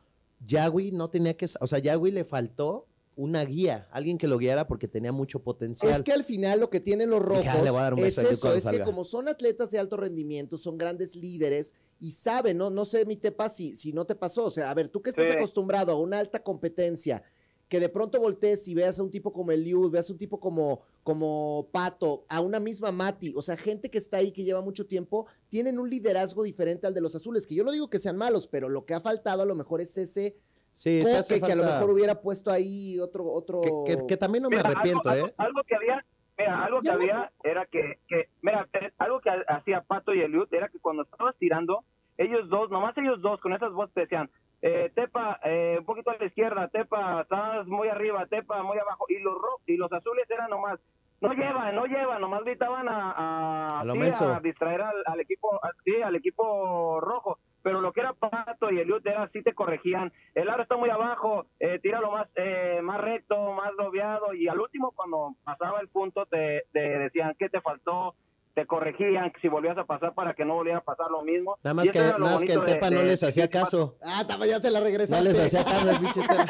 Yagui 0.46 0.92
no 0.92 1.10
tenía 1.10 1.36
que, 1.36 1.46
o 1.60 1.66
sea, 1.66 1.78
Yagui 1.78 2.10
le 2.10 2.24
faltó 2.24 2.86
una 3.16 3.44
guía, 3.44 3.86
alguien 3.92 4.18
que 4.18 4.26
lo 4.26 4.38
guiara 4.38 4.66
porque 4.66 4.88
tenía 4.88 5.12
mucho 5.12 5.38
potencial. 5.40 5.92
Es 5.92 6.02
que 6.02 6.12
al 6.12 6.24
final 6.24 6.58
lo 6.58 6.68
que 6.70 6.80
tienen 6.80 7.10
los 7.10 7.22
rojos 7.22 7.44
Dije, 7.44 7.58
"Ah, 7.58 7.62
le 7.62 7.70
voy 7.70 7.78
a 7.78 7.82
dar 7.84 7.94
un 7.94 8.00
es 8.00 8.18
eso, 8.18 8.52
es 8.52 8.64
que 8.64 8.70
salga". 8.72 8.84
como 8.84 9.04
son 9.04 9.28
atletas 9.28 9.70
de 9.70 9.78
alto 9.78 9.96
rendimiento, 9.96 10.58
son 10.58 10.76
grandes 10.76 11.14
líderes 11.14 11.74
y 12.00 12.10
saben, 12.10 12.56
no, 12.58 12.70
no 12.70 12.84
sé, 12.84 13.06
mi 13.06 13.16
tepa, 13.16 13.48
si, 13.48 13.76
si 13.76 13.92
no 13.92 14.04
te 14.04 14.16
pasó, 14.16 14.46
o 14.46 14.50
sea, 14.50 14.68
a 14.70 14.74
ver, 14.74 14.88
tú 14.88 15.00
que 15.00 15.10
estás 15.10 15.28
Sí. 15.28 15.32
acostumbrado 15.32 15.92
a 15.92 16.00
una 16.00 16.18
alta 16.18 16.42
competencia, 16.42 17.22
que 17.68 17.80
de 17.80 17.88
pronto 17.88 18.20
voltees 18.20 18.68
y 18.68 18.74
veas 18.74 18.98
a 18.98 19.02
un 19.02 19.10
tipo 19.10 19.32
como 19.32 19.50
Eliud, 19.50 19.90
veas 19.90 20.08
a 20.10 20.12
un 20.12 20.18
tipo 20.18 20.38
como, 20.38 20.82
como 21.02 21.68
Pato, 21.72 22.24
a 22.28 22.40
una 22.40 22.60
misma 22.60 22.92
Mati, 22.92 23.32
o 23.36 23.42
sea, 23.42 23.56
gente 23.56 23.90
que 23.90 23.98
está 23.98 24.18
ahí, 24.18 24.32
que 24.32 24.44
lleva 24.44 24.60
mucho 24.60 24.86
tiempo, 24.86 25.26
tienen 25.48 25.78
un 25.78 25.88
liderazgo 25.90 26.42
diferente 26.42 26.86
al 26.86 26.94
de 26.94 27.00
los 27.00 27.14
azules, 27.16 27.46
que 27.46 27.54
yo 27.54 27.64
no 27.64 27.72
digo 27.72 27.88
que 27.88 27.98
sean 27.98 28.16
malos, 28.16 28.46
pero 28.48 28.68
lo 28.68 28.84
que 28.84 28.94
ha 28.94 29.00
faltado 29.00 29.42
a 29.42 29.46
lo 29.46 29.54
mejor 29.54 29.80
es 29.80 29.96
ese 29.98 30.36
sí, 30.72 31.02
se 31.02 31.16
hace 31.16 31.40
que 31.40 31.52
a 31.52 31.56
lo 31.56 31.64
mejor 31.64 31.90
hubiera 31.90 32.20
puesto 32.20 32.50
ahí 32.50 32.98
otro, 33.00 33.24
otro... 33.24 33.60
que, 33.86 33.96
que- 33.96 34.06
que 34.06 34.16
también 34.16 34.42
no 34.42 34.50
me 34.50 34.56
Mira, 34.56 34.68
arrepiento, 34.70 35.08
algo, 35.08 35.26
¿eh? 35.28 35.34
Algo, 35.38 35.58
algo 35.58 35.62
que 35.66 35.74
había, 35.76 36.04
mira, 36.38 36.64
algo 36.64 36.80
que 36.82 36.88
no 36.88 36.94
había 36.94 37.32
era 37.44 37.66
que, 37.66 37.98
que, 38.08 38.28
mira, 38.42 38.68
algo 38.98 39.20
que 39.20 39.30
ha- 39.30 39.44
hacía 39.56 39.82
Pato 39.82 40.12
y 40.14 40.20
Eliud 40.20 40.52
era 40.52 40.68
que 40.68 40.78
cuando 40.80 41.02
estabas 41.04 41.34
tirando, 41.38 41.84
ellos 42.18 42.48
dos, 42.48 42.70
nomás 42.70 42.96
ellos 42.98 43.20
dos, 43.22 43.40
con 43.40 43.52
esas 43.54 43.72
voces 43.72 43.94
te 43.94 44.00
decían, 44.02 44.30
eh, 44.66 44.90
Tepa, 44.94 45.38
eh, 45.44 45.76
un 45.78 45.84
poquito 45.84 46.10
a 46.10 46.16
la 46.18 46.24
izquierda, 46.24 46.68
Tepa, 46.68 47.20
estás 47.20 47.66
muy 47.66 47.88
arriba, 47.88 48.24
Tepa, 48.26 48.62
muy 48.62 48.78
abajo, 48.78 49.04
y 49.10 49.18
los 49.20 49.34
ro- 49.34 49.60
y 49.66 49.76
los 49.76 49.92
azules 49.92 50.24
eran 50.30 50.48
nomás, 50.48 50.80
no 51.20 51.32
llevan, 51.34 51.74
no 51.74 51.84
llevan, 51.84 52.20
nomás 52.22 52.42
gritaban 52.44 52.88
a, 52.88 53.12
a, 53.12 53.80
A 53.80 53.84
lo 53.84 53.92
sí, 53.92 53.98
menso. 53.98 54.32
a 54.34 54.40
distraer 54.40 54.80
al, 54.80 55.02
al 55.04 55.20
equipo, 55.20 55.60
sí, 55.84 56.00
al 56.02 56.16
equipo 56.16 56.98
rojo, 57.00 57.38
pero 57.62 57.80
lo 57.82 57.92
que 57.92 58.00
era 58.00 58.14
Pato 58.14 58.70
y 58.70 58.78
Eliud 58.80 59.06
era 59.06 59.28
sí 59.32 59.42
te 59.42 59.52
corregían, 59.54 60.10
el 60.34 60.48
aro 60.48 60.62
está 60.62 60.76
muy 60.76 60.88
abajo, 60.90 61.46
eh, 61.60 61.78
tíralo 61.80 62.10
más, 62.10 62.28
eh, 62.36 62.80
más 62.82 63.00
recto, 63.00 63.52
más 63.52 63.70
dobeado, 63.76 64.32
y 64.34 64.48
al 64.48 64.60
último 64.60 64.92
cuando 64.92 65.34
pasaba 65.44 65.80
el 65.80 65.88
punto 65.88 66.24
te, 66.26 66.64
te 66.72 66.80
decían 66.80 67.34
qué 67.38 67.48
te 67.50 67.60
faltó, 67.60 68.14
te 68.54 68.66
corregían 68.66 69.32
si 69.42 69.48
volvías 69.48 69.76
a 69.78 69.84
pasar 69.84 70.14
para 70.14 70.34
que 70.34 70.44
no 70.44 70.54
volviera 70.54 70.78
a 70.78 70.84
pasar 70.84 71.10
lo 71.10 71.22
mismo. 71.22 71.56
Nada 71.64 71.74
más 71.74 71.90
que, 71.90 71.98
nada 71.98 72.18
más 72.18 72.42
que 72.44 72.52
el 72.52 72.60
de- 72.60 72.66
Tepa 72.66 72.90
no 72.90 73.02
les 73.02 73.22
hacía 73.22 73.48
caso. 73.50 73.96
Ah, 74.02 74.24
ya 74.46 74.60
se 74.60 74.70
la 74.70 74.78
No 74.78 74.84
regresaste. 74.84 75.24
les 75.24 75.38
hacía 75.54 75.64
caso 75.64 75.88
Tepa. 76.14 76.44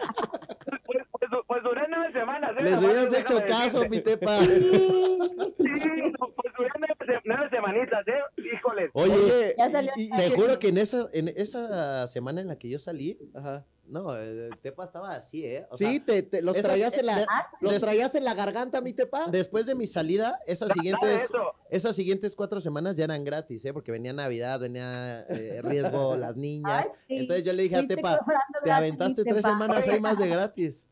Pues, 0.86 1.02
pues, 1.12 1.30
pues 1.46 1.62
duré 1.62 1.82
nueve 1.88 2.12
semanas. 2.12 2.50
¿eh? 2.58 2.62
Les 2.62 2.82
hubieras 2.82 3.12
hecho 3.18 3.38
caso, 3.46 3.88
mi 3.88 4.00
Tepa. 4.00 4.38
Sí, 4.38 4.50
pues 5.58 6.52
duré 6.56 6.70
nueve, 6.78 7.20
nueve 7.24 7.48
semanitas, 7.50 8.06
¿eh? 8.08 8.12
Híjoles. 8.54 8.90
Oye, 8.94 9.54
Ya 9.56 9.70
salió 9.70 9.92
y- 9.96 10.04
y- 10.06 10.10
te 10.10 10.30
juro 10.30 10.58
que 10.58 10.68
en 10.68 10.78
esa, 10.78 11.08
en 11.12 11.28
esa 11.28 12.06
semana 12.06 12.40
en 12.40 12.48
la 12.48 12.56
que 12.56 12.68
yo 12.68 12.78
salí, 12.78 13.18
Ajá. 13.34 13.64
No, 13.90 14.14
el 14.16 14.50
Tepa 14.62 14.84
estaba 14.84 15.10
así, 15.10 15.44
¿eh? 15.44 15.66
O 15.70 15.76
sí, 15.76 15.84
sea, 15.96 16.04
te, 16.04 16.22
te- 16.22 16.42
los, 16.42 16.56
esas- 16.56 16.70
traías 16.70 16.96
en 16.98 17.06
la, 17.06 17.26
los 17.60 17.78
traías 17.78 18.14
en 18.14 18.24
la 18.24 18.34
garganta, 18.34 18.80
mi 18.80 18.92
tepa. 18.92 19.26
después 19.28 19.66
de 19.66 19.74
mi 19.74 19.86
salida, 19.86 20.38
esas 20.46 20.72
siguientes, 20.72 21.30
esas 21.68 21.94
siguientes 21.96 22.34
cuatro 22.36 22.60
semanas 22.60 22.96
ya 22.96 23.04
eran 23.04 23.24
gratis, 23.24 23.64
¿eh? 23.64 23.72
Porque 23.72 23.92
venía 23.92 24.12
Navidad, 24.12 24.60
venía 24.60 25.22
eh, 25.28 25.60
riesgo 25.62 26.16
las 26.16 26.36
niñas. 26.36 26.86
Ay, 26.88 26.94
sí. 27.08 27.16
Entonces 27.18 27.44
yo 27.44 27.52
le 27.52 27.62
dije 27.64 27.76
a 27.76 27.86
Tepa, 27.86 28.18
te 28.64 28.70
aventaste 28.70 29.22
tres 29.24 29.36
Tepa. 29.36 29.48
semanas 29.50 29.86
ahí 29.88 30.00
más 30.00 30.18
de 30.18 30.28
gratis. 30.28 30.88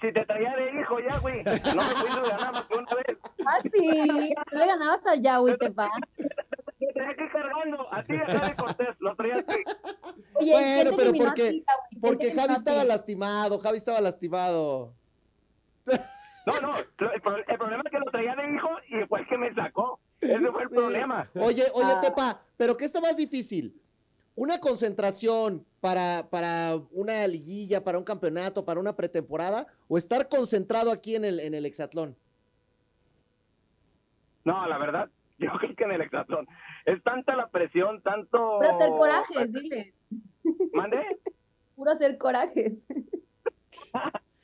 Si 0.00 0.12
te 0.12 0.24
traía 0.26 0.54
de 0.56 0.80
hijo 0.80 0.96
ya, 1.08 1.18
güey. 1.18 1.42
No 1.44 1.52
me 1.52 1.58
pudiste 1.60 2.30
ganar 2.30 2.52
más 2.52 2.64
que 2.64 2.76
una 2.78 2.94
vez. 2.94 3.18
Ah, 3.46 3.58
sí. 3.62 4.34
Tú 4.50 4.56
le 4.56 4.66
ganabas 4.66 5.06
a 5.06 5.14
Yahweh, 5.16 5.56
Tepa. 5.56 5.90
Te 7.06 7.14
traía 7.14 7.26
aquí 7.26 7.32
cargando. 7.32 7.92
A 7.94 8.02
ti 8.02 8.16
a 8.16 8.26
Javi 8.26 8.54
Cortés. 8.56 8.96
Lo 9.00 9.16
traía 9.16 9.34
aquí. 9.38 9.54
Oye, 10.34 10.50
Bueno, 10.52 10.90
¿quién 10.90 10.90
te 10.90 10.96
pero 10.96 11.12
porque-? 11.24 11.50
¿Quién 11.50 12.00
Porque 12.00 12.32
Javi 12.34 12.54
estaba 12.54 12.84
lastimado, 12.84 13.58
Javi 13.58 13.76
estaba 13.78 14.00
lastimado. 14.00 14.92
No, 16.46 16.60
no. 16.60 16.70
lo- 16.98 17.12
El, 17.12 17.20
pro- 17.22 17.36
el 17.36 17.58
problema 17.58 17.82
es 17.86 17.90
que 17.90 17.98
lo 17.98 18.10
traía 18.10 18.34
de 18.36 18.54
hijo 18.54 18.68
y 18.88 19.06
fue 19.06 19.20
el 19.20 19.26
que 19.28 19.38
me 19.38 19.54
sacó. 19.54 19.98
Ese 20.20 20.50
fue 20.50 20.62
el 20.62 20.68
Sí. 20.68 20.74
problema. 20.74 21.24
Oye, 21.34 21.62
oye, 21.74 21.92
Ah. 21.96 22.00
Tepa, 22.00 22.40
¿pero 22.56 22.76
qué 22.76 22.84
está 22.84 23.00
más 23.00 23.16
difícil? 23.16 23.80
¿Una 24.36 24.58
concentración 24.58 25.64
para, 25.80 26.28
para 26.28 26.74
una 26.90 27.26
liguilla, 27.28 27.84
para 27.84 27.98
un 27.98 28.04
campeonato, 28.04 28.64
para 28.64 28.80
una 28.80 28.96
pretemporada? 28.96 29.66
¿O 29.88 29.96
estar 29.96 30.28
concentrado 30.28 30.90
aquí 30.90 31.14
en 31.14 31.24
el, 31.24 31.40
en 31.40 31.54
el 31.54 31.64
hexatlón? 31.66 32.16
No, 34.44 34.66
la 34.66 34.76
verdad, 34.78 35.08
yo 35.38 35.50
creo 35.58 35.74
que 35.76 35.84
en 35.84 35.92
el 35.92 36.02
hexatlón 36.02 36.46
es 36.84 37.02
tanta 37.02 37.34
la 37.36 37.48
presión, 37.48 38.02
tanto. 38.02 38.58
Puro 38.58 38.70
hacer 38.70 38.90
corajes, 38.90 39.52
diles. 39.52 39.94
¿Mande? 40.72 40.98
Puro 41.76 41.90
hacer 41.90 42.18
corajes. 42.18 42.86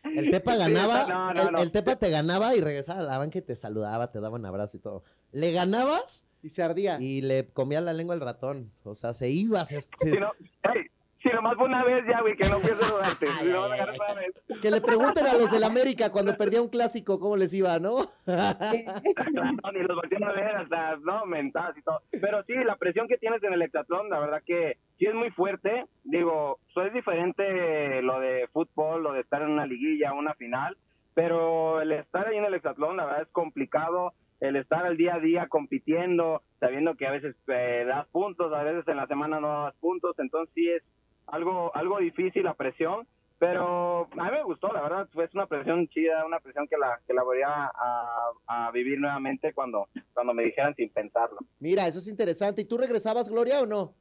El 0.05 0.31
Tepa 0.31 0.53
Sí, 0.55 0.59
ganaba, 0.59 1.07
no, 1.07 1.33
no, 1.35 1.43
el, 1.43 1.53
no. 1.53 1.59
el 1.59 1.71
Tepa 1.73 1.97
te 1.97 2.11
ganaba 2.11 2.55
y 2.57 2.61
regresaba 2.61 3.01
a 3.01 3.03
la 3.05 3.19
banca 3.19 3.39
y 3.39 3.43
te 3.43 3.55
saludaba, 3.55 4.11
te 4.11 4.21
daba 4.21 4.37
un 4.37 4.47
abrazo 4.47 4.77
y 4.79 4.81
todo. 4.81 5.05
Le 5.33 5.53
ganabas 5.53 6.27
Y 6.43 6.49
se 6.51 6.63
ardía. 6.63 6.97
y 7.01 7.21
le 7.23 7.47
comía 7.47 7.81
la 7.81 7.93
lengua 7.93 8.15
el 8.15 8.21
ratón. 8.21 8.73
O 8.85 8.95
sea, 8.95 9.13
se 9.15 9.29
iba, 9.31 9.65
se, 9.65 9.81
se- 9.83 9.89
Si 9.99 10.19
no, 10.19 10.33
hey, 10.63 10.87
si 11.23 11.29
nomás 11.29 11.55
fue 11.57 11.67
una 11.67 11.85
vez 11.85 12.05
ya, 12.07 12.21
güey, 12.21 12.37
que 12.37 12.49
no 12.49 12.59
pienso 12.61 12.97
dudarte. 12.97 13.27
Si 13.27 13.49
no 13.49 13.61
vas 13.61 13.73
a 13.73 13.77
ganar 13.77 13.95
una 13.95 14.15
vez. 14.15 14.35
Que 14.63 14.71
le 14.71 14.81
pregunten 14.81 15.27
a 15.27 15.35
los 15.35 15.51
del 15.51 15.65
América 15.65 16.11
cuando 16.11 16.37
perdía 16.37 16.63
un 16.63 16.69
clásico 16.69 17.21
cómo 17.21 17.37
les 17.37 17.53
iba, 17.55 17.79
¿no? 17.79 17.97
No, 19.63 19.73
ni 19.73 19.81
los 19.81 19.97
volteé 19.97 20.19
a 20.25 20.33
ver, 20.33 20.57
hasta, 20.57 20.97
no, 20.97 21.27
mentadas 21.27 21.77
y 21.77 21.83
todo. 21.83 22.01
Pero 22.11 22.43
sí, 22.45 22.55
la 22.55 22.77
presión 22.77 23.07
que 23.09 23.19
tienes 23.19 23.43
en 23.43 23.53
el 23.53 23.63
hexatlón, 23.63 24.09
la 24.09 24.19
verdad 24.19 24.43
que 24.45 24.79
sí 24.99 25.07
es 25.07 25.15
muy 25.15 25.31
fuerte. 25.31 25.87
Digo, 26.05 26.59
eso 26.71 26.83
es 26.83 26.93
diferente 26.93 28.03
lo 28.03 28.21
de 28.21 28.49
fútbol, 28.53 29.03
lo 29.03 29.13
de 29.13 29.21
estar 29.21 29.43
en 29.43 29.51
una 29.51 29.67
liguilla, 29.67 30.13
una 30.13 30.35
final, 30.35 30.77
pero 31.15 31.81
el 31.83 31.93
estar 31.93 32.29
ahí 32.29 32.39
en 32.39 32.45
el 32.45 32.55
hexatlón, 32.55 32.97
la 32.97 33.05
verdad 33.05 33.23
es 33.23 33.29
complicado. 33.29 34.13
El 34.41 34.57
estar 34.57 34.87
al 34.87 34.97
día 34.97 35.17
a 35.17 35.21
día 35.21 35.49
compitiendo, 35.49 36.43
sabiendo 36.61 36.95
que 36.95 37.07
a 37.07 37.11
veces 37.11 37.37
eh, 37.49 37.85
das 37.87 38.07
puntos, 38.09 38.51
a 38.55 38.63
veces 38.63 38.89
en 38.89 38.97
la 38.97 39.07
semana 39.07 39.39
no 39.39 39.65
das 39.65 39.75
puntos, 39.81 40.19
entonces 40.19 40.51
sí 40.55 40.67
es 40.67 40.83
algo, 41.33 41.75
algo 41.75 41.99
difícil 41.99 42.45
la 42.45 42.55
presión, 42.55 43.07
pero 43.39 44.03
a 44.19 44.25
mí 44.25 44.31
me 44.31 44.43
gustó, 44.43 44.69
la 44.73 44.83
verdad, 44.83 45.09
fue 45.13 45.29
una 45.33 45.47
presión 45.47 45.89
chida, 45.89 46.27
una 46.27 46.41
presión 46.41 46.69
que 46.69 46.77
la, 46.77 47.01
que 47.07 47.15
la 47.15 47.23
voy 47.23 47.39
a, 47.43 47.67
a- 47.75 48.33
a 48.47 48.71
vivir 48.71 48.99
nuevamente 49.01 49.55
cuando, 49.55 49.89
cuando 50.13 50.35
me 50.35 50.43
dijeran 50.45 50.75
sin 50.75 50.91
pensarlo. 50.91 51.39
Mira, 51.59 51.87
eso 51.87 51.99
es 52.01 52.09
interesante. 52.09 52.63
¿Y 52.63 52.65
tú 52.67 52.77
regresabas, 52.77 53.31
Gloria, 53.31 53.61
o 53.63 53.67
no? 53.67 53.95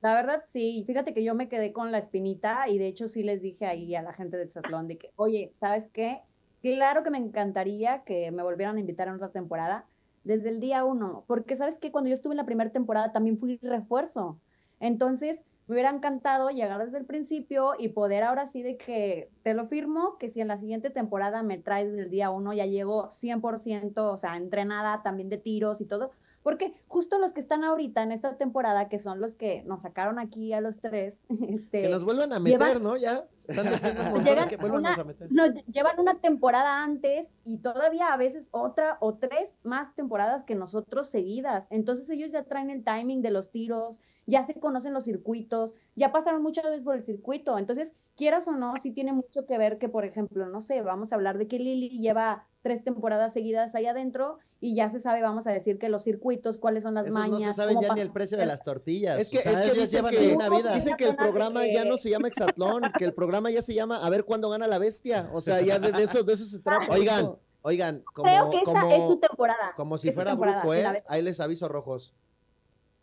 La 0.00 0.14
verdad 0.14 0.42
sí, 0.46 0.84
fíjate 0.86 1.14
que 1.14 1.24
yo 1.24 1.34
me 1.34 1.48
quedé 1.48 1.72
con 1.72 1.90
la 1.90 1.98
espinita 1.98 2.68
y 2.68 2.78
de 2.78 2.86
hecho 2.88 3.08
sí 3.08 3.22
les 3.22 3.40
dije 3.40 3.64
ahí 3.66 3.94
a 3.94 4.02
la 4.02 4.12
gente 4.12 4.36
de 4.36 4.44
Exatlón 4.44 4.86
de 4.86 4.98
que, 4.98 5.10
oye, 5.16 5.50
¿sabes 5.54 5.88
qué? 5.88 6.20
Claro 6.60 7.02
que 7.02 7.10
me 7.10 7.18
encantaría 7.18 8.04
que 8.04 8.30
me 8.30 8.42
volvieran 8.42 8.76
a 8.76 8.80
invitar 8.80 9.08
en 9.08 9.14
otra 9.14 9.30
temporada 9.30 9.86
desde 10.22 10.50
el 10.50 10.60
día 10.60 10.84
uno, 10.84 11.24
porque 11.26 11.56
sabes 11.56 11.78
que 11.78 11.90
cuando 11.90 12.08
yo 12.08 12.14
estuve 12.14 12.34
en 12.34 12.38
la 12.38 12.44
primera 12.46 12.70
temporada 12.70 13.12
también 13.12 13.38
fui 13.38 13.58
refuerzo. 13.62 14.38
Entonces, 14.78 15.44
me 15.66 15.74
hubiera 15.74 15.90
encantado 15.90 16.50
llegar 16.50 16.84
desde 16.84 16.98
el 16.98 17.06
principio 17.06 17.72
y 17.78 17.88
poder 17.88 18.22
ahora 18.24 18.46
sí 18.46 18.62
de 18.62 18.76
que 18.76 19.30
te 19.42 19.54
lo 19.54 19.64
firmo, 19.66 20.18
que 20.18 20.28
si 20.28 20.40
en 20.40 20.48
la 20.48 20.58
siguiente 20.58 20.90
temporada 20.90 21.42
me 21.42 21.58
traes 21.58 21.88
desde 21.90 22.02
el 22.04 22.10
día 22.10 22.30
uno, 22.30 22.52
ya 22.52 22.66
llego 22.66 23.08
100%, 23.10 23.92
o 24.12 24.16
sea, 24.18 24.36
entrenada 24.36 25.02
también 25.02 25.28
de 25.30 25.38
tiros 25.38 25.80
y 25.80 25.86
todo, 25.86 26.10
porque 26.42 26.74
justo 26.88 27.18
los 27.18 27.32
que 27.32 27.40
están 27.40 27.64
ahorita 27.64 28.02
en 28.02 28.12
esta 28.12 28.36
temporada, 28.36 28.90
que 28.90 28.98
son 28.98 29.18
los 29.18 29.34
que 29.34 29.62
nos 29.64 29.80
sacaron 29.80 30.18
aquí 30.18 30.52
a 30.52 30.60
los 30.60 30.78
tres, 30.80 31.24
este, 31.48 31.80
Que 31.82 31.88
nos 31.88 32.04
vuelvan 32.04 32.34
a 32.34 32.40
meter, 32.40 32.60
llevan- 32.60 32.82
¿no? 32.82 32.96
Ya. 32.98 33.24
Están 33.40 33.64
metiendo 33.64 34.16
Llegan 34.24 34.48
que 34.50 34.56
una- 34.66 34.92
a 34.92 35.04
meter. 35.04 35.32
no, 35.32 35.46
lle- 35.46 35.64
llevan 35.72 35.98
una 35.98 36.20
temporada 36.20 36.84
antes 36.84 37.32
y 37.46 37.56
todavía 37.58 38.12
a 38.12 38.18
veces 38.18 38.50
otra 38.52 38.98
o 39.00 39.14
tres 39.14 39.58
más 39.62 39.94
temporadas 39.94 40.42
que 40.42 40.54
nosotros 40.54 41.08
seguidas. 41.08 41.66
Entonces 41.70 42.10
ellos 42.10 42.30
ya 42.30 42.44
traen 42.44 42.68
el 42.68 42.84
timing 42.84 43.22
de 43.22 43.30
los 43.30 43.50
tiros, 43.50 44.02
ya 44.26 44.44
se 44.44 44.58
conocen 44.58 44.94
los 44.94 45.04
circuitos, 45.04 45.74
ya 45.96 46.12
pasaron 46.12 46.42
muchas 46.42 46.64
veces 46.64 46.82
por 46.82 46.94
el 46.94 47.04
circuito. 47.04 47.58
Entonces, 47.58 47.94
quieras 48.16 48.48
o 48.48 48.52
no, 48.52 48.74
sí 48.80 48.90
tiene 48.90 49.12
mucho 49.12 49.46
que 49.46 49.58
ver 49.58 49.78
que, 49.78 49.88
por 49.88 50.04
ejemplo, 50.04 50.46
no 50.46 50.60
sé, 50.60 50.82
vamos 50.82 51.12
a 51.12 51.16
hablar 51.16 51.38
de 51.38 51.46
que 51.46 51.58
Lili 51.58 51.98
lleva 51.98 52.46
tres 52.62 52.82
temporadas 52.82 53.34
seguidas 53.34 53.74
ahí 53.74 53.86
adentro 53.86 54.38
y 54.58 54.74
ya 54.74 54.88
se 54.88 54.98
sabe, 54.98 55.20
vamos 55.20 55.46
a 55.46 55.50
decir 55.52 55.78
que 55.78 55.90
los 55.90 56.02
circuitos, 56.02 56.56
cuáles 56.56 56.82
son 56.82 56.94
las 56.94 57.06
Esos 57.06 57.18
mañas. 57.18 57.40
no 57.40 57.46
se 57.48 57.52
sabe 57.52 57.74
cómo 57.74 57.86
ya 57.86 57.94
ni 57.94 58.00
el 58.00 58.10
precio 58.10 58.38
de 58.38 58.46
las 58.46 58.62
tortillas. 58.62 59.20
Es 59.20 59.30
que, 59.30 59.38
o 59.38 59.40
sea, 59.42 59.52
es 59.52 59.58
que 59.58 59.64
ellos 59.64 59.90
dicen 59.90 60.06
llevan 60.06 60.14
que, 60.14 60.34
una 60.34 60.48
vida. 60.48 60.74
dicen 60.74 60.96
que 60.96 61.04
el 61.04 61.16
programa 61.16 61.66
ya 61.66 61.84
no 61.84 61.98
se 61.98 62.08
llama 62.08 62.28
Exatlón, 62.28 62.82
que 62.98 63.04
el 63.04 63.12
programa 63.12 63.50
ya 63.50 63.60
se 63.60 63.74
llama 63.74 63.98
A 63.98 64.08
ver 64.08 64.24
cuándo 64.24 64.48
gana 64.48 64.66
la 64.66 64.78
bestia. 64.78 65.28
O 65.34 65.42
sea, 65.42 65.60
ya 65.60 65.78
de, 65.78 65.92
de 65.92 66.04
eso, 66.04 66.22
de 66.22 66.32
eso 66.32 66.46
se 66.46 66.60
trata. 66.60 66.90
Oigan, 66.90 67.36
oigan, 67.60 68.02
como, 68.14 68.28
Creo 68.30 68.50
que 68.50 68.56
esta 68.56 68.72
como, 68.72 68.90
es 68.90 69.04
su 69.04 69.16
temporada. 69.18 69.72
como 69.76 69.98
si 69.98 70.08
es 70.08 70.14
fuera 70.14 70.34
brujo, 70.34 70.72
¿eh? 70.72 71.04
Ahí 71.08 71.20
les 71.20 71.40
aviso 71.40 71.68
rojos. 71.68 72.14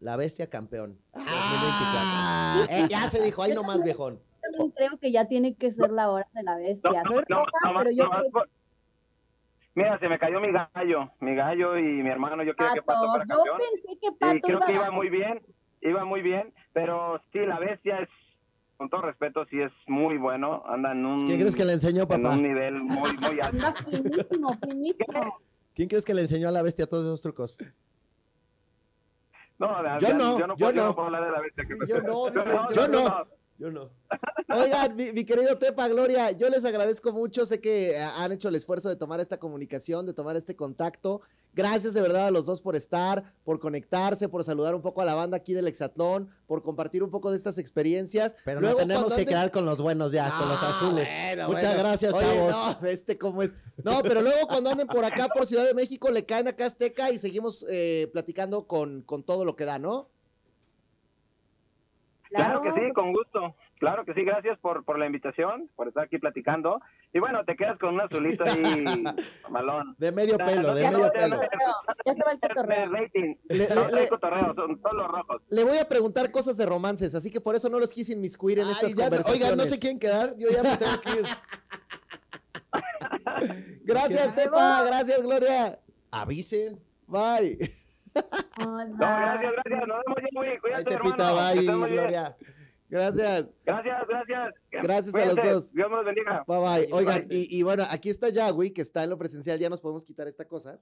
La 0.02 0.18
bestia 0.18 0.50
campeón. 0.50 0.98
Ah, 1.14 1.20
2024. 2.66 2.76
Eh, 2.76 2.88
ya 2.90 3.08
se 3.08 3.22
dijo, 3.24 3.44
ahí 3.44 3.54
Yo 3.54 3.62
nomás, 3.62 3.84
viejón. 3.84 4.20
también 4.42 4.72
creo 4.72 4.98
que 5.00 5.12
ya 5.12 5.28
tiene 5.28 5.56
que 5.56 5.72
ser 5.72 5.92
la 5.92 6.10
hora 6.10 6.28
de 6.34 6.42
la 6.44 6.58
bestia. 6.58 7.04
No, 7.04 7.10
Soy 7.12 7.24
no, 7.30 7.38
roja, 7.46 7.52
nomás- 7.64 7.84
pero 7.84 7.96
yo 7.96 8.10
creo 8.10 8.32
por- 8.32 8.50
Mira, 9.76 9.98
se 10.00 10.10
me 10.10 10.20
cayó 10.20 10.42
mi 10.42 10.52
gallo, 10.52 11.12
mi 11.22 11.34
gallo 11.36 11.78
y 11.78 11.84
mi 11.84 12.10
hermano, 12.10 12.44
yo 12.44 12.54
quería 12.56 12.74
que 12.74 12.82
Pato, 12.82 13.08
fuera 13.08 13.24
yo 13.26 13.36
campeón. 13.36 13.58
pensé 13.58 13.98
que 14.02 14.12
Pato 14.12 14.36
Y 14.36 14.42
creo 14.42 14.58
iba 14.58 14.66
que 14.66 14.74
iba 14.74 14.92
muy 14.92 15.10
bien, 15.10 15.42
iba 15.82 16.04
muy 16.04 16.22
bien, 16.22 16.54
pero 16.74 17.22
sí, 17.32 17.40
la 17.40 17.58
bestia 17.60 18.00
es, 18.00 18.10
con 18.76 18.90
todo 18.90 19.04
respeto, 19.04 19.46
sí 19.50 19.62
es 19.62 19.72
muy 19.88 20.18
bueno, 20.18 20.64
anda 20.66 20.92
en 20.92 21.06
un, 21.06 21.26
¿Quién 21.26 21.40
crees 21.40 21.56
que 21.56 21.64
le 21.64 21.74
enseñó, 21.74 22.02
en 22.02 22.08
papá? 22.10 22.32
un 22.32 22.44
nivel 22.44 22.84
muy, 22.84 22.98
muy 22.98 23.40
alto. 23.40 23.66
Anda 23.68 23.74
finísimo, 23.76 24.50
finísimo. 24.68 25.38
¿Quién 25.74 25.88
crees 25.88 26.04
que 26.04 26.14
le 26.16 26.22
enseñó 26.24 26.50
a 26.50 26.52
la 26.52 26.64
bestia 26.64 26.86
todos 26.88 27.06
esos 27.06 27.22
trucos? 27.22 27.58
No, 29.62 30.00
Yo 30.00 30.14
no, 30.16 30.40
yo 30.40 30.48
no, 30.48 30.56
yo 30.58 30.72
no. 30.74 30.86
no 30.86 30.96
puedo 30.96 31.06
hablar 31.08 31.24
de 31.26 31.32
la 31.32 31.40
bestia. 31.40 31.64
que 31.64 31.74
Sí, 31.76 31.80
yo 31.88 32.02
no, 32.02 32.26
dice, 32.32 32.44
yo, 32.46 32.70
yo 32.74 32.88
no. 32.88 33.26
Yo 33.62 33.70
no. 33.70 33.92
Oigan, 34.54 34.96
mi, 34.96 35.14
mi 35.14 35.24
querido 35.24 35.56
Tepa, 35.60 35.88
Gloria, 35.88 36.32
yo 36.32 36.50
les 36.50 36.66
agradezco 36.66 37.12
mucho. 37.14 37.46
Sé 37.46 37.62
que 37.62 37.92
eh, 37.92 38.02
han 38.18 38.32
hecho 38.32 38.50
el 38.50 38.56
esfuerzo 38.56 38.90
de 38.90 38.96
tomar 38.96 39.20
esta 39.20 39.38
comunicación, 39.38 40.08
de 40.08 40.14
tomar 40.14 40.36
este 40.36 40.56
contacto. 40.56 41.22
Gracias 41.54 41.94
de 41.94 42.02
verdad 42.02 42.26
a 42.28 42.32
los 42.32 42.48
dos 42.48 42.60
por 42.62 42.76
estar, 42.76 43.24
por 43.44 43.60
conectarse, 43.60 44.28
por 44.30 44.44
saludar 44.44 44.74
un 44.74 44.82
poco 44.82 45.02
a 45.02 45.06
la 45.06 45.14
banda 45.14 45.38
aquí 45.38 45.54
del 45.54 45.68
Hexatlón, 45.68 46.28
por 46.48 46.64
compartir 46.64 47.04
un 47.04 47.12
poco 47.12 47.30
de 47.30 47.38
estas 47.38 47.60
experiencias. 47.60 48.36
Pero 48.44 48.62
Luego, 48.62 48.80
nos 48.80 48.88
tenemos 48.88 49.14
que 49.14 49.26
quedar 49.28 49.52
con 49.52 49.64
los 49.66 49.80
buenos 49.80 50.12
ya, 50.12 50.30
con 50.38 50.50
los 50.50 50.58
Ah, 50.62 50.70
azules. 50.70 51.08
bueno, 51.08 51.48
Muchas 51.48 51.64
bueno. 51.76 51.80
gracias, 51.84 52.14
Oye, 52.14 52.26
chavos. 52.26 52.82
No, 52.82 52.88
este 52.88 53.18
cómo 53.20 53.44
es. 53.44 53.58
No, 53.84 54.00
pero 54.02 54.22
luego 54.22 54.48
cuando 54.48 54.72
anden 54.72 54.88
por 54.88 55.06
acá, 55.06 55.28
por 55.28 55.46
Ciudad 55.46 55.66
de 55.66 55.76
México, 55.76 56.10
le 56.10 56.26
caen 56.26 56.48
acá 56.48 56.64
a 56.64 56.68
Azteca 56.68 57.12
y 57.12 57.20
seguimos 57.20 57.64
eh, 57.70 58.10
platicando 58.12 58.66
con, 58.66 59.04
con 59.04 59.24
todo 59.24 59.46
lo 59.46 59.56
que 59.56 59.66
da, 59.66 59.78
¿no? 59.78 60.10
Claro 62.34 62.62
que 62.62 62.72
sí, 62.72 62.94
con 62.94 63.12
gusto. 63.14 63.56
Claro 63.80 64.06
que 64.06 64.14
sí, 64.14 64.24
gracias 64.24 64.58
por, 64.60 64.86
por 64.86 65.00
la 65.00 65.08
invitación, 65.08 65.70
por 65.76 65.88
estar 65.88 66.04
aquí 66.06 66.18
platicando. 66.20 66.80
Y 67.14 67.20
bueno, 67.20 67.44
te 67.46 67.56
quedas 67.56 67.78
con 67.80 67.96
un 67.96 68.02
azulito 68.02 68.44
ahí, 68.46 68.86
malón. 69.50 69.96
De 69.98 70.12
medio 70.12 70.38
pelo, 70.38 70.74
de 70.76 70.84
medio 70.90 71.12
pelo. 71.12 71.42
ya 72.06 72.14
se 72.14 72.24
va 72.24 72.32
el 72.32 72.40
cotorreo. 72.40 72.90
Rating. 72.92 73.36
Le- 73.50 73.68
No, 73.70 73.76
le- 73.76 73.82
no 73.92 73.96
le- 73.98 74.08
cotorreo, 74.08 74.54
son 74.56 74.80
todos 74.82 74.96
los 74.96 75.08
rojos. 75.08 75.42
Le 75.50 75.64
voy 75.64 75.78
a 75.80 75.90
preguntar 75.90 76.30
cosas 76.32 76.58
de 76.58 76.66
romances, 76.68 77.16
así 77.16 77.32
que 77.32 77.42
por 77.42 77.56
eso 77.56 77.70
no 77.70 77.80
los 77.80 77.92
quise 77.92 78.14
inmiscuir 78.14 78.60
en 78.60 78.68
Ay, 78.68 78.74
estas 78.74 78.94
ya 78.96 79.04
conversaciones. 79.04 79.44
oigan, 79.44 79.58
no 79.58 79.64
se 79.66 79.80
quieren 79.80 80.00
quedar, 80.00 80.38
yo 80.38 80.50
ya 80.50 80.62
me 80.64 80.78
tengo 80.78 81.02
que 81.02 81.20
ir. 81.20 81.26
Gracias, 83.84 84.36
Tepa, 84.36 84.84
gracias, 84.84 85.24
Gloria. 85.24 85.80
Avisen. 86.12 86.80
Bye. 87.08 87.58
No, 88.60 88.78
gracias, 88.98 89.52
gracias. 89.54 89.88
Nos 89.88 90.04
vemos. 90.06 90.18
Ay, 90.46 90.60
Cuídate, 90.60 90.94
hermano. 90.94 91.16
Que 91.18 91.34
bye, 91.56 91.62
bien. 91.62 91.92
Gloria. 91.94 92.38
Gracias. 92.90 93.52
Gracias, 93.66 93.98
gracias. 94.10 94.54
Gracias 94.84 95.16
a 95.16 95.26
los 95.26 95.36
dos. 95.36 95.74
Dios 95.74 95.90
los 95.90 96.04
bendiga. 96.06 96.44
Bye 96.46 96.58
bye. 96.60 96.90
Oigan, 96.92 97.26
Bye. 97.26 97.38
y, 97.38 97.58
y 97.60 97.64
bueno, 97.64 97.84
aquí 97.90 98.10
está 98.10 98.28
Yagui, 98.28 98.72
que 98.72 98.82
está 98.82 99.06
en 99.06 99.12
lo 99.12 99.18
presencial, 99.18 99.58
ya 99.60 99.70
nos 99.70 99.80
podemos 99.80 100.04
quitar 100.04 100.28
esta 100.28 100.46
cosa. 100.46 100.78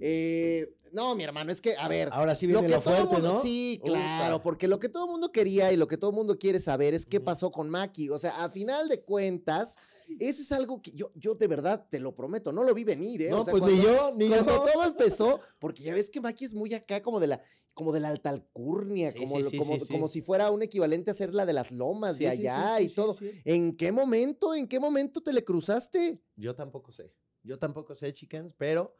Eh, 0.00 0.72
no, 0.92 1.14
mi 1.14 1.24
hermano, 1.24 1.52
es 1.52 1.60
que, 1.60 1.76
a 1.76 1.86
ver. 1.86 2.08
Ahora 2.12 2.34
sí 2.34 2.46
viene 2.46 2.62
que 2.62 2.68
lo 2.68 2.80
todo 2.80 2.94
fuerte, 2.94 3.14
mundo- 3.16 3.28
¿no? 3.34 3.42
Sí, 3.42 3.78
claro, 3.84 4.40
porque 4.40 4.68
lo 4.68 4.78
que 4.78 4.88
todo 4.88 5.04
el 5.04 5.10
mundo 5.10 5.32
quería 5.32 5.70
y 5.70 5.76
lo 5.76 5.86
que 5.86 5.98
todo 5.98 6.10
el 6.12 6.16
mundo 6.16 6.38
quiere 6.38 6.60
saber 6.60 6.94
es 6.94 7.04
qué 7.04 7.20
pasó 7.20 7.50
con 7.50 7.68
Maki. 7.68 8.08
O 8.08 8.18
sea, 8.18 8.42
a 8.42 8.48
final 8.48 8.88
de 8.88 9.02
cuentas, 9.02 9.76
eso 10.18 10.42
es 10.42 10.52
algo 10.52 10.82
que 10.82 10.90
yo, 10.92 11.12
yo 11.14 11.34
de 11.34 11.46
verdad 11.46 11.86
te 11.90 12.00
lo 12.00 12.14
prometo, 12.14 12.52
no 12.52 12.64
lo 12.64 12.74
vi 12.74 12.84
venir, 12.84 13.22
¿eh? 13.22 13.30
No, 13.30 13.40
O 13.40 13.44
sea, 13.44 13.52
pues 13.52 13.62
cuando- 13.62 13.76
ni 13.78 13.82
yo, 13.84 14.14
ni 14.16 14.28
yo. 14.28 14.44
Cuando 14.44 14.64
todo 14.72 14.84
empezó, 14.84 15.40
porque 15.58 15.82
ya 15.82 15.94
ves 15.94 16.10
que 16.10 16.20
Maki 16.20 16.44
es 16.46 16.54
muy 16.54 16.74
acá 16.74 17.00
como 17.02 17.20
de 17.20 17.26
la, 17.28 17.42
como 17.74 17.92
de 17.92 18.00
la 18.00 18.08
alta 18.08 18.30
alcurnia, 18.30 19.12
Sí, 19.12 19.18
como, 19.18 19.36
sí, 19.36 19.42
lo- 19.44 19.50
sí, 19.50 19.56
como, 19.58 19.74
sí, 19.74 19.80
sí. 19.86 19.92
como 19.92 20.08
si 20.08 20.20
fuera 20.22 20.50
un 20.50 20.62
equivalente 20.62 21.10
a 21.10 21.14
ser 21.14 21.34
la 21.34 21.46
de 21.46 21.52
las 21.52 21.70
lomas 21.70 22.18
de 22.18 22.28
allá 22.28 22.76
sí, 22.78 22.84
y 22.84 22.88
sí, 22.88 22.94
todo. 22.96 23.12
sí, 23.12 23.30
sí. 23.30 23.40
¿En 23.44 23.76
qué 23.76 23.92
momento, 23.92 24.54
en 24.54 24.66
qué 24.66 24.80
momento 24.80 25.20
te 25.22 25.32
le 25.32 25.44
cruzaste? 25.44 26.22
Yo 26.36 26.54
tampoco 26.54 26.92
sé. 26.92 27.14
Yo 27.42 27.58
tampoco 27.58 27.94
sé, 27.94 28.12
chickens, 28.12 28.52
pero 28.52 28.94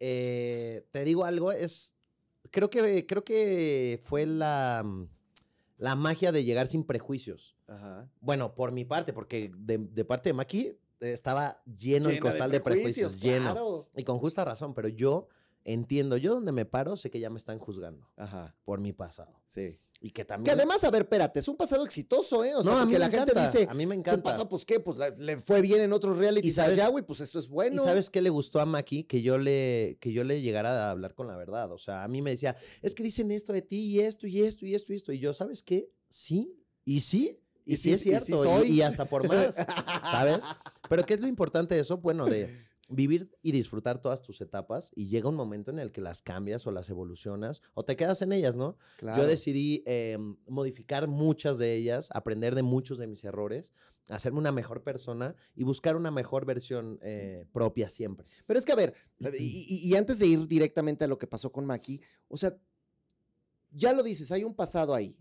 eh, 0.00 0.86
te 0.90 1.04
digo 1.04 1.24
algo, 1.24 1.52
es. 1.52 1.94
Creo 2.50 2.70
que, 2.70 3.04
creo 3.06 3.24
que 3.24 4.00
fue 4.02 4.24
la, 4.26 4.82
mm, 4.84 5.08
la 5.78 5.94
magia 5.94 6.30
de 6.32 6.44
llegar 6.44 6.66
sin 6.66 6.84
prejuicios. 6.84 7.56
Ajá. 7.66 8.10
Bueno, 8.20 8.54
por 8.54 8.72
mi 8.72 8.84
parte, 8.84 9.12
porque 9.12 9.50
de, 9.56 9.78
de 9.78 10.04
parte 10.04 10.28
de 10.28 10.34
Maki 10.34 10.66
eh, 10.66 10.76
estaba 11.00 11.62
lleno, 11.64 12.10
el 12.10 12.20
costal 12.20 12.50
de 12.50 12.60
prejuicios, 12.60 13.18
lleno. 13.18 13.52
claro. 13.52 13.88
Y 13.96 14.02
con 14.04 14.18
justa 14.18 14.44
razón, 14.44 14.74
pero 14.74 14.88
yo 14.88 15.28
entiendo, 15.64 16.16
yo 16.16 16.34
donde 16.34 16.52
me 16.52 16.64
paro 16.64 16.96
sé 16.96 17.10
que 17.10 17.20
ya 17.20 17.30
me 17.30 17.38
están 17.38 17.58
juzgando 17.58 18.08
Ajá, 18.16 18.54
por 18.64 18.80
mi 18.80 18.92
pasado. 18.92 19.40
sí. 19.46 19.78
Y 20.00 20.10
que 20.12 20.24
también... 20.24 20.44
Que 20.44 20.50
además, 20.52 20.84
a 20.84 20.90
ver, 20.92 21.02
espérate, 21.02 21.40
es 21.40 21.48
un 21.48 21.56
pasado 21.56 21.84
exitoso, 21.84 22.44
¿eh? 22.44 22.54
O 22.54 22.62
sea, 22.62 22.72
No, 22.72 22.80
porque 22.82 22.98
la 23.00 23.10
gente 23.10 23.32
dice, 23.34 23.66
a 23.68 23.74
mí 23.74 23.84
me 23.84 23.96
su 23.96 24.00
encanta. 24.00 24.22
pasado, 24.22 24.48
pues 24.48 24.64
qué, 24.64 24.78
pues 24.78 24.96
la- 24.96 25.10
le 25.10 25.38
fue 25.38 25.60
bien 25.60 25.80
en 25.82 25.92
otros 25.92 26.16
reality 26.18 26.46
Y 26.46 26.50
sabes- 26.52 26.74
allá, 26.74 26.86
güey, 26.88 27.04
pues 27.04 27.20
eso 27.20 27.38
es 27.40 27.48
bueno. 27.48 27.82
¿Y 27.82 27.84
sabes 27.84 28.08
qué 28.08 28.22
le 28.22 28.30
gustó 28.30 28.60
a 28.60 28.66
Maki? 28.66 29.04
Que 29.04 29.22
yo 29.22 29.38
le, 29.38 29.98
que 30.00 30.12
yo 30.12 30.22
le 30.22 30.40
llegara 30.40 30.86
a 30.86 30.90
hablar 30.92 31.14
con 31.14 31.26
la 31.26 31.36
verdad. 31.36 31.72
O 31.72 31.78
sea, 31.78 32.04
a 32.04 32.08
mí 32.08 32.22
me 32.22 32.30
decía, 32.30 32.56
es 32.80 32.94
que 32.94 33.02
dicen 33.02 33.32
esto 33.32 33.52
de 33.52 33.62
ti 33.62 33.86
y 33.86 34.00
esto 34.00 34.28
y 34.28 34.42
esto 34.42 34.66
y 34.66 34.74
esto 34.76 34.92
y 34.92 34.96
esto. 34.96 35.12
Y 35.12 35.18
yo, 35.18 35.32
¿sabes 35.32 35.64
qué? 35.64 35.90
Sí, 36.08 36.54
y 36.84 37.00
sí, 37.00 37.40
y, 37.66 37.74
Y 37.74 37.76
sí, 37.76 37.82
sí- 37.82 37.92
es 37.92 38.00
y 38.00 38.02
sí 38.04 38.08
cierto. 38.10 38.44
y- 38.44 38.46
soy. 38.60 38.70
y, 38.70 38.82
hasta 38.82 39.04
por 39.04 39.26
más, 39.26 39.56
¿sabes? 40.04 40.44
Pero 40.88 41.02
¿qué 41.04 41.14
es 41.14 41.20
lo 41.20 41.26
importante 41.26 41.74
de 41.74 41.80
eso? 41.80 41.98
Bueno, 41.98 42.24
de 42.26 42.67
vivir 42.88 43.30
y 43.42 43.52
disfrutar 43.52 44.00
todas 44.00 44.22
tus 44.22 44.40
etapas 44.40 44.90
y 44.94 45.08
llega 45.08 45.28
un 45.28 45.34
momento 45.34 45.70
en 45.70 45.78
el 45.78 45.92
que 45.92 46.00
las 46.00 46.22
cambias 46.22 46.66
o 46.66 46.70
las 46.70 46.88
evolucionas 46.88 47.60
o 47.74 47.84
te 47.84 47.96
quedas 47.96 48.22
en 48.22 48.32
ellas, 48.32 48.56
¿no? 48.56 48.76
Claro. 48.96 49.22
Yo 49.22 49.28
decidí 49.28 49.82
eh, 49.86 50.16
modificar 50.46 51.06
muchas 51.06 51.58
de 51.58 51.74
ellas, 51.74 52.08
aprender 52.12 52.54
de 52.54 52.62
muchos 52.62 52.96
de 52.98 53.06
mis 53.06 53.24
errores, 53.24 53.72
hacerme 54.08 54.38
una 54.38 54.52
mejor 54.52 54.82
persona 54.82 55.34
y 55.54 55.64
buscar 55.64 55.96
una 55.96 56.10
mejor 56.10 56.46
versión 56.46 56.98
eh, 57.02 57.44
propia 57.52 57.90
siempre. 57.90 58.26
Pero 58.46 58.58
es 58.58 58.64
que, 58.64 58.72
a 58.72 58.76
ver, 58.76 58.94
y, 59.38 59.66
y- 59.68 59.88
y 59.90 59.94
antes 59.96 60.18
de 60.18 60.26
ir 60.26 60.46
directamente 60.46 61.04
a 61.04 61.08
lo 61.08 61.18
que 61.18 61.26
pasó 61.26 61.52
con 61.52 61.66
Maki, 61.66 62.00
o 62.28 62.36
sea, 62.38 62.56
ya 63.70 63.92
lo 63.92 64.02
dices, 64.02 64.32
hay 64.32 64.44
un 64.44 64.54
pasado 64.54 64.94
ahí. 64.94 65.16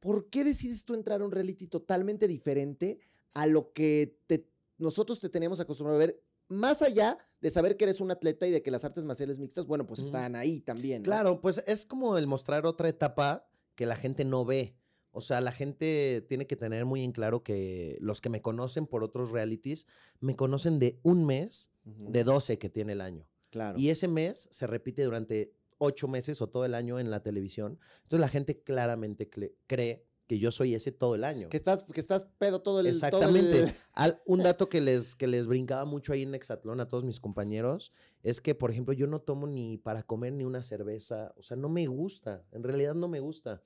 ¿Por 0.00 0.28
qué 0.30 0.44
decides 0.44 0.84
tú 0.84 0.94
entrar 0.94 1.20
a 1.20 1.24
un 1.24 1.32
reality 1.32 1.66
totalmente 1.66 2.26
diferente 2.28 2.98
a 3.34 3.46
lo 3.46 3.72
que 3.72 4.18
te- 4.26 4.48
nosotros 4.78 5.20
te 5.20 5.28
teníamos 5.28 5.60
acostumbrado 5.60 5.96
a 6.00 6.06
ver? 6.06 6.22
Más 6.48 6.82
allá 6.82 7.18
de 7.40 7.50
saber 7.50 7.76
que 7.76 7.84
eres 7.84 8.00
un 8.00 8.10
atleta 8.10 8.46
y 8.46 8.50
de 8.50 8.62
que 8.62 8.70
las 8.70 8.84
artes 8.84 9.04
marciales 9.04 9.38
mixtas, 9.38 9.66
bueno, 9.66 9.86
pues 9.86 10.00
están 10.00 10.36
ahí 10.36 10.60
también. 10.60 11.02
¿no? 11.02 11.04
Claro, 11.04 11.40
pues 11.40 11.62
es 11.66 11.86
como 11.86 12.16
el 12.18 12.26
mostrar 12.26 12.66
otra 12.66 12.88
etapa 12.88 13.48
que 13.74 13.86
la 13.86 13.96
gente 13.96 14.24
no 14.24 14.44
ve. 14.44 14.76
O 15.10 15.20
sea, 15.20 15.40
la 15.40 15.52
gente 15.52 16.24
tiene 16.28 16.46
que 16.46 16.56
tener 16.56 16.84
muy 16.84 17.02
en 17.02 17.12
claro 17.12 17.42
que 17.42 17.96
los 18.00 18.20
que 18.20 18.28
me 18.28 18.42
conocen 18.42 18.86
por 18.86 19.02
otros 19.02 19.30
realities 19.30 19.86
me 20.20 20.36
conocen 20.36 20.78
de 20.78 20.98
un 21.02 21.24
mes 21.24 21.70
de 21.84 22.22
12 22.22 22.58
que 22.58 22.68
tiene 22.68 22.92
el 22.92 23.00
año. 23.00 23.26
Claro. 23.50 23.78
Y 23.78 23.88
ese 23.88 24.08
mes 24.08 24.48
se 24.50 24.66
repite 24.66 25.04
durante 25.04 25.54
ocho 25.78 26.08
meses 26.08 26.42
o 26.42 26.48
todo 26.48 26.64
el 26.64 26.74
año 26.74 26.98
en 26.98 27.10
la 27.10 27.22
televisión. 27.22 27.78
Entonces 28.02 28.20
la 28.20 28.28
gente 28.28 28.62
claramente 28.62 29.28
cree 29.66 30.05
que 30.26 30.38
yo 30.38 30.50
soy 30.50 30.74
ese 30.74 30.90
todo 30.92 31.14
el 31.14 31.24
año. 31.24 31.48
que 31.48 31.56
estás, 31.56 31.82
que 31.84 32.00
estás 32.00 32.24
pedo 32.38 32.60
todo 32.60 32.80
el 32.80 32.86
todo 32.86 32.94
Exactamente. 33.06 33.58
el- 33.64 33.74
Al- 33.94 34.18
un 34.26 34.40
dato 34.42 34.68
que 34.68 34.80
les, 34.80 35.14
que 35.14 35.26
les 35.26 35.46
brincaba 35.46 35.84
mucho 35.84 36.12
ahí 36.12 36.22
en 36.22 36.34
Exatlón 36.34 36.80
a 36.80 36.88
todos 36.88 37.04
mis 37.04 37.20
compañeros 37.20 37.92
es 38.22 38.40
que, 38.40 38.54
por 38.54 38.70
ejemplo, 38.70 38.92
yo 38.92 39.06
no 39.06 39.20
tomo 39.20 39.46
ni 39.46 39.78
para 39.78 40.02
comer 40.02 40.32
ni 40.32 40.44
una 40.44 40.62
cerveza. 40.62 41.32
O 41.36 41.42
sea, 41.42 41.56
no 41.56 41.68
me 41.68 41.86
gusta. 41.86 42.44
En 42.52 42.62
realidad 42.64 42.94
no 42.94 43.06
me 43.08 43.20
gusta. 43.20 43.62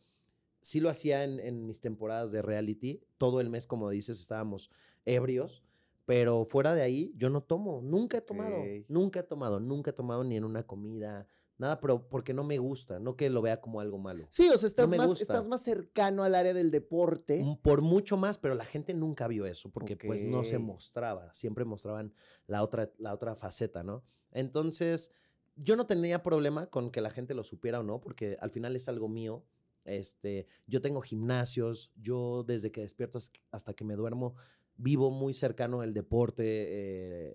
Sí 0.60 0.80
lo 0.80 0.90
hacía 0.90 1.24
en, 1.24 1.40
en 1.40 1.64
mis 1.66 1.80
temporadas 1.80 2.30
de 2.32 2.42
reality. 2.42 3.00
Todo 3.16 3.40
el 3.40 3.48
mes, 3.48 3.66
como 3.66 3.88
dices, 3.88 4.20
estábamos 4.20 4.70
ebrios. 5.06 5.62
Pero 6.04 6.44
fuera 6.44 6.74
de 6.74 6.82
ahí, 6.82 7.12
yo 7.16 7.30
no 7.30 7.40
tomo. 7.42 7.80
Nunca 7.82 8.18
he 8.18 8.20
tomado. 8.20 8.56
Ok. 8.60 8.84
Nunca 8.88 9.20
he 9.20 9.22
tomado. 9.22 9.60
Nunca 9.60 9.90
he 9.90 9.94
tomado 9.94 10.24
ni 10.24 10.36
en 10.36 10.44
una 10.44 10.64
comida. 10.66 11.26
Nada, 11.60 11.78
pero 11.78 12.08
porque 12.08 12.32
no 12.32 12.42
me 12.42 12.56
gusta. 12.56 12.98
No 12.98 13.16
que 13.16 13.28
lo 13.28 13.42
vea 13.42 13.60
como 13.60 13.80
algo 13.82 13.98
malo. 13.98 14.26
Sí, 14.30 14.48
o 14.48 14.56
sea, 14.56 14.66
estás, 14.66 14.88
más, 14.96 15.20
estás 15.20 15.46
más 15.46 15.62
cercano 15.62 16.22
al 16.24 16.34
área 16.34 16.54
del 16.54 16.70
deporte. 16.70 17.44
Por 17.60 17.82
mucho 17.82 18.16
más, 18.16 18.38
pero 18.38 18.54
la 18.54 18.64
gente 18.64 18.94
nunca 18.94 19.28
vio 19.28 19.44
eso 19.44 19.70
porque 19.70 19.94
pues 20.06 20.22
no 20.22 20.42
se 20.42 20.58
mostraba, 20.58 21.34
siempre 21.34 21.66
mostraban 21.66 22.14
la 22.46 22.62
otra, 22.62 22.90
la 22.96 23.12
otra 23.12 23.34
faceta, 23.36 23.82
¿no? 23.84 24.02
Entonces, 24.32 25.10
yo 25.54 25.76
no 25.76 25.86
tenía 25.86 26.22
problema 26.22 26.66
con 26.66 26.90
que 26.90 27.02
la 27.02 27.10
gente 27.10 27.34
lo 27.34 27.44
supiera 27.44 27.80
o 27.80 27.82
no, 27.82 28.00
porque 28.00 28.38
al 28.40 28.50
final 28.50 28.74
es 28.74 28.88
algo 28.88 29.08
mío. 29.10 29.44
Este, 29.84 30.46
yo 30.66 30.80
tengo 30.80 31.02
gimnasios, 31.02 31.92
yo 32.00 32.42
desde 32.46 32.72
que 32.72 32.80
despierto 32.80 33.18
has- 33.18 33.32
hasta 33.50 33.74
que 33.74 33.84
me 33.84 33.96
duermo 33.96 34.34
vivo 34.82 35.10
muy 35.10 35.34
cercano 35.34 35.82
el 35.82 35.92
deporte, 35.92 36.44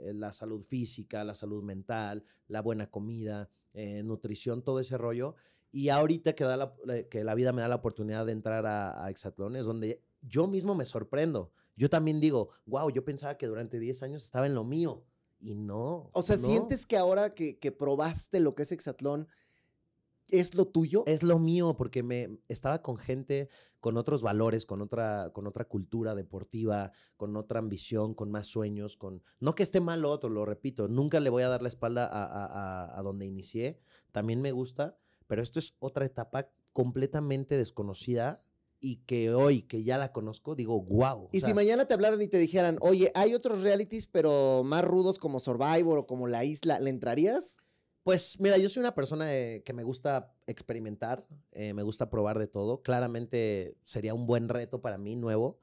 eh, 0.09 0.13
la 0.13 0.33
salud 0.33 0.63
física, 0.63 1.23
la 1.23 1.35
salud 1.35 1.63
mental, 1.63 2.23
la 2.47 2.61
buena 2.61 2.89
comida, 2.89 3.49
eh, 3.73 4.01
nutrición, 4.03 4.63
todo 4.63 4.79
ese 4.79 4.97
rollo. 4.97 5.35
Y 5.71 5.89
ahorita 5.89 6.33
que, 6.33 6.43
da 6.43 6.57
la, 6.57 6.75
la- 6.85 7.03
que 7.03 7.23
la 7.23 7.35
vida 7.35 7.51
me 7.53 7.61
da 7.61 7.67
la 7.67 7.75
oportunidad 7.75 8.25
de 8.25 8.31
entrar 8.31 8.65
a, 8.65 9.03
a 9.05 9.09
Exatlón, 9.09 9.55
es 9.55 9.65
donde 9.65 10.01
yo 10.21 10.47
mismo 10.47 10.73
me 10.73 10.85
sorprendo. 10.85 11.51
Yo 11.75 11.89
también 11.89 12.19
digo, 12.21 12.49
wow, 12.65 12.89
yo 12.89 13.03
pensaba 13.03 13.37
que 13.37 13.47
durante 13.47 13.79
10 13.79 14.01
años 14.03 14.23
estaba 14.23 14.45
en 14.45 14.55
lo 14.55 14.63
mío. 14.63 15.03
Y 15.41 15.53
no. 15.53 16.09
O 16.13 16.21
sea, 16.23 16.37
no. 16.37 16.47
¿sientes 16.47 16.85
que 16.85 16.97
ahora 16.97 17.33
que, 17.35 17.59
que 17.59 17.71
probaste 17.71 18.39
lo 18.39 18.55
que 18.55 18.63
es 18.63 18.71
hexatlón, 18.71 19.27
es 20.29 20.55
lo 20.55 20.65
tuyo? 20.65 21.03
Es 21.05 21.23
lo 21.23 21.39
mío, 21.39 21.75
porque 21.77 22.03
me 22.03 22.39
estaba 22.47 22.81
con 22.81 22.97
gente 22.97 23.49
con 23.79 23.97
otros 23.97 24.23
valores, 24.23 24.65
con 24.65 24.81
otra, 24.81 25.29
con 25.31 25.45
otra 25.45 25.65
cultura 25.65 26.15
deportiva, 26.15 26.91
con 27.17 27.35
otra 27.37 27.59
ambición, 27.59 28.15
con 28.15 28.31
más 28.31 28.47
sueños, 28.47 28.97
con. 28.97 29.21
No 29.39 29.53
que 29.53 29.61
esté 29.61 29.79
mal 29.79 30.01
lo 30.01 30.09
otro, 30.09 30.29
lo 30.29 30.43
repito. 30.45 30.87
Nunca 30.87 31.19
le 31.19 31.29
voy 31.29 31.43
a 31.43 31.49
dar 31.49 31.61
la 31.61 31.67
espalda 31.69 32.05
a, 32.07 32.23
a- 32.25 32.45
a- 32.85 32.99
a 32.99 33.03
donde 33.03 33.25
inicié. 33.27 33.79
También 34.11 34.41
me 34.41 34.51
gusta, 34.51 34.97
pero 35.27 35.43
esto 35.43 35.59
es 35.59 35.75
otra 35.79 36.05
etapa 36.05 36.49
completamente 36.73 37.57
desconocida 37.57 38.41
y 38.79 38.97
que 39.05 39.33
hoy, 39.33 39.61
que 39.63 39.83
ya 39.83 39.97
la 39.97 40.11
conozco, 40.11 40.55
digo, 40.55 40.81
wow. 40.81 41.29
y 41.31 41.41
si 41.41 41.53
mañana 41.53 41.85
te 41.85 41.93
hablaran 41.93 42.21
y 42.21 42.27
te 42.27 42.37
dijeran, 42.37 42.77
oye, 42.81 43.11
hay 43.15 43.33
otros 43.33 43.61
realities, 43.61 44.05
pero 44.07 44.63
más 44.63 44.83
rudos 44.83 45.17
como 45.17 45.39
Survivor 45.39 45.97
o 45.99 46.05
como 46.05 46.27
La 46.27 46.43
Isla, 46.43 46.79
¿le 46.79 46.89
entrarías? 46.89 47.57
Pues 48.05 48.39
mira, 48.39 48.59
yo 48.59 48.69
soy 48.69 48.81
una 48.81 48.93
persona 48.93 49.33
eh, 49.33 49.63
que 49.65 49.73
me 49.73 49.83
gusta 49.83 50.31
experimentar, 50.45 51.25
eh, 51.53 51.73
me 51.73 51.81
gusta 51.81 52.11
probar 52.11 52.37
de 52.37 52.45
todo. 52.45 52.83
Claramente 52.83 53.79
sería 53.81 54.13
un 54.13 54.27
buen 54.27 54.47
reto 54.47 54.79
para 54.79 54.99
mí, 54.99 55.15
nuevo, 55.15 55.57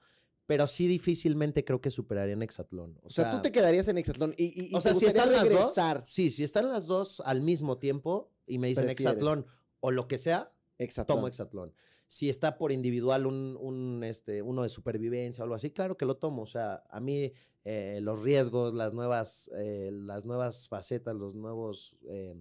pero 0.47 0.67
sí 0.67 0.89
difícilmente 0.89 1.65
creo 1.65 1.81
que 1.81 1.93
superaría 1.93 2.33
en 2.33 2.43
Hexatlón. 2.43 2.99
O 3.05 3.11
sea, 3.11 3.31
tú 3.31 3.41
te 3.43 3.53
quedarías 3.53 3.87
en 3.87 3.97
hexatlón 3.97 4.35
y, 4.37 4.61
y, 4.61 4.73
y 4.73 4.75
o 4.75 4.81
sea, 4.81 4.93
te 4.93 4.99
si 4.99 5.07
están 5.07 5.31
las 5.31 5.49
dos, 5.49 5.75
sí, 6.05 6.33
si 6.33 6.43
están 6.43 6.69
las 6.69 6.89
dos 6.89 7.23
al 7.25 7.43
mismo 7.43 7.79
tiempo 7.79 8.33
y 8.45 8.59
me 8.59 8.67
dicen. 8.67 8.91
Hexatlón 8.91 9.47
o 9.79 9.93
lo 9.93 10.09
que 10.09 10.19
sea, 10.19 10.51
Hexatlón. 10.79 11.17
tomo 11.19 11.29
Hexatlón. 11.29 11.73
Si 12.13 12.29
está 12.29 12.59
por 12.59 12.73
individual 12.73 13.25
un, 13.25 13.57
un, 13.59 14.05
este, 14.05 14.43
uno 14.43 14.65
de 14.65 14.69
supervivencia 14.69 15.41
o 15.41 15.45
algo 15.45 15.55
así, 15.55 15.71
claro 15.71 15.97
que 15.97 16.05
lo 16.05 16.19
tomo. 16.19 16.43
O 16.43 16.47
sea, 16.47 16.85
a 16.91 17.01
mí 17.01 17.33
eh, 17.65 18.01
los 18.03 18.21
riesgos, 18.21 18.75
las 18.75 18.93
nuevas, 18.93 19.51
eh, 19.57 19.89
las 19.91 20.27
nuevas 20.27 20.69
facetas, 20.69 21.17
los 21.17 21.35
nuevos 21.35 21.97
eh, 22.07 22.37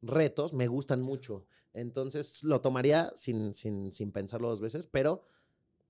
retos 0.00 0.54
me 0.54 0.68
gustan 0.68 1.02
mucho. 1.02 1.44
Entonces 1.74 2.44
lo 2.44 2.60
tomaría 2.60 3.10
sin, 3.16 3.52
sin, 3.52 3.90
sin 3.90 4.12
pensarlo 4.12 4.48
dos 4.48 4.60
veces, 4.60 4.86
pero 4.86 5.24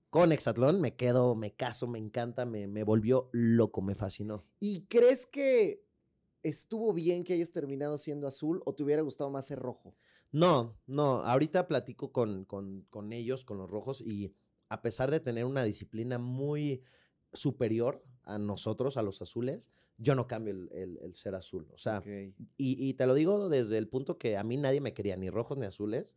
con 0.09 0.31
Hexatlón 0.31 0.81
me 0.81 0.95
quedo, 0.95 1.35
me 1.35 1.53
caso, 1.53 1.85
me 1.85 1.99
encanta, 1.99 2.47
me, 2.47 2.65
me 2.65 2.83
volvió 2.83 3.29
loco, 3.33 3.83
me 3.83 3.93
fascinó. 3.93 4.43
¿Y 4.59 4.87
crees 4.87 5.27
que 5.27 5.85
estuvo 6.41 6.91
bien 6.91 7.23
que 7.23 7.33
hayas 7.33 7.51
terminado 7.51 7.99
siendo 7.99 8.25
azul 8.25 8.63
o 8.65 8.73
te 8.73 8.81
hubiera 8.83 9.03
gustado 9.03 9.29
más 9.29 9.45
ser 9.45 9.59
rojo? 9.59 9.93
No, 10.31 10.77
no, 10.85 11.23
ahorita 11.23 11.67
platico 11.67 12.11
con, 12.11 12.45
con, 12.45 12.85
con 12.89 13.13
ellos, 13.13 13.45
con 13.45 13.57
los 13.57 13.69
rojos, 13.69 14.01
y 14.01 14.33
a 14.69 14.81
pesar 14.81 15.09
de 15.09 15.19
tener 15.19 15.45
una 15.45 15.63
disciplina 15.63 16.19
muy 16.19 16.83
superior 17.33 18.03
a 18.23 18.37
nosotros, 18.37 18.97
a 18.97 19.01
los 19.01 19.21
azules, 19.21 19.71
yo 19.97 20.15
no 20.15 20.27
cambio 20.27 20.53
el, 20.53 20.69
el- 20.71 20.97
el 21.01 21.13
ser 21.15 21.35
azul. 21.35 21.67
O 21.73 21.77
sea, 21.77 22.01
y, 22.57 22.87
y 22.89 22.93
te 22.93 23.05
lo 23.07 23.13
digo 23.15 23.49
desde 23.49 23.77
el 23.77 23.87
punto 23.87 24.17
que 24.17 24.37
a 24.37 24.43
mí 24.43 24.57
nadie 24.57 24.81
me 24.81 24.93
quería, 24.93 25.15
ni 25.17 25.29
rojos 25.29 25.57
ni 25.57 25.65
azules. 25.65 26.15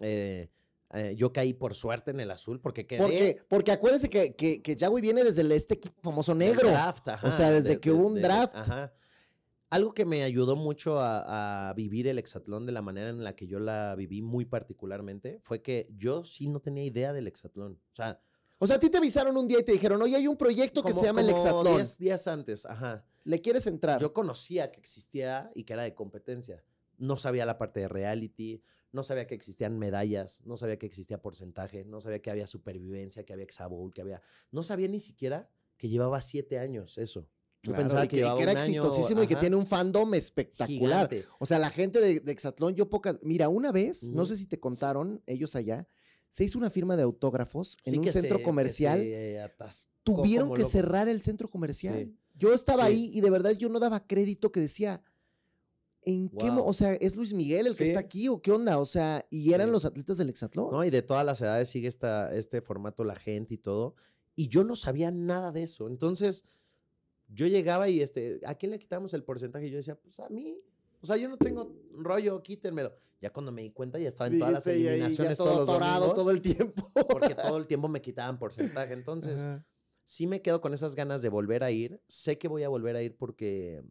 Eh, 0.00 0.50
eh, 0.92 1.14
yo 1.16 1.32
caí 1.32 1.54
por 1.54 1.74
suerte 1.74 2.10
en 2.10 2.20
el 2.20 2.30
azul 2.30 2.60
porque 2.60 2.86
quedé... 2.86 2.98
Porque, 3.00 3.38
porque 3.48 3.72
acuérdense 3.72 4.08
que, 4.10 4.34
que, 4.34 4.62
que 4.62 4.76
Yahweh 4.76 5.00
viene 5.00 5.24
desde 5.24 5.40
el- 5.42 5.52
este 5.52 5.74
equipo 5.74 6.00
famoso 6.02 6.34
negro. 6.34 6.68
draft, 6.68 7.08
ajá, 7.08 7.28
O 7.28 7.32
sea, 7.32 7.50
desde 7.50 7.80
que 7.80 7.90
hubo 7.92 8.06
un 8.08 8.20
draft. 8.20 8.54
Ajá. 8.56 8.92
Algo 9.74 9.92
que 9.92 10.04
me 10.04 10.22
ayudó 10.22 10.56
mucho 10.56 10.98
a, 10.98 11.68
a 11.68 11.74
vivir 11.74 12.06
el 12.08 12.18
hexatlón 12.18 12.64
de 12.66 12.72
la 12.72 12.82
manera 12.82 13.10
en 13.10 13.22
la 13.24 13.34
que 13.34 13.46
yo 13.46 13.58
la 13.58 13.94
viví 13.96 14.22
muy 14.22 14.44
particularmente 14.44 15.38
fue 15.42 15.62
que 15.62 15.88
yo 15.96 16.24
sí 16.24 16.48
no 16.48 16.60
tenía 16.60 16.84
idea 16.84 17.12
del 17.12 17.26
hexatlón. 17.26 17.80
O 17.92 17.96
sea, 17.96 18.20
O 18.58 18.66
sea, 18.66 18.76
a 18.76 18.78
ti 18.78 18.88
te 18.88 18.98
avisaron 18.98 19.36
un 19.36 19.48
día 19.48 19.58
y 19.58 19.64
te 19.64 19.72
dijeron, 19.72 20.00
oye, 20.00 20.16
hay 20.16 20.26
un 20.28 20.36
proyecto 20.36 20.82
que 20.82 20.90
como- 20.90 21.00
se 21.00 21.06
llama 21.06 21.20
el 21.22 21.30
como 21.30 21.42
hexatlón. 21.44 21.76
10 21.76 21.98
días 21.98 22.26
antes, 22.28 22.64
ajá. 22.66 23.04
¿Le 23.24 23.40
quieres 23.40 23.66
entrar? 23.66 24.00
Yo 24.00 24.12
conocía 24.12 24.70
que 24.70 24.78
existía 24.80 25.50
y 25.54 25.64
que 25.64 25.72
era 25.72 25.82
de 25.82 25.94
competencia. 25.94 26.62
No 26.98 27.16
sabía 27.16 27.44
la 27.46 27.58
parte 27.58 27.80
de 27.80 27.88
reality, 27.88 28.62
no 28.92 29.02
sabía 29.02 29.26
que 29.26 29.34
existían 29.34 29.76
medallas, 29.78 30.40
no 30.44 30.56
sabía 30.56 30.78
que 30.78 30.86
existía 30.86 31.20
porcentaje, 31.20 31.84
no 31.84 32.00
sabía 32.00 32.20
que 32.22 32.30
había 32.30 32.46
supervivencia, 32.46 33.24
que 33.24 33.32
había 33.32 33.44
exabowl, 33.44 33.92
que 33.92 34.02
había... 34.02 34.22
No 34.52 34.62
sabía 34.62 34.86
ni 34.86 35.00
siquiera 35.00 35.50
que 35.76 35.88
llevaba 35.88 36.20
siete 36.20 36.58
años 36.60 36.96
eso. 36.98 37.28
Yo 37.64 37.72
Claro, 37.72 37.82
pensaba 37.82 38.02
que, 38.02 38.08
que, 38.08 38.16
llevaba 38.16 38.36
que 38.36 38.42
era 38.42 38.52
año, 38.52 38.60
exitosísimo 38.60 39.22
y 39.22 39.26
que 39.26 39.34
ajá, 39.34 39.40
tiene 39.40 39.56
un 39.56 39.66
fandom 39.66 40.14
espectacular. 40.14 41.08
gigante. 41.08 41.24
O 41.38 41.46
sea, 41.46 41.58
la 41.58 41.70
gente 41.70 42.00
de, 42.00 42.20
de 42.20 42.30
Exatlón, 42.32 42.74
yo 42.74 42.88
pocas. 42.90 43.18
Mira, 43.22 43.48
una 43.48 43.72
vez, 43.72 44.10
no 44.10 44.26
sé 44.26 44.36
si 44.36 44.46
te 44.46 44.60
contaron, 44.60 45.22
ellos 45.26 45.56
allá, 45.56 45.88
se 46.30 46.44
hizo 46.44 46.58
una 46.58 46.68
firma 46.70 46.96
de 46.96 47.02
autógrafos 47.04 47.76
en 47.84 47.98
un 48.00 48.06
centro 48.08 48.38
se- 48.38 48.42
comercial. 48.44 49.02
atascó 49.42 49.90
Tuvieron 50.02 50.52
que 50.52 50.60
loco. 50.60 50.70
cerrar 50.70 51.08
el 51.08 51.20
centro 51.20 51.48
comercial. 51.48 52.04
Sí. 52.04 52.18
Yo 52.36 52.52
estaba 52.52 52.86
Sí. 52.86 52.92
ahí 52.92 53.10
y 53.14 53.20
de 53.22 53.30
verdad 53.30 53.52
yo 53.52 53.68
no 53.70 53.80
daba 53.80 54.06
crédito 54.06 54.52
que 54.52 54.60
decía. 54.60 55.02
¿En 56.06 56.28
qué? 56.28 56.50
Wow. 56.50 56.66
O 56.66 56.74
sea, 56.74 56.92
¿es 56.94 57.16
Luis 57.16 57.32
Miguel 57.32 57.66
el 57.66 57.74
que 57.74 57.84
está 57.84 58.00
aquí 58.00 58.28
o 58.28 58.42
qué 58.42 58.52
onda? 58.52 58.78
O 58.78 58.84
sea, 58.84 59.24
y 59.30 59.54
eran 59.54 59.72
los 59.72 59.86
atletas 59.86 60.18
del 60.18 60.28
Exatlón. 60.28 60.68
¿no? 60.70 60.84
Y 60.84 60.90
de 60.90 61.00
todas 61.00 61.24
las 61.24 61.40
edades 61.40 61.70
sigue 61.70 61.88
esta, 61.88 62.34
este 62.36 62.60
formato 62.60 63.04
la 63.04 63.16
gente 63.16 63.54
y 63.54 63.58
todo. 63.58 63.94
Y 64.36 64.48
yo 64.48 64.64
no 64.64 64.76
sabía 64.76 65.10
nada 65.10 65.50
de 65.50 65.62
eso. 65.62 65.88
Entonces, 65.88 66.44
yo 67.34 67.46
llegaba 67.46 67.88
y 67.88 68.00
este, 68.00 68.40
¿a 68.46 68.54
quién 68.54 68.70
le 68.70 68.78
quitamos 68.78 69.12
el 69.14 69.24
porcentaje? 69.24 69.66
Y 69.66 69.70
yo 69.70 69.76
decía, 69.76 69.96
pues 69.96 70.20
a 70.20 70.28
mí. 70.28 70.58
O 71.00 71.06
sea, 71.06 71.16
yo 71.16 71.28
no 71.28 71.36
tengo 71.36 71.70
rollo, 71.92 72.42
quítenmelo. 72.42 72.94
Ya 73.20 73.32
cuando 73.32 73.52
me 73.52 73.62
di 73.62 73.70
cuenta 73.70 73.98
ya 73.98 74.08
estaba 74.08 74.28
en 74.28 74.38
todas 74.38 74.54
las 74.54 74.66
y 74.66 74.70
ahí 74.70 74.82
ya 74.84 74.92
eliminaciones 74.92 75.38
todo 75.38 75.64
todos 75.64 75.66
los 75.66 75.80
domingos, 75.80 76.14
todo 76.14 76.30
el 76.30 76.40
tiempo. 76.40 76.90
porque 77.08 77.34
todo 77.34 77.56
el 77.58 77.66
tiempo 77.66 77.88
me 77.88 78.00
quitaban 78.00 78.38
porcentaje. 78.38 78.92
Entonces, 78.92 79.42
Ajá. 79.42 79.66
sí 80.04 80.26
me 80.26 80.42
quedo 80.42 80.60
con 80.60 80.74
esas 80.74 80.94
ganas 80.94 81.22
de 81.22 81.28
volver 81.28 81.64
a 81.64 81.70
ir. 81.70 82.00
Sé 82.06 82.38
que 82.38 82.48
voy 82.48 82.62
a 82.62 82.68
volver 82.68 82.96
a 82.96 83.02
ir 83.02 83.16
porque 83.16 83.82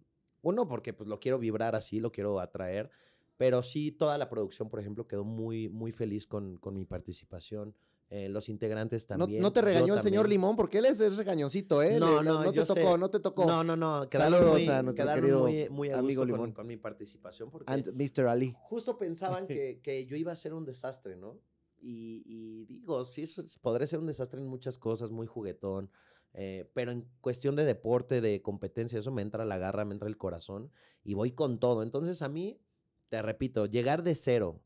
Uno, 0.42 0.68
porque 0.68 0.94
pues 0.94 1.10
lo 1.10 1.20
quiero 1.20 1.40
vibrar 1.40 1.76
así, 1.76 2.00
lo 2.00 2.12
quiero 2.12 2.40
atraer. 2.40 2.90
Pero 3.38 3.64
sí, 3.64 3.92
toda 3.92 4.18
la 4.18 4.30
producción, 4.30 4.70
por 4.70 4.80
ejemplo, 4.80 5.08
quedó 5.08 5.24
muy, 5.24 5.68
muy 5.70 5.92
feliz 5.92 6.28
con, 6.28 6.58
con 6.58 6.76
mi 6.76 6.86
participación. 6.86 7.76
Eh, 8.16 8.30
los 8.30 8.48
integrantes 8.48 9.10
No, 9.10 9.18
también. 9.18 9.42
no 9.42 9.52
te 9.52 9.62
yo 9.62 9.66
regañó 9.66 9.96
el 9.96 10.02
señor 10.02 10.26
también. 10.26 10.40
Limón 10.42 10.56
porque 10.56 10.78
él 10.78 10.86
es, 10.86 11.00
es 11.00 11.18
regañoncito, 11.18 11.82
¿eh? 11.82 11.98
No, 12.00 12.22
Le- 12.22 12.30
no, 12.30 12.44
no 12.44 12.52
te 12.52 12.58
yo 12.58 12.64
tocó, 12.66 12.92
sé. 12.94 12.98
no 13.00 13.10
te 13.10 13.20
tocó. 13.20 13.46
No, 13.48 13.64
no, 13.64 13.76
no. 13.76 14.08
Quedaron, 14.08 14.34
Saludos 14.34 14.54
muy, 14.54 14.68
a 14.70 14.84
nuestro 14.84 15.14
querido 15.16 15.40
muy, 15.40 15.70
muy 15.70 15.90
a 15.90 15.98
amigo 15.98 16.22
gusto 16.22 16.32
con, 16.34 16.42
Limón. 16.42 16.52
con 16.52 16.68
mi 16.68 16.78
participación 16.78 17.50
porque 17.50 17.74
And 17.74 17.92
Mr. 17.96 18.28
Ali. 18.28 18.54
justo 18.60 19.00
pensaban 19.00 19.48
que, 19.48 19.80
que 19.82 20.06
yo 20.06 20.16
iba 20.16 20.32
a 20.32 20.36
ser 20.36 20.54
un 20.54 20.64
desastre, 20.64 21.16
¿no? 21.16 21.40
Y, 21.82 22.22
y 22.28 22.66
digo, 22.66 23.04
sí, 23.04 23.24
eso 23.24 23.42
es- 23.42 23.58
podré 23.58 23.88
ser 23.88 23.98
un 23.98 24.06
desastre 24.06 24.40
en 24.40 24.48
muchas 24.48 24.78
cosas, 24.78 25.10
muy 25.10 25.26
juguetón, 25.26 25.90
eh, 26.36 26.70
pero 26.76 26.92
en 26.92 27.10
cuestión 27.20 27.56
de 27.56 27.66
deporte, 27.66 28.22
de 28.22 28.44
competencia, 28.44 29.00
eso 29.00 29.10
me 29.12 29.24
entra 29.24 29.44
la 29.44 29.58
garra, 29.58 29.86
me 29.86 29.94
entra 29.96 30.08
el 30.08 30.18
corazón 30.18 30.72
y 31.04 31.16
voy 31.16 31.32
con 31.32 31.60
todo. 31.60 31.82
Entonces 31.82 32.22
a 32.22 32.30
mí, 32.30 32.60
te 33.10 33.24
repito, 33.24 33.66
llegar 33.66 34.04
de 34.04 34.14
cero 34.14 34.62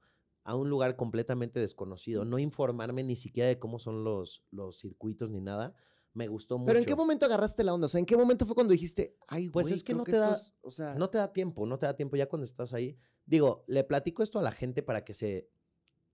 a 0.47 0.55
un 0.55 0.69
lugar 0.69 0.95
completamente 0.95 1.59
desconocido, 1.59 2.23
no 2.23 2.39
informarme 2.39 3.03
ni 3.03 3.17
siquiera 3.17 3.49
de 3.49 3.59
cómo 3.59 3.79
son 3.79 4.05
los, 4.05 4.45
los 4.49 4.77
circuitos 4.79 5.29
ni 5.29 5.41
nada, 5.41 5.75
me 6.13 6.29
gustó 6.29 6.57
mucho. 6.57 6.67
Pero 6.67 6.79
¿en 6.79 6.85
qué 6.85 6.95
momento 6.95 7.25
agarraste 7.25 7.65
la 7.65 7.73
onda? 7.73 7.87
O 7.87 7.89
sea, 7.89 7.99
¿en 7.99 8.05
qué 8.05 8.15
momento 8.15 8.45
fue 8.45 8.55
cuando 8.55 8.71
dijiste, 8.71 9.17
ay, 9.27 9.49
Pues 9.49 9.69
es 9.71 9.83
que 9.83 9.93
no 9.93 10.05
te 10.05 10.17
da- 10.17 10.35
es- 10.35 10.53
o 10.61 10.71
sea, 10.71 10.93
No 10.95 11.09
te 11.09 11.17
da 11.17 11.33
tiempo, 11.33 11.65
no 11.65 11.77
te 11.77 11.85
da 11.85 11.97
tiempo 11.97 12.15
ya 12.15 12.29
cuando 12.29 12.45
estás 12.45 12.71
ahí. 12.73 12.97
Digo, 13.25 13.65
le 13.67 13.83
platico 13.83 14.23
esto 14.23 14.39
a 14.39 14.41
la 14.41 14.53
gente 14.53 14.81
para 14.83 15.03
que 15.03 15.13
se, 15.13 15.49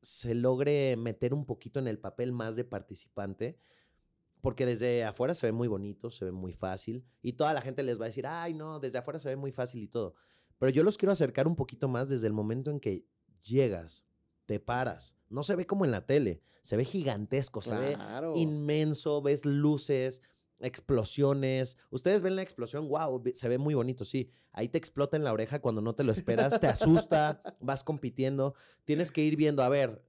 se 0.01 0.33
logre 0.33 0.97
meter 0.97 1.31
un 1.35 1.45
poquito 1.45 1.79
en 1.79 1.87
el 1.87 1.99
papel 1.99 2.31
más 2.31 2.55
de 2.55 2.63
participante, 2.63 3.59
porque 4.41 4.65
desde 4.65 5.03
afuera 5.03 5.35
se 5.35 5.45
ve 5.45 5.51
muy 5.51 5.67
bonito, 5.67 6.09
se 6.09 6.25
ve 6.25 6.31
muy 6.31 6.53
fácil, 6.53 7.05
y 7.21 7.33
toda 7.33 7.53
la 7.53 7.61
gente 7.61 7.83
les 7.83 7.99
va 8.01 8.05
a 8.05 8.07
decir, 8.07 8.25
ay, 8.25 8.55
no, 8.55 8.79
desde 8.79 8.97
afuera 8.97 9.19
se 9.19 9.29
ve 9.29 9.35
muy 9.35 9.51
fácil 9.51 9.83
y 9.83 9.87
todo. 9.87 10.15
Pero 10.57 10.71
yo 10.71 10.81
los 10.83 10.97
quiero 10.97 11.11
acercar 11.11 11.47
un 11.47 11.55
poquito 11.55 11.87
más 11.87 12.09
desde 12.09 12.25
el 12.25 12.33
momento 12.33 12.71
en 12.71 12.79
que 12.79 13.05
llegas, 13.43 14.05
te 14.45 14.59
paras. 14.59 15.15
No 15.29 15.43
se 15.43 15.55
ve 15.55 15.65
como 15.65 15.85
en 15.85 15.91
la 15.91 16.05
tele, 16.05 16.41
se 16.61 16.77
ve 16.77 16.85
gigantesco, 16.85 17.61
se 17.61 17.75
ve 17.75 17.97
inmenso, 18.35 19.21
ves 19.21 19.45
luces, 19.45 20.21
explosiones. 20.59 21.77
Ustedes 21.89 22.21
ven 22.21 22.35
la 22.35 22.41
explosión, 22.41 22.87
wow, 22.87 23.21
se 23.33 23.49
ve 23.49 23.57
muy 23.57 23.73
bonito, 23.73 24.05
sí. 24.05 24.29
Ahí 24.51 24.69
te 24.69 24.77
explota 24.77 25.17
en 25.17 25.23
la 25.23 25.33
oreja 25.33 25.59
cuando 25.59 25.81
no 25.81 25.95
te 25.95 26.03
lo 26.03 26.11
esperas, 26.11 26.59
te 26.59 26.67
asusta, 26.67 27.41
vas 27.59 27.83
compitiendo. 27.83 28.55
Tienes 28.85 29.11
que 29.11 29.23
ir 29.23 29.35
viendo, 29.35 29.63
a 29.63 29.69
ver, 29.69 30.05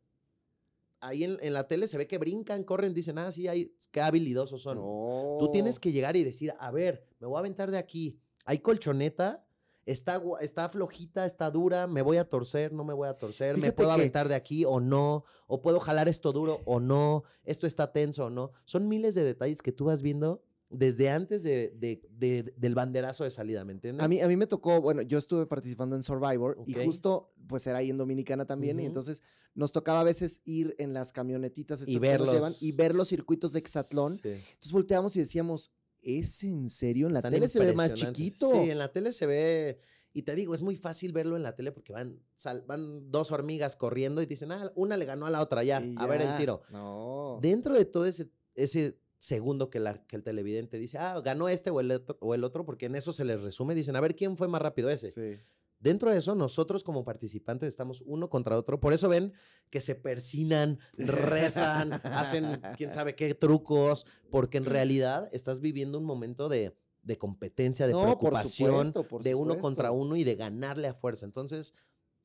ahí 1.00 1.24
en, 1.24 1.38
en 1.40 1.52
la 1.52 1.66
tele 1.66 1.86
se 1.86 1.98
ve 1.98 2.06
que 2.06 2.18
brincan, 2.18 2.64
corren, 2.64 2.94
dicen, 2.94 3.18
ah, 3.18 3.30
sí, 3.32 3.48
hay, 3.48 3.76
qué 3.90 4.00
habilidosos 4.00 4.62
son. 4.62 4.78
No. 4.78 5.36
Tú 5.38 5.50
tienes 5.50 5.78
que 5.78 5.92
llegar 5.92 6.16
y 6.16 6.24
decir, 6.24 6.52
a 6.58 6.70
ver, 6.70 7.06
me 7.18 7.26
voy 7.26 7.36
a 7.36 7.40
aventar 7.40 7.70
de 7.70 7.78
aquí. 7.78 8.18
Hay 8.44 8.58
colchoneta, 8.58 9.43
está, 9.86 10.22
está 10.40 10.68
flojita, 10.68 11.26
está 11.26 11.50
dura, 11.50 11.86
me 11.86 12.02
voy 12.02 12.16
a 12.16 12.28
torcer, 12.28 12.72
no 12.72 12.84
me 12.84 12.94
voy 12.94 13.08
a 13.08 13.14
torcer, 13.18 13.56
me 13.58 13.72
puedo 13.72 13.90
que- 13.90 13.94
aventar 13.94 14.28
de 14.28 14.34
aquí 14.34 14.64
o 14.64 14.80
no, 14.80 15.24
o 15.46 15.60
puedo 15.62 15.80
jalar 15.80 16.08
esto 16.08 16.32
duro 16.32 16.60
o 16.64 16.80
no, 16.80 17.24
esto 17.44 17.66
está 17.66 17.92
tenso 17.92 18.26
o 18.26 18.30
no. 18.30 18.52
Son 18.64 18.88
miles 18.88 19.14
de 19.14 19.24
detalles 19.24 19.62
que 19.62 19.72
tú 19.72 19.84
vas 19.86 20.02
viendo 20.02 20.42
desde 20.70 21.08
antes 21.10 21.42
de, 21.44 21.70
de- 21.76 22.02
de- 22.10 22.52
del 22.56 22.74
banderazo 22.74 23.22
de 23.22 23.30
salida, 23.30 23.64
¿me 23.64 23.72
entiendes? 23.72 24.02
A 24.04 24.08
mí, 24.08 24.20
a 24.20 24.26
mí 24.26 24.36
me 24.36 24.46
tocó, 24.48 24.80
bueno, 24.80 25.02
yo 25.02 25.18
estuve 25.18 25.46
participando 25.46 25.94
en 25.94 26.02
Survivor 26.02 26.58
y 26.66 26.72
justo, 26.74 27.28
pues 27.46 27.64
era 27.68 27.78
ahí 27.78 27.90
en 27.90 27.96
Dominicana 27.96 28.44
también, 28.44 28.80
y 28.80 28.86
entonces 28.86 29.22
nos 29.54 29.70
tocaba 29.70 30.00
a 30.00 30.04
veces 30.04 30.40
ir 30.44 30.74
en 30.78 30.92
las 30.92 31.12
camionetitas 31.12 31.80
estas 31.80 31.94
Y 31.94 32.00
que 32.00 32.06
nos 32.06 32.10
verlos. 32.18 32.34
llevan 32.34 32.52
y 32.60 32.72
ver 32.72 32.94
los 32.94 33.06
circuitos 33.08 33.52
de 33.52 33.60
Exatlón. 33.60 34.14
Sí. 34.16 34.30
Entonces 34.30 34.72
volteamos 34.72 35.14
y 35.14 35.20
decíamos, 35.20 35.70
¿es 36.04 36.44
en 36.44 36.70
serio? 36.70 37.06
En 37.06 37.12
la 37.14 37.18
Están 37.20 37.32
tele 37.32 37.48
se 37.48 37.58
ve 37.60 37.72
más 37.72 37.94
chiquito. 37.94 38.50
Sí, 38.50 38.70
en 38.70 38.78
la 38.78 38.92
tele 38.92 39.12
se 39.12 39.26
ve. 39.26 39.80
Y 40.12 40.22
te 40.22 40.34
digo, 40.36 40.54
es 40.54 40.62
muy 40.62 40.76
fácil 40.76 41.12
verlo 41.12 41.36
en 41.36 41.42
la 41.42 41.56
tele 41.56 41.72
porque 41.72 41.92
van, 41.92 42.20
sal- 42.36 42.62
van 42.68 43.10
dos 43.10 43.32
hormigas 43.32 43.74
corriendo 43.74 44.22
y 44.22 44.26
dicen, 44.26 44.52
ah, 44.52 44.70
una 44.76 44.96
le 44.96 45.06
ganó 45.06 45.26
a 45.26 45.30
la 45.30 45.42
otra, 45.42 45.64
ya, 45.64 45.82
a 45.96 46.06
ver 46.06 46.20
el 46.22 46.36
tiro. 46.36 46.62
No. 46.70 47.40
Dentro 47.42 47.74
de 47.74 47.84
todo 47.84 48.06
ese, 48.06 48.30
ese 48.54 48.96
segundo 49.18 49.70
que, 49.70 49.80
la, 49.80 50.06
que 50.06 50.14
el 50.14 50.22
televidente 50.22 50.78
dice, 50.78 50.98
ah, 50.98 51.20
ganó 51.20 51.48
este 51.48 51.70
o 51.70 51.80
el, 51.80 51.90
otro, 51.90 52.16
o 52.20 52.32
el 52.34 52.44
otro, 52.44 52.64
porque 52.64 52.86
en 52.86 52.94
eso 52.94 53.12
se 53.12 53.24
les 53.24 53.42
resume, 53.42 53.74
dicen, 53.74 53.96
a 53.96 54.00
ver 54.00 54.14
quién 54.14 54.36
fue 54.36 54.46
más 54.46 54.62
rápido 54.62 54.88
ese. 54.88 55.10
Sí. 55.10 55.42
Dentro 55.84 56.10
de 56.10 56.16
eso, 56.16 56.34
nosotros 56.34 56.82
como 56.82 57.04
participantes 57.04 57.68
estamos 57.68 58.02
uno 58.06 58.30
contra 58.30 58.56
otro. 58.56 58.80
Por 58.80 58.94
eso 58.94 59.06
ven 59.06 59.34
que 59.68 59.82
se 59.82 59.94
persinan, 59.94 60.78
rezan, 60.96 61.92
hacen 62.04 62.58
quién 62.78 62.90
sabe 62.90 63.14
qué 63.14 63.34
trucos, 63.34 64.06
porque 64.30 64.56
en 64.56 64.64
realidad 64.64 65.28
estás 65.30 65.60
viviendo 65.60 65.98
un 65.98 66.06
momento 66.06 66.48
de, 66.48 66.74
de 67.02 67.18
competencia, 67.18 67.86
de 67.86 67.92
No, 67.92 67.98
por 67.98 68.06
preocupación, 68.06 68.70
supuesto, 68.70 69.06
por 69.06 69.22
de 69.22 69.34
uno 69.34 69.58
contra 69.58 69.90
uno 69.90 70.16
y 70.16 70.24
de 70.24 70.36
ganarle 70.36 70.88
a 70.88 70.94
fuerza. 70.94 71.26
Entonces, 71.26 71.74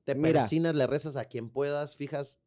te 0.05 0.15
Mira. 0.15 0.39
persinas, 0.39 0.73
le 0.73 0.87
rezas 0.87 1.17
a 1.17 1.25
quien 1.25 1.49
puedas, 1.49 1.97
fijas 1.97 2.39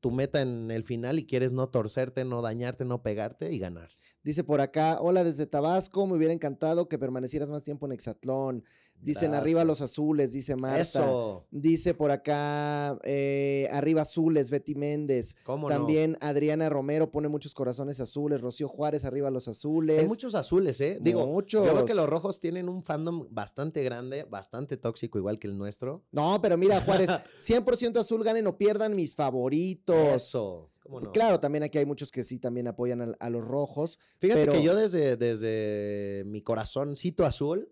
tu 0.00 0.10
meta 0.10 0.42
en 0.42 0.70
el 0.70 0.84
final 0.84 1.18
y 1.18 1.24
quieres 1.24 1.52
no 1.52 1.70
torcerte, 1.70 2.26
no 2.26 2.42
dañarte, 2.42 2.84
no 2.84 3.02
pegarte 3.02 3.54
y 3.54 3.58
ganar. 3.58 3.88
Dice 4.28 4.44
por 4.44 4.60
acá, 4.60 4.98
hola 5.00 5.24
desde 5.24 5.46
Tabasco, 5.46 6.06
me 6.06 6.14
hubiera 6.14 6.34
encantado 6.34 6.86
que 6.86 6.98
permanecieras 6.98 7.50
más 7.50 7.64
tiempo 7.64 7.86
en 7.86 7.92
Exatlón. 7.92 8.62
Dicen 9.00 9.30
Gracias. 9.30 9.40
arriba 9.40 9.64
los 9.64 9.80
azules, 9.80 10.32
dice 10.32 10.54
Marta. 10.54 10.82
Eso. 10.82 11.46
Dice 11.50 11.94
por 11.94 12.10
acá, 12.10 12.98
eh, 13.04 13.70
arriba 13.72 14.02
azules, 14.02 14.50
Betty 14.50 14.74
Méndez. 14.74 15.34
¿Cómo 15.44 15.70
no? 15.70 15.74
También 15.74 16.18
Adriana 16.20 16.68
Romero 16.68 17.10
pone 17.10 17.28
muchos 17.28 17.54
corazones 17.54 18.00
azules. 18.00 18.42
Rocío 18.42 18.68
Juárez, 18.68 19.06
arriba 19.06 19.30
los 19.30 19.48
azules. 19.48 19.98
Hay 19.98 20.08
muchos 20.08 20.34
azules, 20.34 20.78
¿eh? 20.82 20.98
Digo, 21.00 21.26
Muchos. 21.26 21.64
yo 21.64 21.72
creo 21.72 21.86
que 21.86 21.94
los 21.94 22.06
rojos 22.06 22.38
tienen 22.38 22.68
un 22.68 22.82
fandom 22.82 23.28
bastante 23.30 23.82
grande, 23.82 24.24
bastante 24.24 24.76
tóxico, 24.76 25.16
igual 25.16 25.38
que 25.38 25.46
el 25.46 25.56
nuestro. 25.56 26.04
No, 26.12 26.38
pero 26.42 26.58
mira, 26.58 26.82
Juárez, 26.82 27.08
100% 27.40 27.96
azul, 27.96 28.22
ganen 28.22 28.46
o 28.46 28.58
pierdan 28.58 28.94
mis 28.94 29.14
favoritos. 29.14 29.96
Eso. 29.96 30.70
¿Cómo 30.88 31.00
no? 31.02 31.12
Claro, 31.12 31.38
también 31.38 31.62
aquí 31.64 31.76
hay 31.76 31.84
muchos 31.84 32.10
que 32.10 32.24
sí 32.24 32.38
también 32.38 32.66
apoyan 32.66 33.02
a, 33.02 33.12
a 33.20 33.28
los 33.28 33.46
rojos. 33.46 33.98
Fíjate 34.18 34.40
pero- 34.40 34.52
que 34.54 34.62
yo 34.62 34.74
desde, 34.74 35.18
desde 35.18 36.24
mi 36.24 36.40
corazoncito 36.40 37.26
azul 37.26 37.70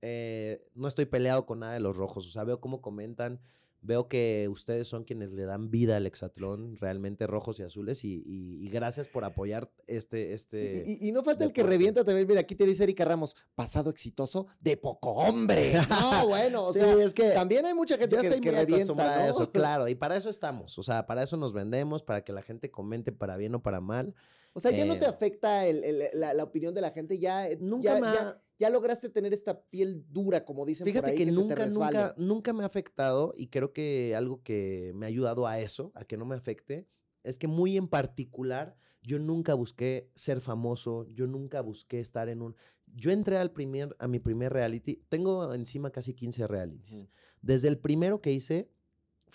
eh, 0.00 0.66
no 0.74 0.88
estoy 0.88 1.04
peleado 1.04 1.44
con 1.44 1.58
nada 1.60 1.74
de 1.74 1.80
los 1.80 1.96
rojos. 1.98 2.26
O 2.26 2.30
sea, 2.30 2.44
veo 2.44 2.60
cómo 2.62 2.80
comentan, 2.80 3.38
veo 3.84 4.08
que 4.08 4.48
ustedes 4.50 4.88
son 4.88 5.04
quienes 5.04 5.34
le 5.34 5.44
dan 5.44 5.70
vida 5.70 5.96
al 5.98 6.06
hexatlón, 6.06 6.76
realmente 6.80 7.26
rojos 7.26 7.60
y 7.60 7.62
azules. 7.62 8.02
Y, 8.04 8.22
y- 8.26 8.64
y 8.66 8.68
gracias 8.70 9.06
por 9.08 9.24
apoyar 9.24 9.70
este... 9.86 10.32
este... 10.32 10.82
Y, 10.86 11.12
no 11.12 11.22
falta 11.22 11.44
el 11.44 11.52
que 11.52 11.62
revienta 11.62 12.02
también. 12.02 12.26
Mira, 12.26 12.40
aquí 12.40 12.54
te 12.54 12.64
dice 12.64 12.82
Erika 12.84 13.04
Ramos, 13.04 13.36
pasado 13.54 13.90
exitoso 13.90 14.46
de 14.60 14.76
poco 14.76 15.10
hombre. 15.12 15.74
No, 15.88 16.28
bueno, 16.28 16.64
o 16.64 16.72
Sí, 16.72 16.80
sea, 16.80 16.94
es 17.04 17.14
que 17.14 17.30
también 17.30 17.64
hay 17.66 17.74
mucha 17.74 17.96
gente 17.96 18.16
que, 18.16 18.40
que 18.40 18.50
revienta, 18.50 18.92
a 19.14 19.18
¿no? 19.26 19.30
eso, 19.30 19.50
claro, 19.52 19.86
y 19.88 19.94
para 19.94 20.16
eso 20.16 20.28
estamos, 20.30 20.78
o 20.78 20.82
sea, 20.82 21.06
para 21.06 21.22
eso 21.22 21.36
nos 21.36 21.52
vendemos, 21.52 22.02
para 22.02 22.24
que 22.24 22.32
la 22.32 22.42
gente 22.42 22.70
comente 22.70 23.12
para 23.12 23.36
bien 23.36 23.54
o 23.54 23.62
para 23.62 23.80
mal. 23.80 24.14
O 24.54 24.60
sea, 24.60 24.70
ya 24.70 24.84
no 24.84 24.94
Eh, 24.94 24.98
te 24.98 25.06
afecta 25.06 25.66
el- 25.66 25.82
el- 25.84 26.02
la, 26.14 26.32
la 26.32 26.44
opinión 26.44 26.72
de 26.74 26.80
la 26.80 26.90
gente, 26.90 27.18
ya, 27.18 27.48
eh, 27.48 27.58
Nunca 27.60 27.94
ya, 27.94 28.00
me 28.00 28.06
ha- 28.06 28.14
ya- 28.14 28.42
ya 28.58 28.70
lograste 28.70 29.08
tener 29.10 29.32
esta 29.34 29.60
piel 29.64 30.04
dura, 30.10 30.44
como 30.44 30.64
dicen 30.64 30.84
por 30.84 30.92
Fíjate 30.92 31.10
ahí, 31.10 31.16
que, 31.18 31.24
que, 31.24 31.30
se 31.32 31.36
te 31.36 31.42
nunca, 31.42 31.66
nunca, 31.66 32.14
nunca 32.16 32.52
me 32.52 32.62
ha 32.62 32.66
afectado 32.66 33.32
y 33.36 33.48
creo 33.48 33.72
que 33.72 34.14
algo 34.14 34.42
que 34.44 34.92
me 34.94 35.06
ha 35.06 35.08
ayudado 35.08 35.46
a 35.48 35.58
eso, 35.58 35.90
a 35.96 36.04
que 36.04 36.16
no 36.16 36.24
me 36.24 36.36
afecte, 36.36 36.86
es 37.24 37.36
que 37.36 37.48
muy 37.48 37.76
en 37.76 37.88
particular 37.88 38.76
yo 39.02 39.18
nunca 39.18 39.54
busqué 39.54 40.08
ser 40.14 40.40
famoso, 40.40 41.06
yo 41.12 41.26
nunca 41.26 41.60
busqué 41.60 41.98
estar 41.98 42.28
en 42.28 42.40
un... 42.40 42.56
Yo 42.86 43.10
entré 43.10 43.38
al 43.38 43.50
primer, 43.50 43.94
a 43.98 44.06
mi 44.06 44.20
primer 44.20 44.52
reality, 44.52 45.02
tengo 45.08 45.52
encima 45.52 45.90
casi 45.90 46.14
15 46.14 46.46
realities. 46.46 47.02
Ujú. 47.02 47.10
Desde 47.42 47.66
el 47.68 47.78
primero 47.78 48.20
que 48.20 48.30
hice 48.32 48.70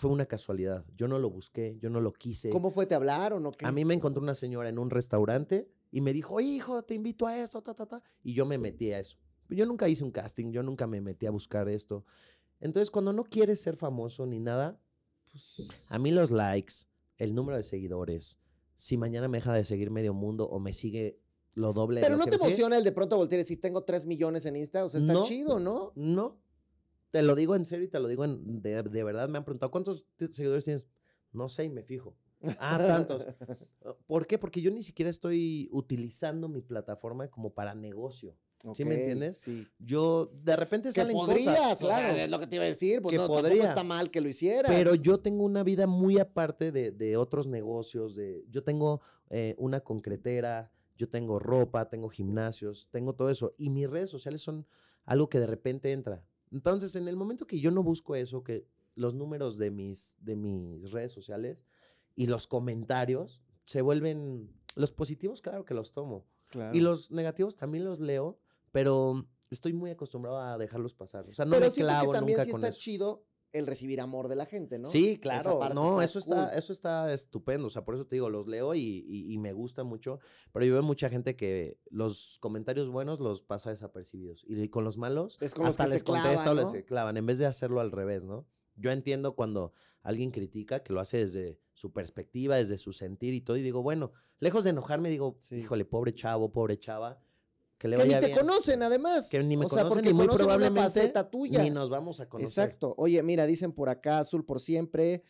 fue 0.00 0.10
una 0.10 0.24
casualidad, 0.24 0.86
yo 0.96 1.08
no 1.08 1.18
lo 1.18 1.28
busqué, 1.28 1.76
yo 1.78 1.90
no 1.90 2.00
lo 2.00 2.14
quise. 2.14 2.48
¿Cómo 2.48 2.70
fue? 2.70 2.86
¿Te 2.86 2.94
hablaron 2.94 3.44
o 3.44 3.52
qué? 3.52 3.66
A 3.66 3.70
mí 3.70 3.84
me 3.84 3.92
encontró 3.92 4.22
una 4.22 4.34
señora 4.34 4.70
en 4.70 4.78
un 4.78 4.88
restaurante 4.88 5.68
y 5.92 6.00
me 6.00 6.14
dijo, 6.14 6.40
hijo, 6.40 6.82
te 6.82 6.94
invito 6.94 7.26
a 7.26 7.36
eso, 7.38 7.62
ta, 7.62 7.74
ta, 7.74 7.84
ta. 7.84 8.02
Y 8.22 8.32
yo 8.32 8.46
me 8.46 8.56
metí 8.56 8.92
a 8.92 8.98
eso. 8.98 9.18
Yo 9.50 9.66
nunca 9.66 9.90
hice 9.90 10.02
un 10.02 10.10
casting, 10.10 10.52
yo 10.52 10.62
nunca 10.62 10.86
me 10.86 11.02
metí 11.02 11.26
a 11.26 11.30
buscar 11.30 11.68
esto. 11.68 12.06
Entonces, 12.60 12.90
cuando 12.90 13.12
no 13.12 13.24
quieres 13.24 13.60
ser 13.60 13.76
famoso 13.76 14.24
ni 14.24 14.40
nada, 14.40 14.80
pues, 15.30 15.68
a 15.88 15.98
mí 15.98 16.10
los 16.12 16.30
likes, 16.30 16.74
el 17.18 17.34
número 17.34 17.58
de 17.58 17.62
seguidores, 17.64 18.38
si 18.76 18.96
mañana 18.96 19.28
me 19.28 19.36
deja 19.36 19.52
de 19.52 19.66
seguir 19.66 19.90
medio 19.90 20.14
mundo 20.14 20.46
o 20.48 20.60
me 20.60 20.72
sigue 20.72 21.20
lo 21.52 21.74
doble 21.74 22.00
de 22.00 22.06
Pero 22.06 22.14
lo 22.16 22.20
no 22.20 22.24
que 22.24 22.38
te 22.38 22.42
emociona 22.42 22.78
el 22.78 22.84
de 22.84 22.92
pronto 22.92 23.18
voltear 23.18 23.38
y 23.38 23.42
decir, 23.42 23.60
tengo 23.60 23.82
3 23.82 24.06
millones 24.06 24.46
en 24.46 24.56
Insta, 24.56 24.82
o 24.82 24.88
sea, 24.88 25.00
está 25.00 25.12
No. 25.12 25.24
chido, 25.24 25.60
¿no? 25.60 25.92
No. 25.94 26.38
Te 27.10 27.22
lo 27.22 27.34
digo 27.34 27.56
en 27.56 27.64
serio 27.64 27.86
y 27.86 27.88
te 27.88 27.98
lo 27.98 28.08
digo 28.08 28.24
en, 28.24 28.62
de, 28.62 28.82
de 28.82 29.04
verdad. 29.04 29.28
Me 29.28 29.38
han 29.38 29.44
preguntado, 29.44 29.70
¿cuántos 29.70 30.04
seguidores 30.30 30.64
tienes? 30.64 30.86
No 31.32 31.48
sé 31.48 31.64
y 31.64 31.68
me 31.68 31.82
fijo. 31.82 32.16
Ah, 32.58 32.78
tantos. 32.78 33.24
¿Por 34.06 34.26
qué? 34.26 34.38
Porque 34.38 34.60
yo 34.60 34.70
ni 34.70 34.82
siquiera 34.82 35.10
estoy 35.10 35.68
utilizando 35.72 36.48
mi 36.48 36.62
plataforma 36.62 37.28
como 37.28 37.52
para 37.52 37.74
negocio. 37.74 38.36
¿Sí 38.74 38.84
me 38.84 38.94
entiendes? 38.94 39.38
Sí. 39.38 39.66
Yo, 39.78 40.30
de 40.42 40.54
repente 40.54 40.90
Que 40.90 41.00
salen 41.00 41.16
podrías, 41.16 41.58
cosas. 41.58 41.78
claro, 41.78 42.12
o 42.12 42.14
sea, 42.14 42.24
es 42.24 42.30
lo 42.30 42.38
que 42.38 42.46
te 42.46 42.56
iba 42.56 42.64
a 42.64 42.68
decir, 42.68 43.00
pues 43.00 43.12
que 43.12 43.18
no, 43.18 43.26
podría. 43.26 43.64
está 43.64 43.84
mal 43.84 44.10
que 44.10 44.20
lo 44.20 44.28
hicieras. 44.28 44.70
pero 44.70 44.94
yo 44.94 45.18
tengo 45.18 45.44
una 45.44 45.62
vida 45.62 45.86
muy 45.86 46.18
aparte 46.18 46.70
de, 46.70 46.90
de 46.90 47.16
otros 47.16 47.46
negocios. 47.46 48.16
De, 48.16 48.44
yo 48.50 48.62
tengo 48.62 49.00
eh, 49.30 49.54
una 49.56 49.80
concretera, 49.80 50.70
yo 50.98 51.08
tengo 51.08 51.38
ropa, 51.38 51.88
tengo 51.88 52.10
gimnasios, 52.10 52.88
tengo 52.90 53.14
todo 53.14 53.30
eso. 53.30 53.54
Y 53.56 53.70
mis 53.70 53.88
redes 53.88 54.10
sociales 54.10 54.42
son 54.42 54.66
algo 55.06 55.30
que 55.30 55.40
de 55.40 55.46
repente 55.46 55.92
entra. 55.92 56.22
Entonces, 56.52 56.96
en 56.96 57.08
el 57.08 57.16
momento 57.16 57.46
que 57.46 57.60
yo 57.60 57.70
no 57.70 57.82
busco 57.82 58.14
eso, 58.16 58.42
que 58.42 58.66
los 58.94 59.14
números 59.14 59.56
de 59.58 59.70
mis, 59.70 60.16
de 60.20 60.36
mis 60.36 60.90
redes 60.90 61.12
sociales 61.12 61.64
y 62.16 62.26
los 62.26 62.46
comentarios 62.46 63.42
se 63.64 63.82
vuelven, 63.82 64.52
los 64.74 64.92
positivos, 64.92 65.40
claro 65.40 65.64
que 65.64 65.74
los 65.74 65.92
tomo. 65.92 66.26
Claro. 66.48 66.76
Y 66.76 66.80
los 66.80 67.10
negativos 67.10 67.54
también 67.54 67.84
los 67.84 68.00
leo, 68.00 68.38
pero 68.72 69.26
estoy 69.50 69.72
muy 69.72 69.90
acostumbrado 69.90 70.38
a 70.38 70.58
dejarlos 70.58 70.94
pasar. 70.94 71.28
O 71.28 71.32
sea, 71.32 71.44
no 71.44 71.52
Pero 71.52 71.66
me 71.66 71.72
clavo 71.72 72.10
que 72.12 72.18
también 72.18 72.36
nunca 72.38 72.44
sí 72.44 72.50
con 72.50 72.60
está 72.60 72.68
eso. 72.68 72.80
chido 72.80 73.24
el 73.52 73.66
recibir 73.66 74.00
amor 74.00 74.28
de 74.28 74.36
la 74.36 74.46
gente, 74.46 74.78
¿no? 74.78 74.88
Sí, 74.88 75.18
claro. 75.18 75.60
No, 75.74 76.00
está 76.00 76.04
eso 76.04 76.18
está, 76.18 76.54
eso 76.56 76.72
está 76.72 77.12
estupendo. 77.12 77.66
O 77.66 77.70
sea, 77.70 77.84
por 77.84 77.94
eso 77.94 78.06
te 78.06 78.16
digo, 78.16 78.30
los 78.30 78.46
leo 78.46 78.74
y, 78.74 78.80
y- 79.08 79.32
y 79.32 79.38
me 79.38 79.52
gusta 79.52 79.82
mucho. 79.84 80.18
Pero 80.52 80.64
yo 80.64 80.72
veo 80.74 80.82
mucha 80.82 81.10
gente 81.10 81.34
que 81.36 81.78
los 81.90 82.38
comentarios 82.40 82.88
buenos 82.90 83.20
los 83.20 83.42
pasa 83.42 83.70
desapercibidos. 83.70 84.44
Y 84.48 84.68
con 84.68 84.84
los 84.84 84.98
malos, 84.98 85.36
Es 85.40 85.54
con 85.54 85.64
los 85.64 85.72
hasta 85.72 85.84
que 85.84 85.90
les 85.90 86.02
contesta 86.04 86.30
clavan, 86.44 86.48
o 86.58 86.62
¿no? 86.62 86.72
les 86.74 86.84
clavan, 86.84 87.16
en 87.16 87.26
vez 87.26 87.38
de 87.38 87.46
hacerlo 87.46 87.80
al 87.80 87.90
revés, 87.90 88.24
¿no? 88.24 88.46
Yo 88.76 88.90
entiendo 88.92 89.34
cuando 89.34 89.72
alguien 90.02 90.30
critica 90.30 90.82
que 90.82 90.92
lo 90.92 91.00
hace 91.00 91.18
desde 91.18 91.60
su 91.74 91.92
perspectiva, 91.92 92.56
desde 92.56 92.78
su 92.78 92.92
sentir 92.92 93.34
y 93.34 93.40
todo. 93.42 93.56
Y 93.56 93.62
digo, 93.62 93.82
bueno, 93.82 94.12
lejos 94.38 94.64
de 94.64 94.70
enojarme, 94.70 95.10
digo, 95.10 95.36
Sí. 95.38 95.56
híjole, 95.56 95.84
pobre 95.84 96.14
chavo, 96.14 96.52
pobre 96.52 96.78
chava. 96.78 97.18
Que 97.80 97.88
le 97.88 97.96
Que 97.96 98.04
ni 98.04 98.14
te 98.20 98.30
conocen, 98.32 98.82
además. 98.82 99.30
Que 99.30 99.42
ni 99.42 99.56
me 99.56 99.64
o 99.64 99.68
sea, 99.70 99.84
conocen 99.84 99.88
porque 99.88 100.12
muy 100.12 100.26
conocen 100.26 100.44
una 100.46 100.54
probablemente 100.58 101.00
faceta 101.00 101.30
tuya. 101.30 101.62
ni 101.62 101.70
nos 101.70 101.88
vamos 101.88 102.20
a 102.20 102.28
conocer. 102.28 102.64
Exacto. 102.64 102.94
Oye, 102.98 103.22
mira, 103.22 103.46
dicen 103.46 103.72
por 103.72 103.88
acá, 103.88 104.18
azul 104.18 104.44
por 104.44 104.60
siempre. 104.60 105.22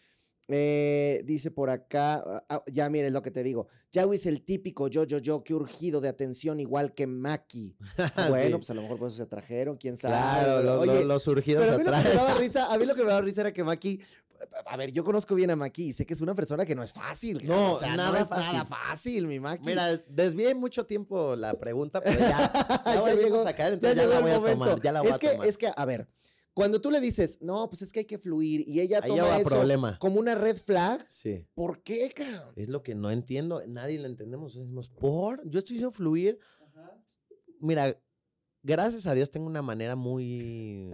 Eh, 0.53 1.23
dice 1.27 1.53
por 1.53 1.71
acá, 1.71 2.25
ah, 2.49 2.65
ya 2.67 2.91
mire 2.91 3.13
lo 3.13 3.23
que 3.23 3.31
te 3.31 3.45
digo. 3.45 3.69
Yawi 3.93 4.17
es 4.17 4.27
el 4.27 4.43
típico 4.43 4.89
yo, 4.89 5.05
yo, 5.05 5.19
yo, 5.19 5.45
que 5.45 5.55
urgido 5.55 6.01
de 6.01 6.09
atención, 6.09 6.59
igual 6.59 6.93
que 6.93 7.07
Maki. 7.07 7.77
Bueno, 8.29 8.57
Sí. 8.57 8.59
pues 8.59 8.71
a 8.71 8.75
lo 8.75 8.83
mejor 8.83 8.99
por 8.99 9.07
eso 9.09 9.19
se 9.19 9.27
trajeron, 9.27 9.77
quién 9.77 9.97
sabe. 9.97 10.15
Claro, 10.17 10.63
los, 10.65 10.81
Oye, 10.81 10.95
los- 10.95 11.05
los 11.05 11.23
surgidos 11.23 11.63
pero 11.63 11.75
a 11.77 11.79
mí, 11.79 11.85
lo 11.85 11.91
que 11.93 11.97
me 11.97 11.99
atrás. 11.99 12.15
daba 12.17 12.35
risa, 12.35 12.73
a 12.75 12.79
mí 12.79 12.85
lo 12.87 12.95
que 12.97 13.03
me 13.03 13.09
daba 13.11 13.21
risa 13.21 13.43
era 13.43 13.53
que 13.53 13.63
Maki, 13.63 14.01
a 14.67 14.77
ver, 14.77 14.91
yo 14.93 15.05
conozco 15.05 15.35
bien 15.35 15.51
a 15.51 15.57
Maki 15.57 15.89
y 15.89 15.93
sé 15.93 16.07
que 16.07 16.15
es 16.15 16.21
una 16.21 16.35
persona 16.35 16.65
que 16.67 16.75
no 16.75 16.83
es 16.83 16.93
fácil. 16.93 17.47
No, 17.47 17.73
o 17.75 17.79
sea, 17.79 17.97
nada 17.97 18.11
no 18.13 18.17
es 18.19 18.29
fácil. 18.29 18.53
nada 18.53 18.65
fácil, 18.65 19.27
mi 19.27 19.41
Maki. 19.41 19.67
Mira, 19.67 19.97
desvié 20.09 20.55
mucho 20.55 20.87
tiempo 20.87 21.37
la 21.37 21.55
pregunta, 21.55 22.01
pero 22.01 22.19
ya, 22.19 22.51
ya, 22.87 23.03
Ya 23.07 23.15
llegó- 23.15 23.47
a 23.47 23.53
caer, 23.53 23.75
entonces 23.75 23.97
ya, 23.97 24.07
la 24.07 24.21
voy 24.21 24.31
a 24.31 24.35
tomar, 24.53 24.81
ya 24.83 24.93
la 24.93 25.01
voy 25.03 25.11
es 25.11 25.17
a 25.17 25.19
que, 25.19 25.29
tomar. 25.31 25.47
Es 25.49 25.57
que, 25.59 25.71
a 25.75 25.85
ver, 25.85 26.09
cuando 26.55 26.81
tú 26.81 26.91
le 26.91 27.01
dices, 27.01 27.39
no, 27.41 27.69
pues 27.71 27.83
es 27.83 27.93
que 27.93 28.01
hay 28.01 28.05
que 28.07 28.19
fluir 28.19 28.65
y 28.69 28.81
ella 28.81 28.99
Ahí 29.03 29.11
toma 29.11 29.23
va 29.23 29.39
eso 29.39 29.49
problema. 29.51 29.99
como 30.01 30.19
una 30.19 30.35
red 30.35 30.57
flag, 30.57 31.05
Sí, 31.09 31.47
¿por 31.55 31.83
qué, 31.83 32.11
cabrón? 32.15 32.53
es 32.57 32.69
lo 32.69 32.83
que 32.83 32.95
no 32.95 33.11
entiendo, 33.11 33.63
nadie 33.69 33.99
lo 33.99 34.07
entendemos, 34.07 34.55
decimos, 34.55 34.89
¿por? 34.89 35.41
Yo 35.49 35.59
estoy 35.61 35.75
diciendo 35.75 35.93
fluir. 35.93 36.39
Mira, 37.61 37.97
gracias 38.63 39.07
a 39.07 39.15
Dios 39.15 39.31
tengo 39.31 39.47
una 39.47 39.63
manera 39.63 39.97
muy, 39.97 40.91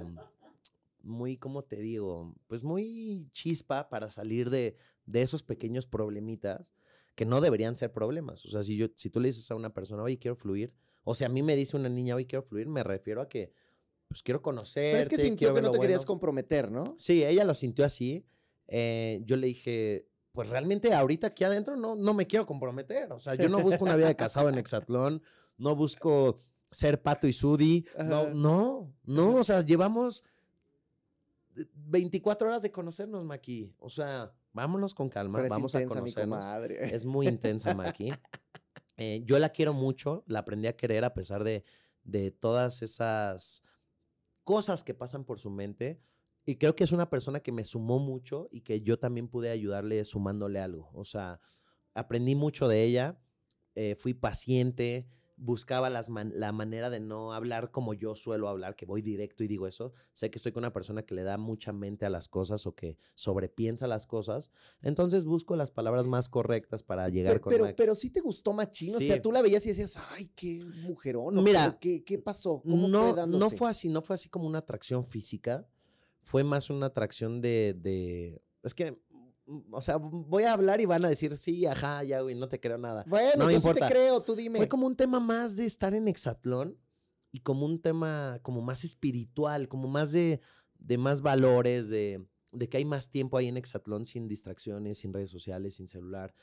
muy, 1.06 1.36
¿cómo 1.36 1.62
te 1.62 1.76
digo? 1.76 2.34
Pues 2.46 2.62
muy 2.62 3.28
chispa 3.32 3.88
para 3.88 4.10
salir 4.10 4.50
de, 4.50 4.76
de 5.06 5.22
esos 5.22 5.42
pequeños 5.42 5.86
problemitas 5.86 6.74
que 7.14 7.24
no 7.24 7.40
deberían 7.40 7.76
ser 7.76 7.92
problemas. 7.92 8.44
O 8.44 8.48
sea, 8.48 8.62
si, 8.62 8.76
yo, 8.76 8.88
si 8.94 9.10
tú 9.10 9.20
le 9.20 9.28
dices 9.28 9.50
a 9.50 9.54
una 9.54 9.72
persona, 9.72 10.02
oye, 10.02 10.18
quiero 10.18 10.36
fluir, 10.36 10.74
o 11.04 11.14
sea, 11.14 11.28
a 11.28 11.30
mí 11.30 11.42
me 11.42 11.56
dice 11.56 11.76
una 11.76 11.88
niña, 11.88 12.16
oye, 12.16 12.26
quiero 12.26 12.42
fluir, 12.42 12.68
me 12.68 12.82
refiero 12.82 13.22
a 13.22 13.28
que, 13.28 13.52
pues 14.08 14.22
quiero 14.22 14.42
conocer. 14.42 14.92
Pero 14.92 15.02
es 15.02 15.08
que 15.08 15.16
sintió 15.16 15.54
que 15.54 15.62
no 15.62 15.70
te 15.70 15.78
querías 15.78 16.04
comprometer, 16.04 16.70
¿no? 16.70 16.94
Sí, 16.98 17.24
ella 17.24 17.44
lo 17.44 17.54
sintió 17.54 17.84
así. 17.84 18.26
Eh, 18.68 19.22
yo 19.24 19.36
le 19.36 19.46
dije, 19.46 20.08
pues 20.32 20.50
realmente 20.50 20.92
ahorita 20.92 21.28
aquí 21.28 21.44
adentro 21.44 21.76
no, 21.76 21.96
no 21.96 22.12
me 22.12 22.26
quiero 22.26 22.46
comprometer. 22.46 23.12
O 23.12 23.18
sea, 23.18 23.34
yo 23.34 23.48
no 23.48 23.60
busco 23.60 23.84
una 23.84 23.96
vida 23.96 24.08
de 24.08 24.16
casado 24.16 24.48
en 24.48 24.58
Exatlón, 24.58 25.22
no 25.56 25.74
busco 25.74 26.36
ser 26.70 27.00
Pato 27.00 27.26
y 27.26 27.32
Sudi. 27.32 27.86
No, 28.04 28.34
no, 28.34 28.92
no. 29.04 29.36
O 29.36 29.44
sea, 29.44 29.62
llevamos 29.64 30.24
24 31.74 32.48
horas 32.48 32.62
de 32.62 32.70
conocernos, 32.70 33.24
Maki. 33.24 33.74
O 33.78 33.88
sea, 33.88 34.32
vámonos 34.52 34.94
con 34.94 35.08
calma, 35.08 35.38
Pero 35.38 35.46
es 35.46 35.50
vamos 35.50 35.74
intensa 35.74 35.98
a 35.98 36.02
mi 36.02 36.12
conocernos. 36.12 36.38
comadre. 36.38 36.94
Es 36.94 37.04
muy 37.04 37.28
intensa, 37.28 37.74
Maki. 37.74 38.10
Eh, 38.98 39.20
yo 39.26 39.38
la 39.38 39.50
quiero 39.50 39.74
mucho, 39.74 40.24
la 40.26 40.38
aprendí 40.38 40.68
a 40.68 40.74
querer 40.74 41.04
a 41.04 41.12
pesar 41.12 41.44
de, 41.44 41.64
de 42.02 42.30
todas 42.30 42.80
esas 42.80 43.62
cosas 44.42 44.82
que 44.84 44.94
pasan 44.94 45.24
por 45.26 45.38
su 45.38 45.50
mente. 45.50 46.00
Y 46.46 46.56
creo 46.56 46.74
que 46.74 46.84
es 46.84 46.92
una 46.92 47.10
persona 47.10 47.40
que 47.40 47.52
me 47.52 47.64
sumó 47.64 47.98
mucho 47.98 48.48
y 48.50 48.62
que 48.62 48.80
yo 48.80 48.98
también 48.98 49.28
pude 49.28 49.50
ayudarle 49.50 50.02
sumándole 50.06 50.60
algo. 50.60 50.88
O 50.94 51.04
sea, 51.04 51.40
aprendí 51.92 52.34
mucho 52.34 52.68
de 52.68 52.84
ella, 52.84 53.20
eh, 53.74 53.96
fui 53.96 54.14
paciente, 54.14 55.06
buscaba 55.38 55.90
las 55.90 56.08
man- 56.08 56.32
la 56.34 56.50
manera 56.52 56.88
de 56.88 56.98
no 56.98 57.32
hablar 57.34 57.70
como 57.70 57.92
yo 57.92 58.16
suelo 58.16 58.48
hablar, 58.48 58.74
que 58.74 58.86
voy 58.86 59.02
directo 59.02 59.44
y 59.44 59.48
digo 59.48 59.66
eso. 59.66 59.92
Sé 60.12 60.30
que 60.30 60.38
estoy 60.38 60.52
con 60.52 60.62
una 60.62 60.72
persona 60.72 61.02
que 61.02 61.14
le 61.14 61.22
da 61.24 61.36
mucha 61.36 61.72
mente 61.72 62.06
a 62.06 62.10
las 62.10 62.28
cosas 62.28 62.66
o 62.66 62.74
que 62.74 62.96
sobrepiensa 63.14 63.86
las 63.86 64.06
cosas. 64.06 64.50
Entonces 64.82 65.24
busco 65.26 65.54
las 65.56 65.70
palabras 65.70 66.06
más 66.06 66.28
correctas 66.28 66.82
para 66.82 67.08
llegar 67.10 67.32
Pero, 67.34 67.40
con 67.42 67.50
pero, 67.50 67.64
Maki. 67.64 67.74
pero 67.76 67.94
sí 67.94 68.08
te 68.10 68.20
gustó 68.20 68.52
Machín, 68.54 68.94
o 68.96 68.98
sea, 69.00 69.20
tú 69.20 69.30
la 69.30 69.42
veías 69.42 69.64
y 69.66 69.68
decías, 69.70 69.98
ay, 70.12 70.30
qué 70.34 70.64
mujerón. 70.82 71.36
¿o 71.38 71.42
Mira, 71.42 71.76
qué, 71.80 72.02
qué 72.02 72.18
pasó? 72.18 72.62
¿Cómo 72.62 72.88
no, 72.88 73.14
fue 73.14 73.26
no 73.26 73.50
fue 73.50 73.70
así, 73.70 73.88
no 73.88 74.00
fue 74.02 74.14
así 74.14 74.28
como 74.28 74.46
una 74.46 74.58
atracción 74.58 75.04
física. 75.04 75.66
Fue 76.22 76.42
más 76.44 76.70
una 76.70 76.86
atracción 76.86 77.40
de. 77.40 77.74
de 77.78 78.42
es 78.62 78.74
que. 78.74 78.98
Mm, 79.46 79.72
O 79.74 79.80
sea, 79.80 79.96
voy 79.96 80.44
a 80.44 80.52
hablar 80.52 80.80
y 80.80 80.86
van 80.86 81.04
a 81.04 81.08
decir, 81.08 81.36
sí, 81.36 81.66
ajá, 81.66 82.02
ya, 82.04 82.20
güey, 82.20 82.34
no 82.34 82.48
te 82.48 82.60
creo 82.60 82.78
nada. 82.78 83.04
Bueno, 83.06 83.30
no 83.38 83.46
me 83.46 83.52
yo 83.54 83.60
sí 83.60 83.66
importa. 83.66 83.86
te 83.88 83.92
creo, 83.94 84.20
tú 84.20 84.34
dime. 84.36 84.58
Fue 84.58 84.68
como 84.68 84.86
un 84.86 84.96
tema 84.96 85.20
más 85.20 85.56
de 85.56 85.64
estar 85.66 85.94
en 85.94 86.08
Exatlón 86.08 86.78
y 87.32 87.40
como 87.40 87.66
un 87.66 87.80
tema 87.80 88.38
como 88.42 88.62
más 88.62 88.84
espiritual, 88.84 89.68
como 89.68 89.88
más 89.88 90.12
de, 90.12 90.40
de 90.78 90.98
más 90.98 91.20
valores, 91.22 91.88
de, 91.88 92.26
de 92.52 92.68
que 92.68 92.78
hay 92.78 92.84
más 92.84 93.10
tiempo 93.10 93.36
ahí 93.36 93.48
en 93.48 93.56
Exatlón 93.56 94.06
sin 94.06 94.28
distracciones, 94.28 94.98
sin 94.98 95.12
redes 95.12 95.30
sociales, 95.30 95.74
sin 95.74 95.86
celular. 95.88 96.34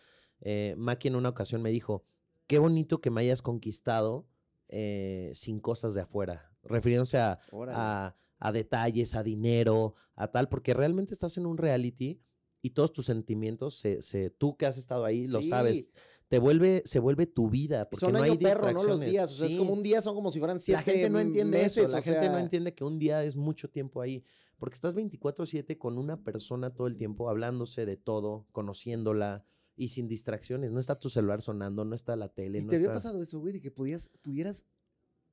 Eh, 0.41 0.75
Maki 0.77 1.07
en 1.07 1.15
una 1.15 1.29
ocasión 1.29 1.61
me 1.61 1.71
dijo, 1.71 2.03
qué 2.47 2.59
bonito 2.59 2.99
que 3.01 3.09
me 3.09 3.21
hayas 3.21 3.41
conquistado 3.41 4.27
eh, 4.67 5.31
sin 5.33 5.59
cosas 5.59 5.93
de 5.93 6.01
afuera, 6.01 6.51
refiriéndose 6.63 7.17
a, 7.17 7.39
a, 7.69 8.15
a 8.39 8.51
detalles, 8.51 9.15
a 9.15 9.23
dinero, 9.23 9.95
a 10.15 10.27
tal, 10.29 10.49
porque 10.49 10.73
realmente 10.73 11.13
estás 11.13 11.37
en 11.37 11.45
un 11.45 11.57
reality 11.57 12.21
y 12.63 12.71
todos 12.71 12.91
tus 12.91 13.05
sentimientos, 13.05 13.75
se, 13.77 14.01
se- 14.01 14.31
tú 14.31 14.57
que 14.57 14.65
has 14.65 14.77
estado 14.77 15.05
ahí, 15.05 15.27
lo 15.27 15.39
Sí. 15.41 15.49
sabes, 15.49 15.91
te 16.29 16.39
vuelve, 16.39 16.81
se 16.85 16.97
vuelve 16.97 17.27
tu 17.27 17.49
vida. 17.49 17.87
Porque 17.89 18.05
Son 18.05 18.13
no 18.13 18.23
hay 18.23 18.35
perro, 18.37 18.71
¿no? 18.71 18.83
Los 18.83 19.01
días. 19.01 19.31
O 19.31 19.35
sea, 19.35 19.45
es 19.45 19.51
Sí. 19.51 19.57
como 19.59 19.73
un 19.73 19.83
día, 19.83 20.01
son 20.01 20.15
como 20.15 20.31
si 20.31 20.39
fueran 20.39 20.59
siete 20.59 20.77
La 20.79 20.81
gente 20.81 21.09
no 21.11 21.19
entiende 21.19 21.57
meses. 21.59 21.83
eso, 21.83 21.91
la 21.91 22.01
gente 22.01 22.27
no 22.29 22.39
entiende 22.39 22.73
que 22.73 22.83
un 22.83 22.97
día 22.97 23.23
es 23.23 23.35
mucho 23.35 23.69
tiempo 23.69 24.01
ahí, 24.01 24.23
porque 24.57 24.73
estás 24.73 24.95
24/7 24.95 25.77
con 25.77 25.97
una 25.99 26.23
persona 26.23 26.73
todo 26.73 26.87
el 26.87 26.95
tiempo, 26.95 27.29
hablándose 27.29 27.85
de 27.85 27.97
todo, 27.97 28.47
conociéndola 28.51 29.45
y 29.75 29.89
sin 29.89 30.07
distracciones. 30.07 30.71
No 30.71 30.79
está 30.79 30.97
tu 30.97 31.09
celular 31.09 31.41
sonando, 31.41 31.83
no 31.85 31.93
está 31.93 32.15
la 32.15 32.29
tele. 32.29 32.59
¿Y 32.59 32.63
no 32.63 32.69
te 32.69 32.77
había 32.77 32.93
pasado 32.93 33.21
eso, 33.21 33.39
güey? 33.39 33.53
De 33.53 33.61
que 33.61 33.69
podías, 33.71 34.09
pudieras 34.21 34.63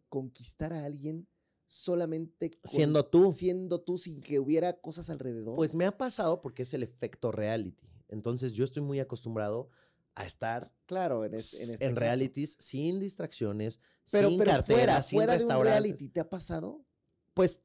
conquistar 0.08 0.72
a 0.72 0.84
alguien 0.84 1.28
solamente 1.74 2.50
con- 2.50 2.70
Siendo 2.70 3.06
tú. 3.06 3.30
siendo 3.32 3.80
tú 3.80 3.96
sin 3.96 4.20
que 4.20 4.40
hubiera 4.40 4.72
cosas 4.80 5.08
alrededor. 5.08 5.54
Pues 5.56 5.74
me 5.74 5.86
ha 5.86 5.96
pasado 5.96 6.40
porque 6.40 6.62
es 6.64 6.74
el 6.74 6.82
efecto 6.82 7.30
reality. 7.30 7.86
Entonces 8.08 8.52
yo 8.52 8.64
estoy 8.64 8.82
muy 8.82 8.98
acostumbrado 8.98 9.68
a 10.16 10.26
estar 10.26 10.72
claro, 10.86 11.24
en, 11.24 11.34
es- 11.34 11.60
en, 11.60 11.70
este 11.70 11.86
en 11.86 11.94
realities 11.96 12.56
sin 12.58 12.98
distracciones, 12.98 13.80
Pero, 14.10 14.28
sin 14.30 14.38
pero 14.38 14.50
cartera, 14.50 14.76
fuera, 14.78 15.02
sin 15.02 15.16
fuera 15.18 15.38
de 15.38 15.44
un 15.44 15.62
reality, 15.62 16.08
¿te 16.08 16.20
ha 16.20 16.28
pasado? 16.28 16.84
pues 17.34 17.60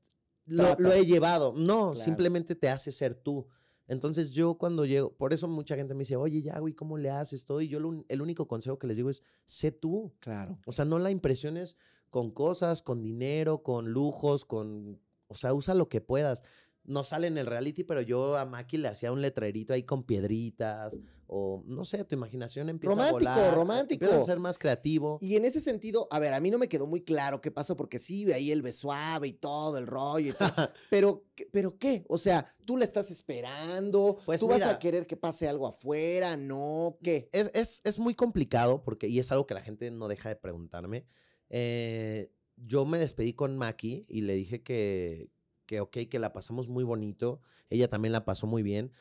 lo, 0.45 0.75
lo 0.77 0.93
he 0.93 1.03
llevado. 1.07 1.53
No, 1.57 1.93
Claro. 1.93 1.95
simplemente 1.95 2.53
te 2.55 2.69
hace 2.69 2.91
ser 2.91 3.15
tú. 3.15 3.47
Entonces 3.87 4.29
yo 4.31 4.57
cuando 4.59 4.85
llego, 4.85 5.11
por 5.17 5.33
eso 5.33 5.47
mucha 5.47 5.75
gente 5.75 5.95
me 5.95 5.99
dice, 6.01 6.15
oye, 6.15 6.43
ya, 6.43 6.59
güey, 6.59 6.73
¿cómo 6.75 6.97
le 6.99 7.09
haces 7.09 7.45
todo? 7.45 7.61
Y 7.61 7.67
yo 7.67 7.79
lo 7.79 8.03
el 8.07 8.21
único 8.21 8.47
consejo 8.47 8.77
que 8.77 8.85
les 8.87 8.97
digo 8.97 9.09
es, 9.09 9.23
sé 9.45 9.71
tú. 9.71 10.13
Claro. 10.19 10.59
O 10.67 10.71
sea, 10.71 10.85
no 10.85 10.99
la 10.99 11.09
impresiones 11.09 11.75
con 12.15 12.31
cosas, 12.31 12.81
con 12.81 13.01
dinero, 13.01 13.61
con 13.61 13.89
lujos, 13.91 14.45
con... 14.45 15.01
O 15.27 15.35
sea, 15.35 15.53
usa 15.53 15.73
lo 15.73 15.89
que 15.89 15.99
puedas. 15.99 16.43
No 16.85 17.03
sale 17.03 17.27
en 17.27 17.37
el 17.37 17.45
reality, 17.45 17.83
pero 17.83 17.99
yo 17.99 18.37
a 18.37 18.45
Maki 18.45 18.77
le 18.77 18.87
hacía 18.87 19.11
un 19.11 19.21
letrerito 19.21 19.73
ahí 19.73 19.83
con 19.83 20.03
piedritas 20.05 20.97
o 21.27 21.61
no 21.65 21.83
sé, 21.83 22.05
tu 22.05 22.15
imaginación 22.15 22.69
empieza 22.69 22.95
Romántico, 22.95 23.29
a 23.31 23.35
volar. 23.35 23.53
romántico. 23.53 24.05
Empieza 24.05 24.21
a 24.23 24.25
ser 24.25 24.39
más 24.39 24.57
creativo. 24.57 25.17
Y 25.19 25.35
en 25.35 25.43
ese 25.43 25.59
sentido, 25.59 26.07
a 26.09 26.19
ver, 26.19 26.33
a 26.33 26.39
mí 26.39 26.51
no 26.51 26.57
me 26.57 26.69
quedó 26.69 26.87
muy 26.87 27.01
claro 27.01 27.41
qué 27.41 27.51
pasó, 27.51 27.75
porque 27.75 27.99
sí, 27.99 28.31
ahí 28.31 28.49
el 28.49 28.61
besuave 28.61 29.27
y 29.27 29.33
todo, 29.33 29.77
el 29.77 29.85
rollo 29.87 30.29
y 30.29 30.33
todo. 30.33 30.53
pero, 30.89 31.25
¿qué- 31.35 31.49
¿pero 31.51 31.77
qué? 31.77 32.05
O 32.07 32.17
sea, 32.17 32.45
tú 32.63 32.77
la 32.77 32.85
estás 32.85 33.11
esperando, 33.11 34.17
Pues 34.25 34.39
tú 34.39 34.47
vas 34.47 34.61
a 34.61 34.79
querer 34.79 35.05
que 35.05 35.17
pase 35.17 35.49
algo 35.49 35.67
afuera, 35.67 36.37
¿no? 36.37 36.97
¿Qué? 37.03 37.27
Es, 37.33 37.51
es- 37.53 37.81
es 37.83 37.99
muy 37.99 38.15
complicado 38.15 38.83
porque, 38.83 39.09
y 39.09 39.19
es 39.19 39.33
algo 39.33 39.45
que 39.45 39.53
la 39.55 39.61
gente 39.61 39.91
no 39.91 40.07
deja 40.07 40.29
de 40.29 40.37
preguntarme. 40.37 41.05
Eh, 41.49 42.31
yo 42.57 42.85
me 42.85 42.97
despedí 42.97 43.33
con 43.33 43.57
Maki 43.57 44.05
y 44.07 44.21
le 44.21 44.33
dije 44.33 44.61
que, 44.63 45.29
que, 45.65 45.81
ok, 45.81 45.97
que 46.09 46.19
la 46.19 46.33
pasamos 46.33 46.69
muy 46.69 46.83
bonito. 46.83 47.41
Ella 47.69 47.87
también 47.87 48.11
la 48.11 48.25
pasó 48.25 48.47
muy 48.47 48.63
bien. 48.63 48.91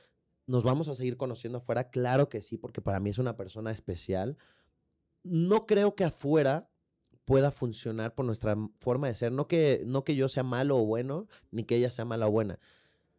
¿Nos 0.46 0.64
vamos 0.64 0.88
a 0.88 0.94
seguir 0.94 1.16
conociendo 1.16 1.58
afuera? 1.58 1.90
Claro 1.90 2.28
que 2.28 2.42
sí, 2.42 2.58
porque 2.58 2.82
para 2.82 3.00
mí 3.00 3.10
es 3.10 3.18
una 3.18 3.36
persona 3.36 3.70
especial. 3.70 4.36
No 5.22 5.66
creo 5.66 5.94
que 5.94 6.04
afuera 6.04 6.70
pueda 7.24 7.50
funcionar 7.50 8.14
por 8.14 8.26
nuestra 8.26 8.56
forma 8.80 9.08
de 9.08 9.14
ser. 9.14 9.32
No 9.32 9.48
que, 9.48 9.82
no 9.86 10.04
que 10.04 10.14
yo 10.14 10.28
sea 10.28 10.42
malo 10.42 10.76
o 10.76 10.84
bueno, 10.84 11.26
ni 11.50 11.64
que 11.64 11.76
ella 11.76 11.90
sea 11.90 12.04
mala 12.04 12.26
o 12.26 12.30
buena. 12.30 12.58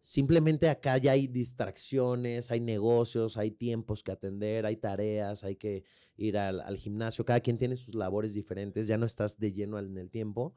Simplemente 0.08 0.70
acá 0.70 1.00
ya 1.00 1.14
hay 1.14 1.26
distracciones, 1.26 2.52
hay 2.52 2.60
negocios, 2.60 3.38
hay 3.38 3.50
tiempos 3.50 4.04
que 4.04 4.12
atender, 4.12 4.68
hay 4.68 4.76
tareas, 4.78 5.44
hay 5.44 5.56
que 5.56 5.84
ir 6.16 6.38
al, 6.38 6.62
al 6.62 6.78
gimnasio. 6.78 7.26
Cada 7.26 7.40
quien 7.40 7.58
tiene 7.58 7.76
sus 7.76 7.96
labores 7.96 8.36
diferentes, 8.36 8.86
ya 8.86 9.00
no 9.00 9.08
estás 9.08 9.40
de 9.40 9.52
lleno 9.52 9.80
en 9.80 9.98
el 9.98 10.12
tiempo, 10.12 10.54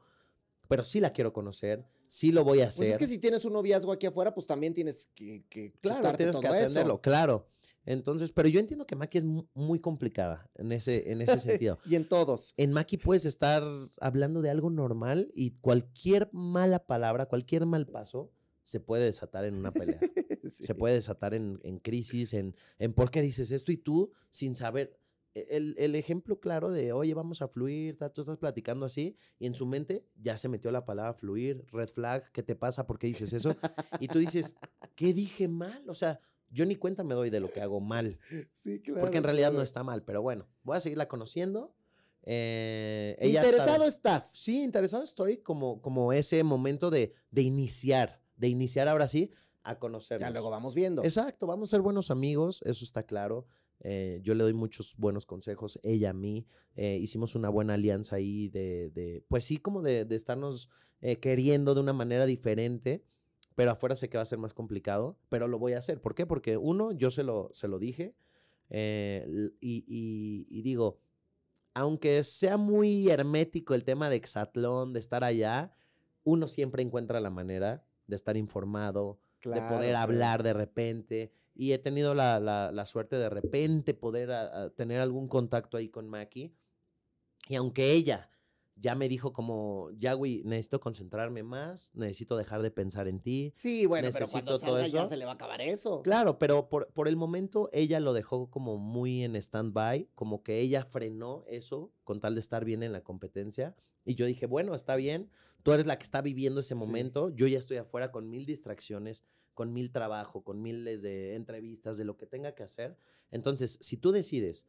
pero 0.67 0.83
sí 0.83 0.99
la 0.99 1.13
quiero 1.13 1.33
conocer, 1.33 1.83
sí 2.05 2.31
lo 2.31 2.43
voy 2.43 2.61
a 2.61 2.67
hacer. 2.67 2.77
Pues 2.85 2.89
es 2.91 2.97
que 2.99 3.07
si 3.07 3.17
tienes 3.17 3.43
un 3.43 3.53
noviazgo 3.53 3.91
aquí 3.91 4.05
afuera, 4.05 4.35
pues 4.35 4.45
también 4.45 4.75
tienes 4.75 5.09
que, 5.15 5.43
que 5.49 5.71
claro, 5.81 6.15
tienes 6.15 6.33
todo 6.33 6.41
que 6.41 6.47
atenderlo, 6.47 6.93
eso. 6.93 7.01
claro. 7.01 7.47
Entonces, 7.85 8.31
pero 8.31 8.47
yo 8.49 8.59
entiendo 8.59 8.85
que 8.85 8.95
Maki 8.95 9.17
es 9.17 9.25
mu- 9.25 9.47
muy 9.55 9.79
complicada 9.79 10.47
en 10.53 10.71
ese, 10.73 11.11
en 11.11 11.21
ese 11.21 11.39
sentido. 11.39 11.79
Y 11.85 11.95
en 11.95 12.07
todos. 12.07 12.53
En 12.55 12.71
Maki 12.71 12.97
puedes 12.97 13.25
estar 13.25 13.63
hablando 13.99 14.43
de 14.43 14.51
algo 14.51 14.69
normal 14.69 15.31
y 15.33 15.57
cualquier 15.59 16.29
mala 16.33 16.85
palabra, 16.85 17.25
cualquier 17.25 17.65
mal 17.65 17.87
paso 17.87 18.31
se 18.69 18.79
puede 18.79 19.05
desatar 19.05 19.45
en 19.45 19.55
una 19.55 19.71
pelea. 19.71 19.99
Sí. 20.49 20.63
Se 20.63 20.73
puede 20.73 20.95
desatar 20.95 21.35
en, 21.35 21.59
en 21.63 21.77
crisis, 21.77 22.33
en, 22.33 22.55
en 22.79 22.93
por 22.93 23.11
qué 23.11 23.21
dices 23.21 23.51
esto 23.51 23.71
y 23.71 23.77
tú 23.77 24.11
sin 24.31 24.55
saber. 24.55 24.97
E, 25.35 25.45
El, 25.51 25.75
el 25.77 25.93
ejemplo 25.93 26.39
claro 26.39 26.71
de, 26.71 26.91
oye, 26.91 27.13
vamos 27.13 27.43
a 27.43 27.47
fluir, 27.47 27.99
tú 28.15 28.21
estás 28.21 28.37
platicando 28.39 28.85
así 28.87 29.15
y 29.37 29.45
en 29.45 29.53
su 29.53 29.67
mente 29.67 30.07
ya 30.15 30.37
se 30.37 30.47
metió 30.49 30.71
la 30.71 30.85
palabra 30.85 31.13
fluir, 31.13 31.65
red 31.71 31.87
flag, 31.89 32.31
¿qué 32.31 32.41
te 32.41 32.55
pasa? 32.55 32.87
¿Por 32.87 32.97
qué 32.97 33.05
dices 33.07 33.31
eso? 33.33 33.55
Y 33.99 34.07
tú 34.07 34.17
dices, 34.17 34.55
¿qué 34.95 35.13
dije 35.13 35.47
mal? 35.47 35.87
O 35.87 35.93
sea, 35.93 36.19
yo 36.49 36.65
ni 36.65 36.75
cuenta 36.75 37.03
me 37.03 37.13
doy 37.13 37.29
de 37.29 37.39
lo 37.41 37.51
que 37.51 37.61
hago 37.61 37.79
mal. 37.79 38.17
Sí, 38.53 38.79
claro. 38.81 39.01
Porque 39.01 39.17
en 39.19 39.25
realidad 39.25 39.51
no 39.51 39.61
está 39.61 39.83
mal, 39.83 40.03
pero 40.03 40.23
bueno, 40.23 40.47
voy 40.63 40.77
a 40.77 40.79
seguirla 40.79 41.07
conociendo. 41.07 41.75
Eh, 42.23 43.15
ella 43.19 43.41
Interesado 43.43 43.77
sabe- 43.77 43.87
estás. 43.89 44.31
Sí, 44.31 44.61
interesado 44.63 45.03
estoy 45.03 45.37
como, 45.37 45.81
como 45.81 46.11
ese 46.11 46.43
momento 46.43 46.89
de, 46.89 47.13
de 47.29 47.41
iniciar, 47.43 48.19
de 48.39 48.47
iniciar 48.49 48.87
ahora 48.87 49.07
sí 49.07 49.31
a 49.63 49.77
conocernos. 49.77 50.27
Ya 50.27 50.31
luego 50.31 50.49
vamos 50.49 50.73
viendo. 50.73 51.03
Exacto, 51.03 51.45
vamos 51.45 51.69
a 51.69 51.71
ser 51.75 51.81
buenos 51.81 52.09
amigos, 52.09 52.61
eso 52.65 52.83
está 52.83 53.03
claro. 53.03 53.45
Eh, 53.81 54.19
yo 54.23 54.33
le 54.33 54.43
doy 54.43 54.53
muchos 54.53 54.95
buenos 54.97 55.25
consejos, 55.25 55.79
ella 55.83 56.09
a 56.09 56.13
mí. 56.13 56.47
eh, 56.75 56.97
hicimos 57.01 57.35
una 57.35 57.49
buena 57.49 57.75
alianza 57.75 58.15
ahí 58.15 58.49
de, 58.49 58.89
de 58.89 59.23
pues 59.27 59.43
sí, 59.45 59.57
como 59.57 59.81
de, 59.81 60.05
de 60.05 60.15
estarnos 60.15 60.69
eh, 61.01 61.17
queriendo 61.17 61.73
de 61.75 61.81
una 61.81 61.93
manera 61.93 62.25
diferente, 62.25 63.03
pero 63.55 63.71
afuera 63.71 63.95
sé 63.95 64.09
que 64.09 64.17
va 64.17 64.23
a 64.23 64.25
ser 64.25 64.37
más 64.39 64.53
complicado, 64.53 65.17
pero 65.29 65.47
lo 65.47 65.59
voy 65.59 65.73
a 65.73 65.77
hacer. 65.79 66.01
¿Por 66.01 66.13
qué? 66.15 66.25
Porque 66.25 66.57
uno, 66.57 66.91
yo 66.93 67.11
se 67.11 67.23
lo, 67.23 67.49
se 67.53 67.67
lo 67.67 67.79
dije 67.79 68.15
y- 69.61 70.45
y 70.49 70.61
digo, 70.61 70.99
aunque 71.73 72.23
sea 72.23 72.57
muy 72.57 73.09
hermético 73.09 73.73
el 73.73 73.83
tema 73.83 74.09
de 74.09 74.15
Exatlón, 74.17 74.93
de 74.93 74.99
estar 74.99 75.23
allá, 75.23 75.73
uno 76.23 76.47
siempre 76.47 76.83
encuentra 76.83 77.19
la 77.19 77.29
manera 77.29 77.85
de 78.09 78.15
estar 78.15 78.35
informado, 78.37 79.19
de 79.43 79.61
poder 79.69 79.95
hablar 79.95 80.43
de 80.43 80.53
repente. 80.53 81.31
Y 81.55 81.71
he 81.73 81.77
tenido 81.77 82.13
la, 82.15 82.39
la- 82.39 82.71
la 82.71 82.85
suerte 82.85 83.15
de 83.17 83.29
repente 83.29 83.93
poder 83.93 84.31
a- 84.31 84.63
a 84.63 84.69
tener 84.71 84.99
algún 85.01 85.27
contacto 85.27 85.77
ahí 85.77 85.89
con 85.89 86.07
Maki. 86.07 86.53
Y 87.47 87.55
aunque 87.55 87.93
ella 87.93 88.29
ya 88.75 88.95
me 88.95 89.09
dijo 89.09 89.33
como, 89.33 89.89
ya, 89.97 90.13
güey, 90.13 90.41
necesito 90.45 90.79
concentrarme 90.79 91.43
más, 91.43 91.91
necesito 91.95 92.37
dejar 92.37 92.61
de 92.61 92.71
pensar 92.71 93.09
en 93.09 93.19
ti. 93.19 93.51
Sí, 93.55 93.85
bueno, 93.85 94.07
pero 94.13 94.25
cuando 94.29 94.51
todo 94.57 94.59
salga 94.59 94.87
ya 94.87 95.05
se 95.05 95.17
le 95.17 95.25
va 95.25 95.31
a 95.31 95.33
acabar 95.33 95.59
eso. 95.59 96.01
Claro, 96.01 96.39
pero 96.39 96.69
por, 96.69 96.87
por 96.93 97.09
el 97.09 97.17
momento 97.17 97.69
ella 97.73 97.99
lo 97.99 98.13
dejó 98.13 98.49
como 98.49 98.77
muy 98.77 99.23
en 99.25 99.35
stand-by, 99.35 100.07
como 100.15 100.43
que 100.43 100.59
ella 100.61 100.85
frenó 100.85 101.43
eso 101.47 101.91
con 102.05 102.21
tal 102.21 102.35
de 102.35 102.39
estar 102.39 102.63
bien 102.63 102.81
en 102.83 102.93
la 102.93 103.03
competencia. 103.03 103.75
Y 104.05 104.15
yo 104.15 104.25
dije, 104.25 104.45
bueno, 104.45 104.73
está 104.75 104.95
bien, 104.95 105.29
tú 105.63 105.71
eres 105.73 105.85
la 105.85 105.97
que 105.97 106.03
está 106.03 106.21
viviendo 106.21 106.61
ese 106.61 106.75
Sí. 106.75 106.79
momento, 106.79 107.29
yo 107.29 107.47
ya 107.47 107.59
estoy 107.59 107.77
afuera 107.77 108.11
con 108.11 108.29
mil 108.29 108.45
distracciones, 108.45 109.23
con 109.53 109.73
mil 109.73 109.91
trabajo, 109.91 110.41
con 110.43 110.61
miles 110.61 111.01
de 111.01 111.35
entrevistas, 111.35 111.97
de 111.97 112.05
lo 112.05 112.15
que 112.17 112.25
tenga 112.25 112.53
que 112.55 112.63
hacer. 112.63 112.95
Entonces, 113.31 113.77
si 113.81 113.97
tú 113.97 114.11
decides 114.11 114.65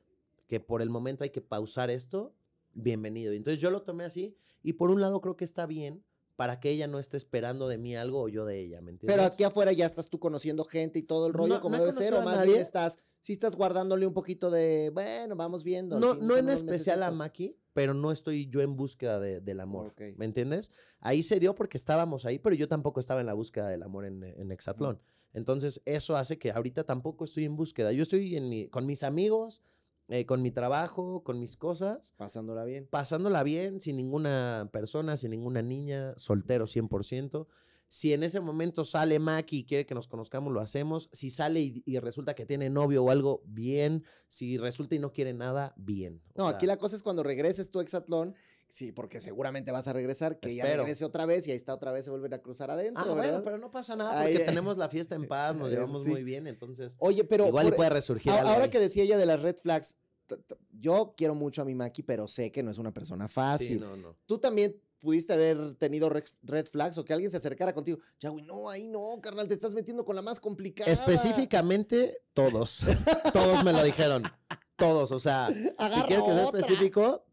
que 0.48 0.58
por 0.60 0.82
el 0.82 0.90
momento 0.90 1.22
hay 1.24 1.30
que 1.30 1.40
pausar 1.40 1.90
esto, 1.90 2.34
bienvenido. 2.74 3.32
Entonces 3.32 3.60
yo 3.60 3.70
lo 3.70 3.82
tomé 3.82 4.04
así 4.04 4.36
y 4.62 4.72
por 4.74 4.90
un 4.90 5.00
lado 5.00 5.20
creo 5.20 5.36
que 5.36 5.44
está 5.44 5.66
bien 5.66 6.02
para 6.36 6.58
que 6.58 6.70
ella 6.70 6.86
no 6.86 6.98
esté 6.98 7.16
esperando 7.18 7.68
de 7.68 7.76
mí 7.78 7.94
algo 7.94 8.22
o 8.22 8.28
yo 8.28 8.46
de 8.46 8.58
ella, 8.58 8.80
¿me 8.80 8.90
entiendes? 8.92 9.14
Pero 9.14 9.26
aquí 9.26 9.44
afuera 9.44 9.72
ya 9.72 9.84
estás 9.86 10.08
tú 10.08 10.18
conociendo 10.18 10.64
gente 10.64 10.98
y 10.98 11.02
todo 11.02 11.26
el 11.26 11.34
rollo 11.34 11.54
No- 11.56 11.60
como 11.60 11.76
no 11.76 11.82
debe 11.84 11.92
ser, 11.92 12.14
o 12.14 12.22
más 12.22 12.36
nadie. 12.36 12.52
bien 12.52 12.62
estás, 12.62 12.98
sí 13.20 13.34
estás 13.34 13.56
guardándole 13.56 14.06
un 14.06 14.14
poquito 14.14 14.50
de, 14.50 14.90
bueno, 14.90 15.36
vamos 15.36 15.62
viendo. 15.64 16.00
No, 16.00 16.14
no 16.14 16.36
en 16.38 16.48
especial 16.48 17.02
a. 17.02 17.10
Maki, 17.10 17.54
pero 17.80 17.94
no 17.94 18.12
estoy 18.12 18.46
yo 18.50 18.60
en 18.60 18.76
búsqueda 18.76 19.18
de- 19.18 19.40
del 19.40 19.58
amor. 19.58 19.94
¿Me 20.18 20.26
entiendes? 20.26 20.70
Ahí 20.98 21.22
se 21.22 21.40
dio 21.40 21.54
porque 21.54 21.78
estábamos 21.78 22.26
ahí, 22.26 22.38
pero 22.38 22.54
yo 22.54 22.68
tampoco 22.68 23.00
estaba 23.00 23.20
en 23.20 23.26
la 23.26 23.32
búsqueda 23.32 23.68
del 23.68 23.82
amor 23.82 24.04
en, 24.04 24.22
en 24.22 24.52
Exatlón. 24.52 25.00
Entonces, 25.32 25.80
eso 25.86 26.14
hace 26.14 26.38
que 26.38 26.50
ahorita 26.50 26.84
tampoco 26.84 27.24
estoy 27.24 27.46
en 27.46 27.56
búsqueda. 27.56 27.90
Yo 27.92 28.02
estoy 28.02 28.36
en 28.36 28.50
mi, 28.50 28.68
con 28.68 28.84
mis 28.84 29.02
amigos, 29.02 29.62
eh, 30.08 30.26
con 30.26 30.42
mi 30.42 30.50
trabajo, 30.50 31.22
con 31.24 31.40
mis 31.40 31.56
cosas, 31.56 32.12
Pasándola 32.18 32.66
bien. 32.66 32.86
pasándola 32.90 33.42
bien, 33.44 33.80
sin 33.80 33.96
ninguna 33.96 34.68
persona, 34.70 35.16
sin 35.16 35.30
ninguna 35.30 35.62
niña, 35.62 36.12
soltero 36.18 36.66
100%. 36.66 37.46
Si 37.92 38.12
en 38.12 38.22
ese 38.22 38.38
momento 38.38 38.84
sale 38.84 39.18
Maki 39.18 39.58
y 39.58 39.64
quiere 39.64 39.84
que 39.84 39.96
nos 39.96 40.06
conozcamos, 40.06 40.52
lo 40.52 40.60
hacemos. 40.60 41.10
Si 41.12 41.28
sale 41.28 41.60
y, 41.60 41.82
y 41.84 41.98
resulta 41.98 42.34
que 42.36 42.46
tiene 42.46 42.70
novio 42.70 43.02
o 43.02 43.10
algo, 43.10 43.42
bien. 43.44 44.04
Si 44.28 44.58
resulta 44.58 44.94
y 44.94 45.00
no 45.00 45.12
quiere 45.12 45.34
nada, 45.34 45.74
bien. 45.76 46.22
O 46.34 46.38
No, 46.42 46.48
sea, 46.48 46.56
aquí 46.56 46.66
la 46.66 46.76
cosa 46.76 46.94
es 46.94 47.02
cuando 47.02 47.24
regreses 47.24 47.68
a 47.74 47.80
Exatlón, 47.80 48.36
sí, 48.68 48.92
porque 48.92 49.20
seguramente 49.20 49.72
vas 49.72 49.88
a 49.88 49.92
regresar, 49.92 50.38
que 50.38 50.54
ya 50.54 50.62
Espero. 50.62 50.84
regrese 50.84 51.04
otra 51.04 51.26
vez 51.26 51.48
y 51.48 51.50
ahí 51.50 51.56
está 51.56 51.74
otra 51.74 51.90
vez 51.90 52.04
se 52.04 52.12
vuelven 52.12 52.32
a 52.32 52.38
cruzar 52.38 52.70
adentro, 52.70 53.02
Ah, 53.02 53.08
¿verdad? 53.14 53.30
bueno, 53.32 53.42
pero 53.44 53.58
no 53.58 53.72
pasa 53.72 53.96
nada 53.96 54.22
porque 54.22 54.38
ay. 54.38 54.44
tenemos 54.46 54.78
la 54.78 54.88
fiesta 54.88 55.16
en 55.16 55.26
paz, 55.26 55.56
nos 55.56 55.66
Eh, 55.66 55.70
llevamos 55.72 56.04
sí. 56.04 56.10
muy 56.10 56.22
bien, 56.22 56.46
entonces 56.46 56.94
Oye, 57.00 57.24
pero 57.24 57.48
igual 57.48 57.66
por- 57.66 57.76
puede 57.76 57.90
resurgir 57.90 58.30
a- 58.30 58.36
algo 58.38 58.50
ahora 58.50 58.70
que 58.70 58.78
decía 58.78 59.02
ella 59.02 59.18
de 59.18 59.26
las 59.26 59.42
red 59.42 59.56
flags, 59.56 59.96
yo 60.70 61.14
quiero 61.16 61.34
mucho 61.34 61.62
a 61.62 61.64
mi 61.64 61.74
Maki, 61.74 62.04
pero 62.04 62.28
sé 62.28 62.52
que 62.52 62.62
no 62.62 62.70
es 62.70 62.78
una 62.78 62.94
persona 62.94 63.26
Sí, 63.26 63.34
fácil. 63.34 63.80
no, 63.80 63.96
no. 63.96 64.16
Tú 64.26 64.38
también 64.38 64.80
pudiste 65.00 65.32
haber 65.32 65.74
tenido 65.74 66.08
red, 66.10 66.66
flags 66.70 66.98
o 66.98 67.04
que 67.04 67.12
alguien 67.12 67.30
se 67.30 67.38
acercara 67.38 67.74
contigo. 67.74 67.98
Ya, 68.20 68.28
güey, 68.30 68.44
no, 68.44 68.68
ahí 68.70 68.86
no, 68.86 69.18
carnal, 69.22 69.48
te 69.48 69.54
estás 69.54 69.74
metiendo 69.74 70.04
con 70.04 70.14
la 70.14 70.22
más 70.22 70.38
complicada. 70.38 70.90
Específicamente, 70.90 72.22
todos. 72.34 72.84
todos 73.32 73.64
me 73.64 73.72
lo 73.72 73.82
dijeron. 73.82 74.22
Todos, 74.76 75.12
o 75.12 75.20
sea, 75.20 75.48
si 75.48 76.02
quieres 76.02 76.24
que 76.24 76.32
sea 76.32 76.44
específico, 76.44 77.24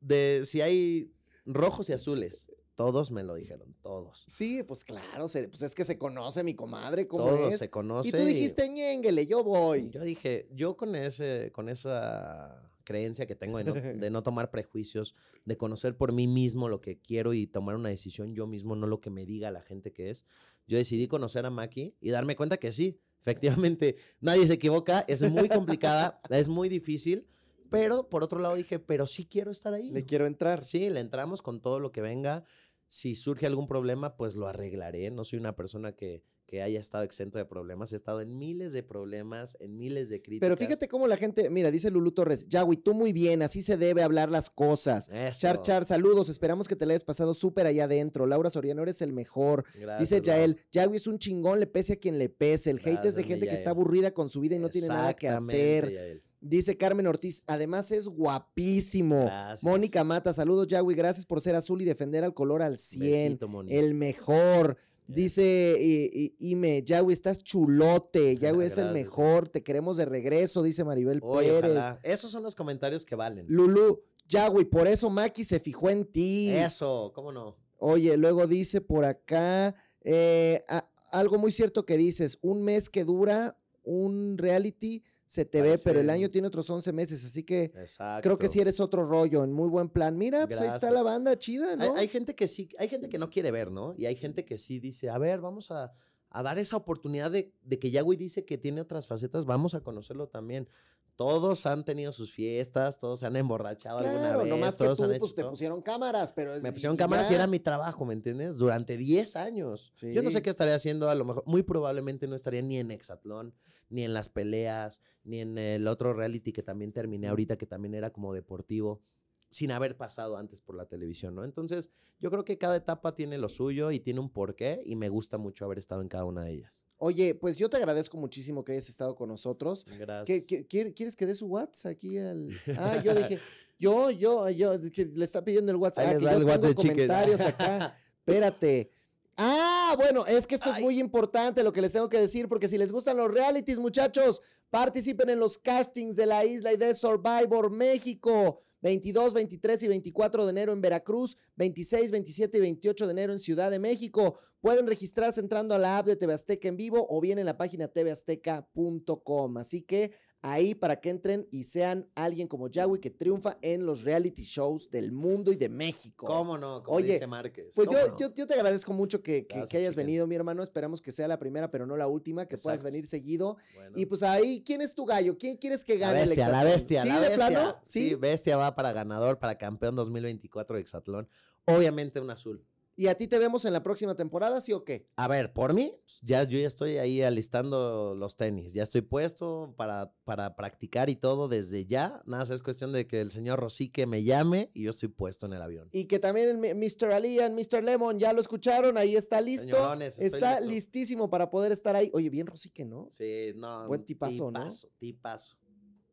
de 0.00 0.42
si 0.46 0.60
hay 0.60 1.12
rojos 1.44 1.88
y 1.88 1.92
azules, 1.92 2.48
todos 2.76 3.10
me 3.10 3.22
lo 3.24 3.34
dijeron, 3.34 3.76
todos. 3.82 4.24
Sí, 4.28 4.62
pues 4.62 4.84
claro, 4.84 5.28
se- 5.28 5.48
pues 5.48 5.62
es 5.62 5.74
que 5.74 5.84
se 5.84 5.98
conoce 5.98 6.42
mi 6.44 6.54
comadre, 6.54 7.06
¿cómo 7.08 7.26
Todos 7.26 7.54
es? 7.54 7.58
se 7.58 7.70
conocen. 7.70 8.08
y 8.14 8.18
tú 8.18 8.24
dijiste, 8.24 8.68
ñénguele, 8.68 9.26
yo 9.26 9.42
voy. 9.44 9.90
Yo 9.90 10.02
dije, 10.02 10.48
yo 10.52 10.76
con 10.76 10.94
ese, 10.94 11.50
con 11.52 11.68
esa 11.68 12.71
creencia 12.82 13.26
que 13.26 13.34
tengo 13.34 13.58
de 13.58 13.64
no, 13.64 13.74
de 13.74 14.10
no 14.10 14.22
tomar 14.22 14.50
prejuicios, 14.50 15.14
de 15.44 15.56
conocer 15.56 15.96
por 15.96 16.12
mí 16.12 16.26
mismo 16.26 16.68
lo 16.68 16.80
que 16.80 16.98
quiero 16.98 17.34
y 17.34 17.46
tomar 17.46 17.76
una 17.76 17.88
decisión 17.88 18.34
yo 18.34 18.46
mismo, 18.46 18.76
no 18.76 18.86
lo 18.86 19.00
que 19.00 19.10
me 19.10 19.26
diga 19.26 19.50
la 19.50 19.62
gente 19.62 19.92
que 19.92 20.10
es. 20.10 20.24
Yo 20.66 20.76
decidí 20.76 21.08
conocer 21.08 21.46
a 21.46 21.50
Maki 21.50 21.96
y 22.00 22.10
darme 22.10 22.36
cuenta 22.36 22.56
que 22.56 22.72
sí, 22.72 23.00
efectivamente, 23.20 23.96
nadie 24.20 24.46
se 24.46 24.54
equivoca, 24.54 25.04
es 25.08 25.22
muy 25.30 25.48
complicada, 25.48 26.20
es 26.30 26.48
muy 26.48 26.68
difícil, 26.68 27.26
pero 27.72 28.10
por 28.10 28.22
otro 28.22 28.38
lado 28.38 28.54
dije, 28.54 28.78
pero 28.78 29.06
sí 29.06 29.24
quiero 29.24 29.50
estar 29.50 29.72
ahí. 29.72 29.90
Le 29.90 30.04
quiero 30.04 30.26
entrar. 30.26 30.62
Sí, 30.62 30.90
le 30.90 31.00
entramos 31.00 31.40
con 31.40 31.62
todo 31.62 31.80
lo 31.80 31.90
que 31.90 32.02
venga. 32.02 32.44
Si 32.86 33.14
surge 33.14 33.46
algún 33.46 33.66
problema, 33.66 34.14
pues 34.14 34.36
lo 34.36 34.46
arreglaré. 34.46 35.10
No 35.10 35.24
soy 35.24 35.38
una 35.38 35.56
persona 35.56 35.92
que, 35.92 36.22
que 36.52 36.60
haya 36.60 36.78
estado 36.78 37.02
exento 37.02 37.38
de 37.38 37.46
problemas. 37.46 37.94
He 37.94 37.96
estado 37.96 38.20
en 38.20 38.36
miles 38.36 38.74
de 38.74 38.82
problemas, 38.82 39.56
en 39.58 39.78
miles 39.78 40.10
de 40.10 40.20
críticas. 40.20 40.46
Pero 40.46 40.58
fíjate 40.58 40.86
cómo 40.86 41.06
la 41.06 41.16
gente, 41.16 41.48
mira, 41.48 41.70
dice 41.70 41.90
Lulu 41.90 42.12
Torres, 42.12 42.44
ya, 42.46 42.60
güey, 42.60 42.76
tú 42.76 42.92
muy 42.92 43.14
bien, 43.14 43.40
así 43.40 43.62
se 43.62 43.78
debe 43.78 44.02
hablar 44.02 44.30
las 44.30 44.50
cosas. 44.50 45.08
Eso. 45.08 45.40
Char, 45.40 45.62
char, 45.62 45.86
saludos, 45.86 46.28
esperamos 46.28 46.68
que 46.68 46.76
te 46.76 46.84
la 46.84 46.92
hayas 46.92 47.04
pasado 47.04 47.32
súper 47.32 47.66
allá 47.66 47.84
adentro. 47.84 48.26
Laura 48.26 48.50
Soriano, 48.50 48.82
eres 48.82 49.00
el 49.00 49.14
mejor. 49.14 49.64
Gracias, 49.80 50.10
Dice. 50.10 50.20
Yael, 50.22 50.58
Yagui 50.70 50.98
es 50.98 51.06
un 51.06 51.18
chingón, 51.18 51.58
le 51.58 51.66
pese 51.66 51.94
a 51.94 51.96
quien 51.96 52.18
le 52.18 52.28
pese. 52.28 52.68
El 52.68 52.80
hate 52.84 53.06
es 53.06 53.14
de 53.14 53.24
gente 53.24 53.48
que 53.48 53.54
está 53.54 53.70
aburrida 53.70 54.10
con 54.10 54.28
su 54.28 54.42
vida 54.42 54.54
y 54.54 54.58
no 54.58 54.68
tiene 54.68 54.88
nada 54.88 55.14
que 55.14 55.30
hacer. 55.30 55.90
Yael. 55.90 56.22
Dice 56.42 56.76
Carmen 56.76 57.06
Ortiz, 57.06 57.44
además 57.46 57.90
es 57.92 58.08
guapísimo. 58.08 59.24
Gracias. 59.24 59.62
Mónica 59.62 60.04
Mata, 60.04 60.34
saludos 60.34 60.66
Yagui, 60.66 60.94
gracias 60.94 61.24
por 61.24 61.40
ser 61.40 61.54
azul 61.54 61.80
y 61.80 61.86
defender 61.86 62.24
al 62.24 62.34
color 62.34 62.60
al 62.60 62.76
100. 62.76 63.32
Besito, 63.32 63.48
Moni. 63.48 63.74
El 63.74 63.94
mejor. 63.94 64.76
Dice 65.06 65.42
eh, 65.72 66.10
eh, 66.14 66.34
Ime, 66.38 66.82
Yagui, 66.84 67.12
estás 67.12 67.42
chulote. 67.42 68.36
Yagui 68.36 68.64
es 68.64 68.78
el 68.78 68.92
mejor. 68.92 69.48
Te 69.48 69.62
queremos 69.62 69.96
de 69.96 70.04
regreso, 70.04 70.62
dice 70.62 70.84
Maribel 70.84 71.20
Pérez. 71.20 71.58
ojalá. 71.58 72.00
Esos 72.02 72.30
son 72.30 72.42
los 72.42 72.54
comentarios 72.54 73.04
que 73.04 73.14
valen. 73.14 73.46
Lulu, 73.48 74.02
Yagui, 74.28 74.64
por 74.64 74.86
eso 74.86 75.10
Maki 75.10 75.44
se 75.44 75.60
fijó 75.60 75.90
en 75.90 76.04
ti. 76.04 76.50
Eso, 76.50 77.12
¿cómo 77.14 77.32
no? 77.32 77.56
Oye, 77.78 78.16
luego 78.16 78.46
dice 78.46 78.80
por 78.80 79.04
acá, 79.04 79.74
eh, 80.02 80.62
a- 80.68 80.88
algo 81.10 81.36
muy 81.36 81.52
cierto 81.52 81.84
que 81.84 81.96
dices, 81.96 82.38
un 82.40 82.62
mes 82.62 82.88
que 82.88 83.04
dura 83.04 83.58
un 83.82 84.38
reality 84.38 85.02
se 85.32 85.46
te 85.46 85.62
ve, 85.62 85.78
pero 85.82 85.98
el 86.00 86.10
año 86.10 86.28
tiene 86.30 86.48
otros 86.48 86.68
11 86.68 86.92
meses, 86.92 87.24
así 87.24 87.42
que 87.42 87.72
Exacto. 87.74 88.20
creo 88.22 88.36
que 88.36 88.48
si 88.50 88.60
eres 88.60 88.80
otro 88.80 89.06
rollo, 89.06 89.42
en 89.44 89.50
muy 89.50 89.70
buen 89.70 89.88
plan. 89.88 90.14
Mira, 90.18 90.46
pues 90.46 90.60
ahí 90.60 90.68
está 90.68 90.90
la 90.90 91.02
banda 91.02 91.38
chida, 91.38 91.74
¿no? 91.74 91.96
hay 91.96 92.06
gente 92.08 92.34
que 92.34 92.46
sí, 92.48 92.68
hay 92.78 92.88
gente 92.88 93.08
que 93.08 93.16
no 93.18 93.30
quiere 93.30 93.50
ver, 93.50 93.70
¿no? 93.70 93.94
Y 93.96 94.04
hay 94.04 94.14
gente 94.14 94.44
que 94.44 94.58
sí 94.58 94.78
dice, 94.78 95.08
a 95.08 95.16
ver, 95.16 95.40
vamos 95.40 95.70
a, 95.70 95.90
a 96.28 96.42
dar 96.42 96.58
esa 96.58 96.76
oportunidad 96.76 97.30
de, 97.30 97.54
de 97.62 97.78
que 97.78 97.90
Yahweh 97.90 98.16
dice 98.18 98.44
que 98.44 98.58
tiene 98.58 98.82
otras 98.82 99.06
facetas, 99.06 99.46
vamos 99.46 99.72
a 99.74 99.80
conocerlo 99.80 100.28
también. 100.28 100.68
Todos 101.16 101.64
han 101.64 101.84
tenido 101.84 102.12
sus 102.12 102.32
fiestas, 102.34 102.98
todos 102.98 103.20
se 103.20 103.26
han 103.26 103.36
emborrachado 103.36 103.98
alguna 104.00 104.36
vez. 104.36 104.48
nomás 104.48 104.76
que 104.76 104.84
tú 104.86 105.14
pues 105.18 105.34
te 105.34 105.44
pusieron 105.44 105.80
cámaras, 105.80 106.32
pero 106.34 106.52
Me 106.60 106.68
y- 106.68 106.72
pusieron 106.72 106.94
y 106.96 106.98
cámaras 106.98 107.28
y 107.28 107.30
ya. 107.30 107.36
era 107.36 107.46
mi 107.46 107.58
trabajo, 107.58 108.04
¿me 108.04 108.12
entiendes? 108.12 108.56
Durante 108.56 108.98
10 108.98 109.36
años. 109.36 109.92
Sí. 109.94 110.12
Yo 110.12 110.22
no 110.22 110.30
sé 110.30 110.42
qué 110.42 110.50
estaría 110.50 110.74
haciendo, 110.74 111.08
a 111.08 111.14
lo 111.14 111.24
mejor, 111.24 111.42
muy 111.46 111.62
probablemente 111.62 112.26
no 112.26 112.34
estaría 112.34 112.60
ni 112.62 112.78
en 112.78 112.90
Hexatlón, 112.90 113.54
ni 113.92 114.04
en 114.04 114.12
las 114.14 114.28
peleas, 114.28 115.00
ni 115.24 115.40
en 115.40 115.58
el 115.58 115.86
otro 115.86 116.12
reality 116.14 116.52
que 116.52 116.62
también 116.62 116.92
terminé 116.92 117.28
ahorita, 117.28 117.56
que 117.56 117.66
también 117.66 117.94
era 117.94 118.10
como 118.12 118.32
deportivo, 118.34 119.00
sin 119.48 119.70
haber 119.70 119.96
pasado 119.98 120.38
antes 120.38 120.62
por 120.62 120.74
la 120.74 120.86
televisión, 120.86 121.34
¿no? 121.34 121.44
Entonces, 121.44 121.90
yo 122.20 122.30
creo 122.30 122.42
que 122.42 122.56
cada 122.56 122.74
etapa 122.76 123.14
tiene 123.14 123.36
lo 123.36 123.50
suyo 123.50 123.90
y 123.90 124.00
tiene 124.00 124.18
un 124.20 124.30
porqué 124.30 124.80
y 124.86 124.96
me 124.96 125.10
gusta 125.10 125.36
mucho 125.36 125.66
haber 125.66 125.76
estado 125.78 126.00
en 126.00 126.08
cada 126.08 126.24
una 126.24 126.44
de 126.44 126.52
ellas. 126.52 126.86
Oye, 126.96 127.34
pues 127.34 127.58
yo 127.58 127.68
te 127.68 127.76
agradezco 127.76 128.16
muchísimo 128.16 128.64
que 128.64 128.72
hayas 128.72 128.88
estado 128.88 129.14
con 129.14 129.28
nosotros. 129.28 129.84
Gracias. 129.98 130.24
¿Qué, 130.26 130.46
qué- 130.46 130.66
quiere- 130.66 130.94
¿Quieres 130.94 131.14
que 131.16 131.26
dé 131.26 131.34
su 131.34 131.46
WhatsApp 131.48 131.92
aquí 131.92 132.16
al...? 132.18 132.48
Ah, 132.78 133.02
yo 133.04 133.14
dije, 133.14 133.38
yo, 133.78 134.10
yo, 134.10 134.48
yo, 134.48 134.70
que 134.90 135.04
le 135.04 135.24
está 135.24 135.44
pidiendo 135.44 135.70
el 135.70 135.76
WhatsApp. 135.76 136.06
Ah, 136.08 136.14
que 136.16 136.24
yo 136.24 136.30
el 136.30 136.36
tengo 136.38 136.50
WhatsApp 136.50 136.74
comentarios 136.74 137.40
acá. 137.42 137.98
Espérate. 138.26 138.90
Ah, 139.36 139.94
bueno, 139.96 140.26
es 140.26 140.46
que 140.46 140.54
esto 140.54 140.70
es 140.70 140.80
muy 140.80 140.98
importante 141.00 141.62
lo 141.62 141.72
que 141.72 141.80
les 141.80 141.92
tengo 141.92 142.08
que 142.08 142.20
decir, 142.20 142.48
porque 142.48 142.68
si 142.68 142.76
les 142.76 142.92
gustan 142.92 143.16
los 143.16 143.30
realities, 143.30 143.78
muchachos, 143.78 144.40
participen 144.70 145.30
en 145.30 145.40
los 145.40 145.58
castings 145.58 146.16
de 146.16 146.26
la 146.26 146.44
isla 146.44 146.72
y 146.72 146.76
de 146.76 146.94
Survivor 146.94 147.70
México. 147.70 148.58
22, 148.82 149.32
23 149.32 149.82
y 149.84 149.88
24 149.88 150.44
de 150.44 150.50
enero 150.50 150.72
en 150.72 150.80
Veracruz, 150.80 151.36
26, 151.56 152.10
27 152.10 152.58
y 152.58 152.60
28 152.60 153.06
de 153.06 153.12
enero 153.12 153.32
en 153.32 153.38
Ciudad 153.38 153.70
de 153.70 153.78
México. 153.78 154.36
Pueden 154.60 154.86
registrarse 154.86 155.40
entrando 155.40 155.74
a 155.74 155.78
la 155.78 155.98
app 155.98 156.06
de 156.06 156.16
TV 156.16 156.34
Azteca 156.34 156.68
en 156.68 156.76
vivo 156.76 157.06
o 157.08 157.20
bien 157.20 157.38
en 157.38 157.46
la 157.46 157.56
página 157.56 157.88
tvazteca.com. 157.88 159.56
Así 159.56 159.82
que 159.82 160.12
ahí 160.42 160.74
para 160.74 161.00
que 161.00 161.08
entren 161.10 161.46
y 161.52 161.62
sean 161.64 162.10
alguien 162.16 162.48
como 162.48 162.68
Yahweh 162.68 162.98
que 163.00 163.10
triunfa 163.10 163.58
en 163.62 163.86
los 163.86 164.02
reality 164.02 164.42
shows 164.42 164.90
del 164.90 165.12
mundo 165.12 165.52
y 165.52 165.56
de 165.56 165.68
México. 165.68 166.26
¿Cómo 166.26 166.58
no? 166.58 166.82
Como 166.82 166.96
Oye, 166.96 167.14
dice 167.14 167.26
Márquez. 167.28 167.66
Pues 167.74 167.86
¿Cómo 167.86 168.00
yo, 168.00 168.08
no? 168.08 168.18
yo, 168.18 168.34
yo 168.34 168.46
te 168.46 168.54
agradezco 168.54 168.92
mucho 168.92 169.22
que, 169.22 169.46
que- 169.46 169.54
Gracias, 169.54 169.70
que 169.70 169.76
hayas 169.78 169.94
venido, 169.94 170.26
mi 170.26 170.34
hermano. 170.34 170.62
Esperamos 170.62 171.00
que 171.00 171.12
sea 171.12 171.28
la 171.28 171.38
primera, 171.38 171.70
pero 171.70 171.86
no 171.86 171.96
la 171.96 172.08
última, 172.08 172.46
que 172.46 172.58
puedas 172.58 172.82
venir 172.82 173.06
seguido. 173.06 173.56
Bueno. 173.76 173.92
Y 173.96 174.06
pues 174.06 174.22
ahí, 174.24 174.62
¿quién 174.66 174.80
es 174.80 174.94
tu 174.94 175.04
gallo? 175.06 175.38
¿Quién 175.38 175.56
quieres 175.56 175.84
que 175.84 175.96
La 175.98 176.08
gane 176.08 176.20
bestia, 176.22 176.46
el 176.46 176.52
la 176.52 176.64
bestia, 176.64 177.02
¿Sí, 177.02 177.08
la 177.08 177.14
de 177.20 177.28
bestia. 177.28 177.46
plano? 177.48 177.76
Sí. 177.84 178.08
¿Sí? 178.10 178.14
bestia 178.16 178.56
va 178.56 178.74
para 178.74 178.92
ganador, 178.92 179.38
para 179.38 179.56
campeón 179.56 179.94
2024 179.94 180.74
de 180.76 180.82
Hexatlón. 180.82 181.28
Obviamente 181.66 182.18
un 182.20 182.28
azul. 182.30 182.66
¿Y 182.94 183.06
a 183.06 183.14
ti 183.14 183.26
te 183.26 183.38
vemos 183.38 183.64
en 183.64 183.72
la 183.72 183.82
próxima 183.82 184.14
temporada, 184.14 184.60
sí 184.60 184.72
o 184.72 184.84
qué? 184.84 185.08
A 185.16 185.26
ver, 185.26 185.52
por 185.52 185.72
mí, 185.72 185.94
ya, 186.20 186.44
yo 186.44 186.58
ya 186.58 186.66
estoy 186.66 186.98
ahí 186.98 187.22
alistando 187.22 188.14
los 188.14 188.36
tenis. 188.36 188.74
Ya 188.74 188.82
estoy 188.82 189.00
puesto 189.00 189.74
para, 189.76 190.12
para 190.24 190.56
practicar 190.56 191.08
y 191.08 191.16
todo 191.16 191.48
desde 191.48 191.86
ya. 191.86 192.22
Nada, 192.26 192.42
más 192.42 192.50
es 192.50 192.60
cuestión 192.62 192.92
de 192.92 193.06
que 193.06 193.20
el 193.20 193.30
señor 193.30 193.60
Rosique 193.60 194.06
me 194.06 194.22
llame 194.24 194.70
y 194.74 194.82
yo 194.82 194.90
estoy 194.90 195.08
puesto 195.08 195.46
en 195.46 195.54
el 195.54 195.62
avión. 195.62 195.88
Y 195.92 196.04
que 196.04 196.18
también 196.18 196.60
Mr. 196.60 197.12
Alian, 197.12 197.54
Mr. 197.54 197.82
Lemon, 197.82 198.18
ya 198.18 198.32
lo 198.32 198.40
escucharon, 198.40 198.98
ahí 198.98 199.16
está 199.16 199.40
listo. 199.40 199.76
Señorones, 199.76 200.18
estoy 200.18 200.38
está 200.38 200.60
listo. 200.60 200.74
listísimo 200.74 201.30
para 201.30 201.48
poder 201.48 201.72
estar 201.72 201.96
ahí. 201.96 202.10
Oye, 202.12 202.28
bien 202.28 202.46
Rosique, 202.46 202.84
¿no? 202.84 203.08
Sí, 203.10 203.52
no. 203.56 203.86
Buen 203.86 204.04
tipazo, 204.04 204.50
¿no? 204.50 204.60
tipazo, 204.60 204.88
Tipazo. 204.98 205.56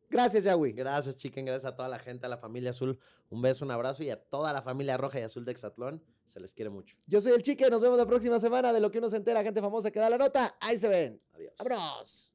Gracias, 0.08 0.42
Yahweh. 0.44 0.72
Gracias, 0.72 1.16
chicken. 1.16 1.44
Gracias 1.44 1.72
a 1.72 1.76
toda 1.76 1.88
la 1.88 1.98
gente, 1.98 2.26
a 2.26 2.28
la 2.28 2.38
familia 2.38 2.70
azul. 2.70 2.98
Un 3.28 3.42
beso, 3.42 3.64
un 3.64 3.70
abrazo 3.70 4.02
y 4.02 4.10
a 4.10 4.16
toda 4.20 4.52
la 4.52 4.60
familia 4.60 4.96
roja 4.96 5.20
y 5.20 5.22
azul 5.22 5.44
de 5.44 5.52
Hexatlón. 5.52 6.02
Se 6.30 6.38
les 6.38 6.52
quiere 6.52 6.70
mucho. 6.70 6.96
Yo 7.08 7.20
soy 7.20 7.32
el 7.32 7.42
Chique, 7.42 7.68
nos 7.68 7.82
vemos 7.82 7.98
la 7.98 8.06
próxima 8.06 8.38
semana 8.38 8.72
de 8.72 8.80
lo 8.80 8.88
que 8.88 8.98
uno 8.98 9.10
se 9.10 9.16
entera, 9.16 9.42
gente 9.42 9.60
famosa 9.60 9.90
que 9.90 9.98
da 9.98 10.08
la 10.08 10.16
nota. 10.16 10.56
Ahí 10.60 10.78
se 10.78 10.86
ven. 10.86 11.20
Adiós. 11.34 11.54
¡Vámonos! 11.58 12.34